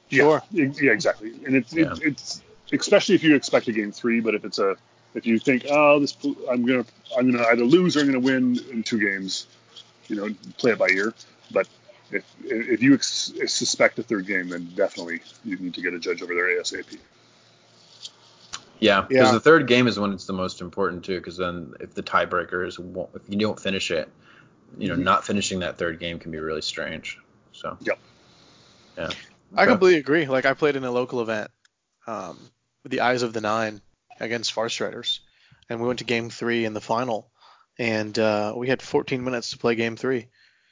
[0.10, 1.34] Yeah, e- yeah, exactly.
[1.46, 1.94] And it's Yeah.
[1.94, 2.42] it, it's
[2.72, 4.76] especially if you expect a game three, but if it's a
[5.14, 6.16] if you think oh this
[6.50, 6.86] I'm gonna
[7.18, 9.48] I'm gonna either lose or I'm gonna win in two games,
[10.08, 11.14] you know, play it by ear.
[11.52, 11.68] But
[12.12, 16.00] if if you ex- suspect a third game, then definitely you need to get a
[16.00, 16.98] judge over there ASAP.
[18.80, 19.32] Yeah, because Yeah.
[19.32, 21.18] the third game is when it's the most important too.
[21.18, 24.10] Because then if the tiebreaker is if you don't finish it,
[24.78, 25.04] you know, Mhm.
[25.04, 27.20] not finishing that third game can be really strange.
[27.54, 27.78] So.
[27.82, 28.00] Yep.
[28.98, 29.10] Yeah.
[29.56, 29.72] I Okay.
[29.72, 30.26] completely agree.
[30.26, 31.52] Like I played in a local event,
[32.08, 32.38] um,
[32.84, 33.82] with the Eyes of the Nine
[34.20, 35.20] against Farstriders,
[35.70, 37.32] and we went to Game Three in the final,
[37.80, 40.28] and uh, we had 14 minutes to play Game Three.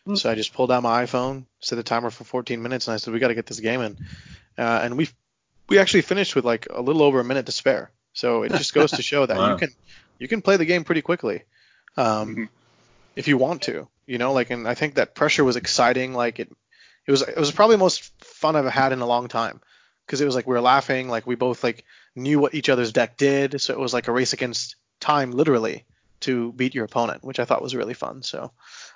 [0.06, 0.16] Hmm.
[0.16, 2.98] So I just pulled out my iPhone, set the timer for 14 minutes, and I
[2.98, 3.98] said we got to get this game in,
[4.58, 5.10] uh, and we
[5.69, 7.91] we actually finished with like a little over a minute to spare.
[8.14, 9.52] So it just goes to show that Wow.
[9.52, 9.69] you can
[10.19, 11.44] you can play the game pretty quickly,
[11.98, 12.49] um, Mhm.
[13.15, 13.88] if you want to.
[14.06, 16.14] You know, like and I think that pressure was exciting.
[16.14, 16.49] Like it
[17.07, 19.61] it was it was probably the most fun I've had in a long time
[20.06, 21.85] because it was like we were laughing, like we both like
[22.15, 25.85] knew what each other's deck did, so it was like a race against time, literally,
[26.22, 28.22] to beat your opponent, which I thought was really fun.
[28.23, 28.52] So,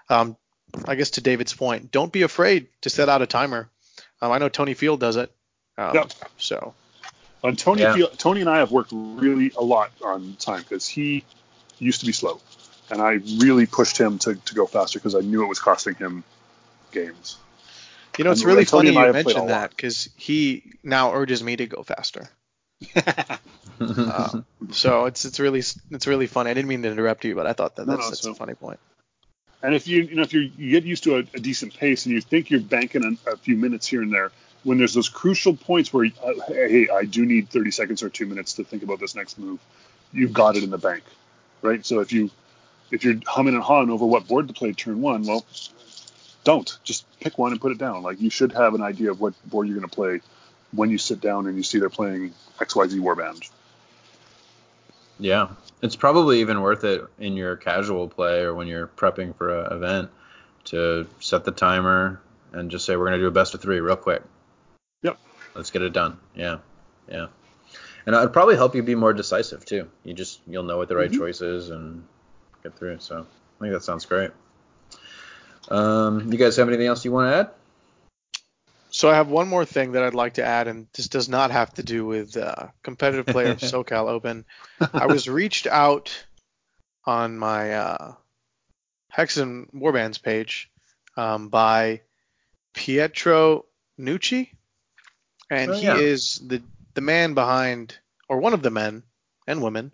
[0.10, 0.38] um,
[0.86, 3.70] I guess to David's point, don't be afraid to set out a timer.
[4.22, 5.32] Um, I know Tony Field does it.
[5.78, 6.12] Um, Yep.
[6.38, 6.74] So
[7.44, 7.94] And Tony Yeah.
[7.94, 11.24] feel, Tony and I have worked really a lot on time because he
[11.80, 12.42] used to be slow,
[12.90, 15.94] and I really pushed him to, to go faster because I knew it was costing
[15.96, 16.24] him
[16.92, 17.38] games.
[18.18, 20.64] you know it's And really Tony funny you have played a mentioned that because he
[20.84, 22.28] now urges me to go faster.
[22.96, 24.42] Uh,
[24.72, 25.60] so it's it's really
[25.92, 26.50] it's really funny.
[26.50, 28.32] I didn't mean to interrupt you, but I thought that No, that's, no, that's so-
[28.32, 28.80] a funny point.
[29.64, 32.06] And if you you know if you you get used to a, a decent pace
[32.06, 34.32] and you think you're banking a, a few minutes here and there,
[34.64, 38.26] when there's those crucial points where uh, hey I do need 30 seconds or two
[38.26, 39.60] minutes to think about this next move,
[40.12, 41.04] you've got it in the bank,
[41.62, 41.86] right?
[41.86, 42.32] So if you
[42.92, 45.46] if you're humming and hawing over what board to play turn one, well,
[46.44, 48.04] don't just pick one and put it down.
[48.04, 50.22] Like you should have an idea of what board you're going to play
[50.72, 53.50] when you sit down and you see they're playing XYZ Warband.
[55.20, 55.50] Yeah,
[55.82, 59.74] it's probably even worth it in your casual play or when you're prepping for an
[59.74, 60.10] event
[60.66, 62.22] to set the timer
[62.54, 64.22] and just say we're gonna do a best of three real quick.
[65.58, 66.20] Let's get it done.
[66.36, 66.60] Yeah,
[67.10, 67.28] yeah.
[68.06, 69.90] And it'd probably help you be more decisive too.
[70.06, 71.18] You just you'll know what the right Mhm.
[71.18, 72.06] choice is and
[72.64, 73.00] get through.
[73.00, 73.26] So
[73.60, 74.32] I think that sounds great.
[75.70, 77.50] Um, you guys have anything else you want to add?
[78.90, 81.52] So I have one more thing that I'd like to add, and this does not
[81.52, 84.46] have to do with uh, competitive player of SoCal Open.
[84.94, 86.26] I was reached out
[87.04, 88.14] on my uh,
[89.14, 90.72] Hexen Warbands page
[91.18, 92.02] um, by
[92.74, 93.66] Pietro
[94.00, 94.52] Nucci,
[95.50, 95.98] and Oh, he yeah.
[95.98, 96.62] is the
[96.94, 97.98] the man behind,
[98.28, 99.04] or one of the men
[99.48, 99.94] and women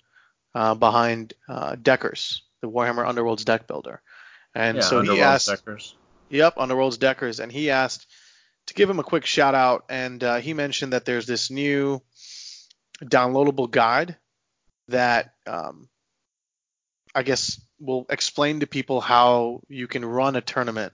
[0.56, 4.02] uh, behind uh, Deckers, the Warhammer Underworlds deck builder.
[4.56, 5.96] And yeah, so he asked, Deckers.
[6.30, 8.08] Yep, Underworld's Deckers, and he asked
[8.68, 12.02] to give him a quick shout out, and uh, he mentioned that there's this new
[13.04, 14.16] downloadable guide
[14.88, 15.90] that um,
[17.14, 20.94] I guess will explain to people how you can run a tournament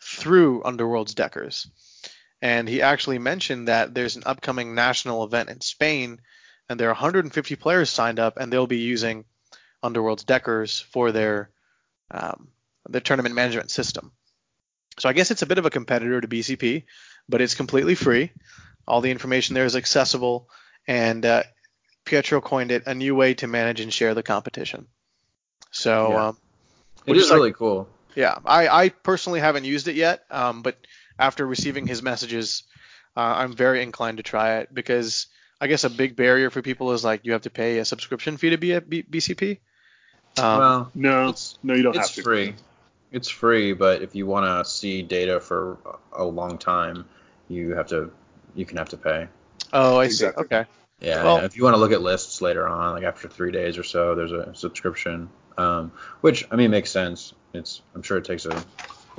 [0.00, 1.68] through Underworld's Deckers.
[2.42, 6.20] And he actually mentioned that there's an upcoming national event in Spain,
[6.68, 9.24] and there are 150 players signed up, and they'll be using
[9.82, 11.50] Underworld's Deckers for their
[12.10, 12.48] um,
[12.88, 14.12] their tournament management system.
[14.98, 16.82] So I guess it's a bit of a competitor to BCP,
[17.28, 18.32] but it's completely free.
[18.86, 20.48] All the information there is accessible,
[20.86, 21.44] and uh,
[22.04, 24.88] Pietro coined it a new way to manage and share the competition.
[25.70, 26.26] So Yeah.
[26.28, 26.38] um,
[27.06, 27.88] It is like- really cool.
[28.16, 30.76] yeah, I, I personally haven't used it yet, um, but
[31.22, 32.64] after receiving his messages,
[33.16, 35.26] uh, I'm very inclined to try it because
[35.60, 38.36] I guess a big barrier for people is like you have to pay a subscription
[38.36, 39.58] fee to be a B- BCP.
[40.38, 42.20] Um, well, No, It's- no, you don't it's have to.
[42.20, 42.54] It's free.
[43.12, 45.78] It's free, but if you want to see data for
[46.12, 47.04] a long time,
[47.48, 48.10] you have to
[48.54, 49.28] you can have to pay.
[49.72, 50.42] oh, I Exactly.
[50.42, 50.46] see.
[50.46, 50.64] Okay.
[51.00, 53.52] Yeah, Well- yeah, if you want to look at lists later on, like after three
[53.52, 57.32] days or so, there's a subscription, um, which I mean makes sense.
[57.54, 58.64] It's I'm sure it takes a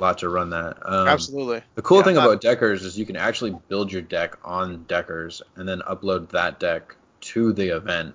[0.02, 0.78] lot to run that.
[0.84, 1.62] Um, Absolutely.
[1.74, 4.84] The cool Yeah, thing uh, about Deckers is you can actually build your deck on
[4.84, 8.14] Deckers and then upload that deck to the event,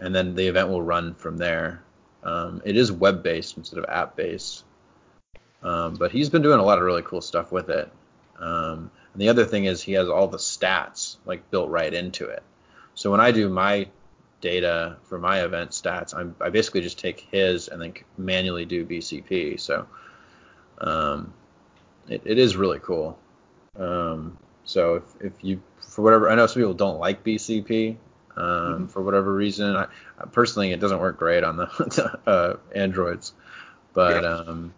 [0.00, 1.82] and then the event will run from there.
[2.22, 4.64] Um, it is web based instead of app based,
[5.62, 7.90] um, but he's been doing a lot of really cool stuff with it.
[8.38, 12.26] Um, and the other thing is he has all the stats like built right into
[12.26, 12.42] it.
[12.94, 13.88] So when I do my
[14.40, 18.84] data for my event stats, I'm, I basically just take his and then manually do
[18.84, 19.58] BCP.
[19.60, 19.86] So
[20.80, 21.32] um,
[22.08, 23.18] it, it is really cool.
[23.78, 27.96] Um, so if, if you, for whatever, I know some people don't like BCP
[28.36, 29.76] um, for whatever reason.
[29.76, 29.86] I,
[30.18, 33.32] I personally, it doesn't work great on the uh, Androids,
[33.94, 34.30] but Yeah.
[34.30, 34.74] um,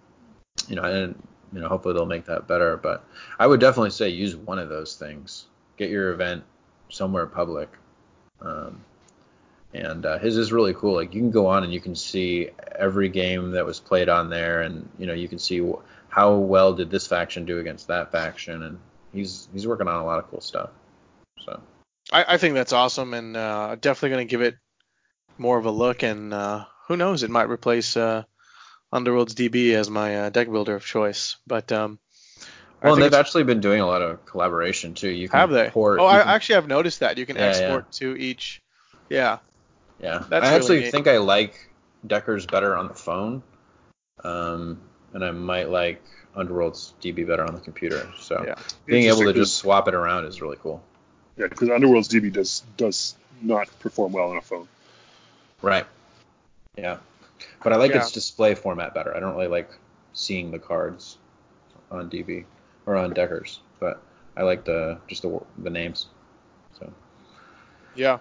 [0.69, 1.15] you know, and
[1.53, 2.77] you know, hopefully they'll make that better.
[2.77, 3.05] But
[3.39, 5.47] I would definitely say use one of those things.
[5.77, 6.45] Get your event
[6.91, 7.69] somewhere public.
[8.41, 8.81] Um,
[9.73, 10.95] and uh, his is really cool.
[10.95, 14.31] Like you can go on and you can see every game that was played on
[14.31, 17.89] there, and you know you can see wh- how well did this faction do against
[17.89, 18.79] that faction, and
[19.13, 20.71] he's he's working on a lot of cool stuff.
[21.45, 21.61] So
[22.13, 24.57] I, I think that's awesome, and uh, definitely going to give it
[25.39, 26.03] more of a look.
[26.03, 28.25] And uh, who knows, it might replace uh,
[28.93, 31.37] Underworld's DB as my uh, deck builder of choice.
[31.47, 31.99] But um,
[32.83, 35.11] well, they've actually been doing a lot of collaboration too.
[35.11, 35.71] You can have they?
[35.71, 36.01] port.
[36.01, 37.49] oh, I can- actually have noticed that you can Yeah, yeah.
[37.51, 38.61] export to each.
[39.09, 39.39] Yeah,
[40.03, 40.93] Yeah, That's I really actually neat.
[40.93, 41.69] think I like
[42.07, 43.43] Deckers better on the phone,
[44.25, 44.81] um,
[45.13, 46.03] and I might like
[46.35, 48.07] Underworld's DB better on the computer.
[48.19, 48.55] So Yeah.
[48.87, 50.83] being able to just swap it around is really cool.
[51.37, 54.69] Yeah, because Underworld's DB does does not perform well on a phone.
[55.63, 55.87] Right.
[56.77, 56.99] Yeah,
[57.63, 57.99] but I like Yeah.
[57.99, 59.15] its display format better.
[59.15, 59.71] I don't really like
[60.13, 61.19] seeing the cards
[61.91, 62.45] on DB
[62.87, 64.03] or on Deckers, but
[64.37, 66.07] I like the just the the names.
[66.79, 66.91] So
[67.95, 68.19] yeah.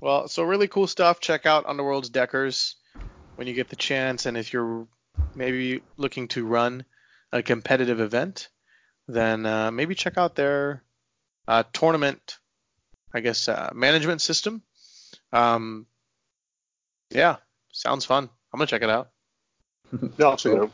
[0.00, 1.20] Well, so really cool stuff.
[1.20, 2.76] Check out Underworld's Deckers
[3.36, 4.86] when you get the chance, and if you're
[5.34, 6.84] maybe looking to run
[7.32, 8.48] a competitive event,
[9.06, 10.82] then uh, maybe check out their
[11.46, 12.38] uh, tournament,
[13.12, 14.62] I guess, uh, management system.
[15.32, 15.86] Um,
[17.10, 17.36] yeah,
[17.72, 18.28] sounds fun.
[18.52, 19.10] I'm gonna check it out.
[20.18, 20.64] Yeah, I'll check it Cool.
[20.64, 20.72] out.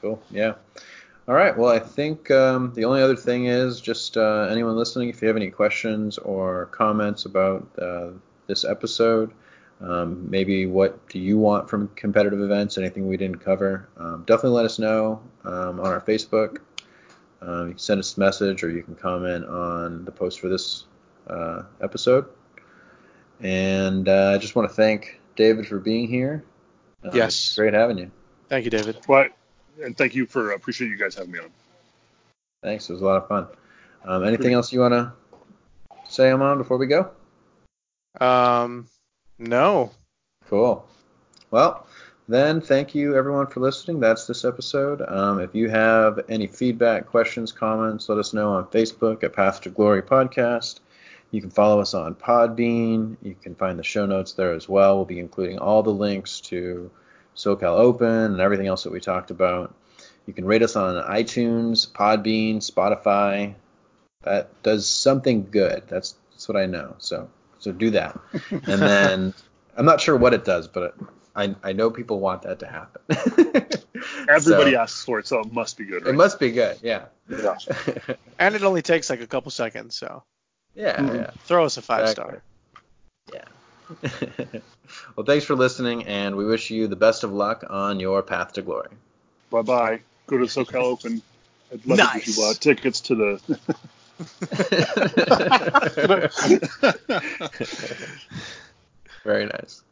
[0.00, 0.22] Cool.
[0.30, 0.54] Yeah.
[1.28, 1.54] All right.
[1.54, 5.28] Well, I think um, the only other thing is just uh, anyone listening, if you
[5.28, 8.08] have any questions or comments about uh,
[8.46, 9.32] this episode,
[9.82, 14.56] um, maybe what do you want from competitive events, anything we didn't cover, um, definitely
[14.56, 16.60] let us know um, on our Facebook.
[17.42, 20.48] Um, you can send us a message or you can comment on the post for
[20.48, 20.86] this
[21.28, 22.24] uh, episode.
[23.40, 26.42] And uh, I just want to thank David for being here.
[27.04, 27.54] Uh, Yes.
[27.54, 28.10] Great having you.
[28.48, 28.96] Thank you, David.
[29.06, 29.26] Well,
[29.82, 31.50] and thank you for appreciate you guys having me on.
[32.62, 32.88] Thanks.
[32.88, 33.46] It was a lot of fun.
[34.04, 35.12] Um, anything else you want to
[36.08, 37.10] say, Aman, before we go?
[38.20, 38.88] Um,
[39.38, 39.90] no.
[40.48, 40.86] Cool.
[41.50, 41.86] Well,
[42.28, 44.00] then thank you everyone for listening.
[44.00, 45.02] That's this episode.
[45.06, 49.60] Um, if you have any feedback, questions, comments, let us know on Facebook at Path
[49.62, 50.80] to Glory Podcast.
[51.30, 53.16] You can follow us on Podbean.
[53.22, 54.96] You can find the show notes there as well.
[54.96, 56.90] We'll be including all the links to
[57.38, 59.74] SoCal Open and everything else that we talked about.
[60.26, 63.54] You can rate us on iTunes, Podbean, Spotify.
[64.24, 65.84] That does something good.
[65.88, 66.96] That's that's what I know.
[66.98, 68.18] So so do that.
[68.50, 69.34] And then
[69.76, 70.96] I'm not sure what it does, but
[71.34, 73.00] I I know people want that to happen.
[74.28, 76.06] Everybody So, asks for it, so it must be good.
[76.06, 76.76] It must be good.
[76.82, 77.06] Yeah.
[77.30, 77.56] Yeah.
[78.38, 80.24] And it only takes like a couple seconds, so
[80.74, 80.96] yeah.
[80.96, 81.14] Mhm.
[81.14, 81.30] Yeah.
[81.44, 82.24] throw us a five Exactly.
[82.24, 82.42] star.
[83.32, 83.44] Yeah.
[85.16, 88.54] well, thanks for listening, and we wish you the best of luck on your path
[88.54, 88.88] to glory.
[89.50, 90.00] Bye bye.
[90.26, 91.22] Go to SoCal Open.
[91.72, 92.28] I'd love it if uh, Nice.
[92.28, 93.38] you bought tickets to the.
[99.24, 99.82] Very nice.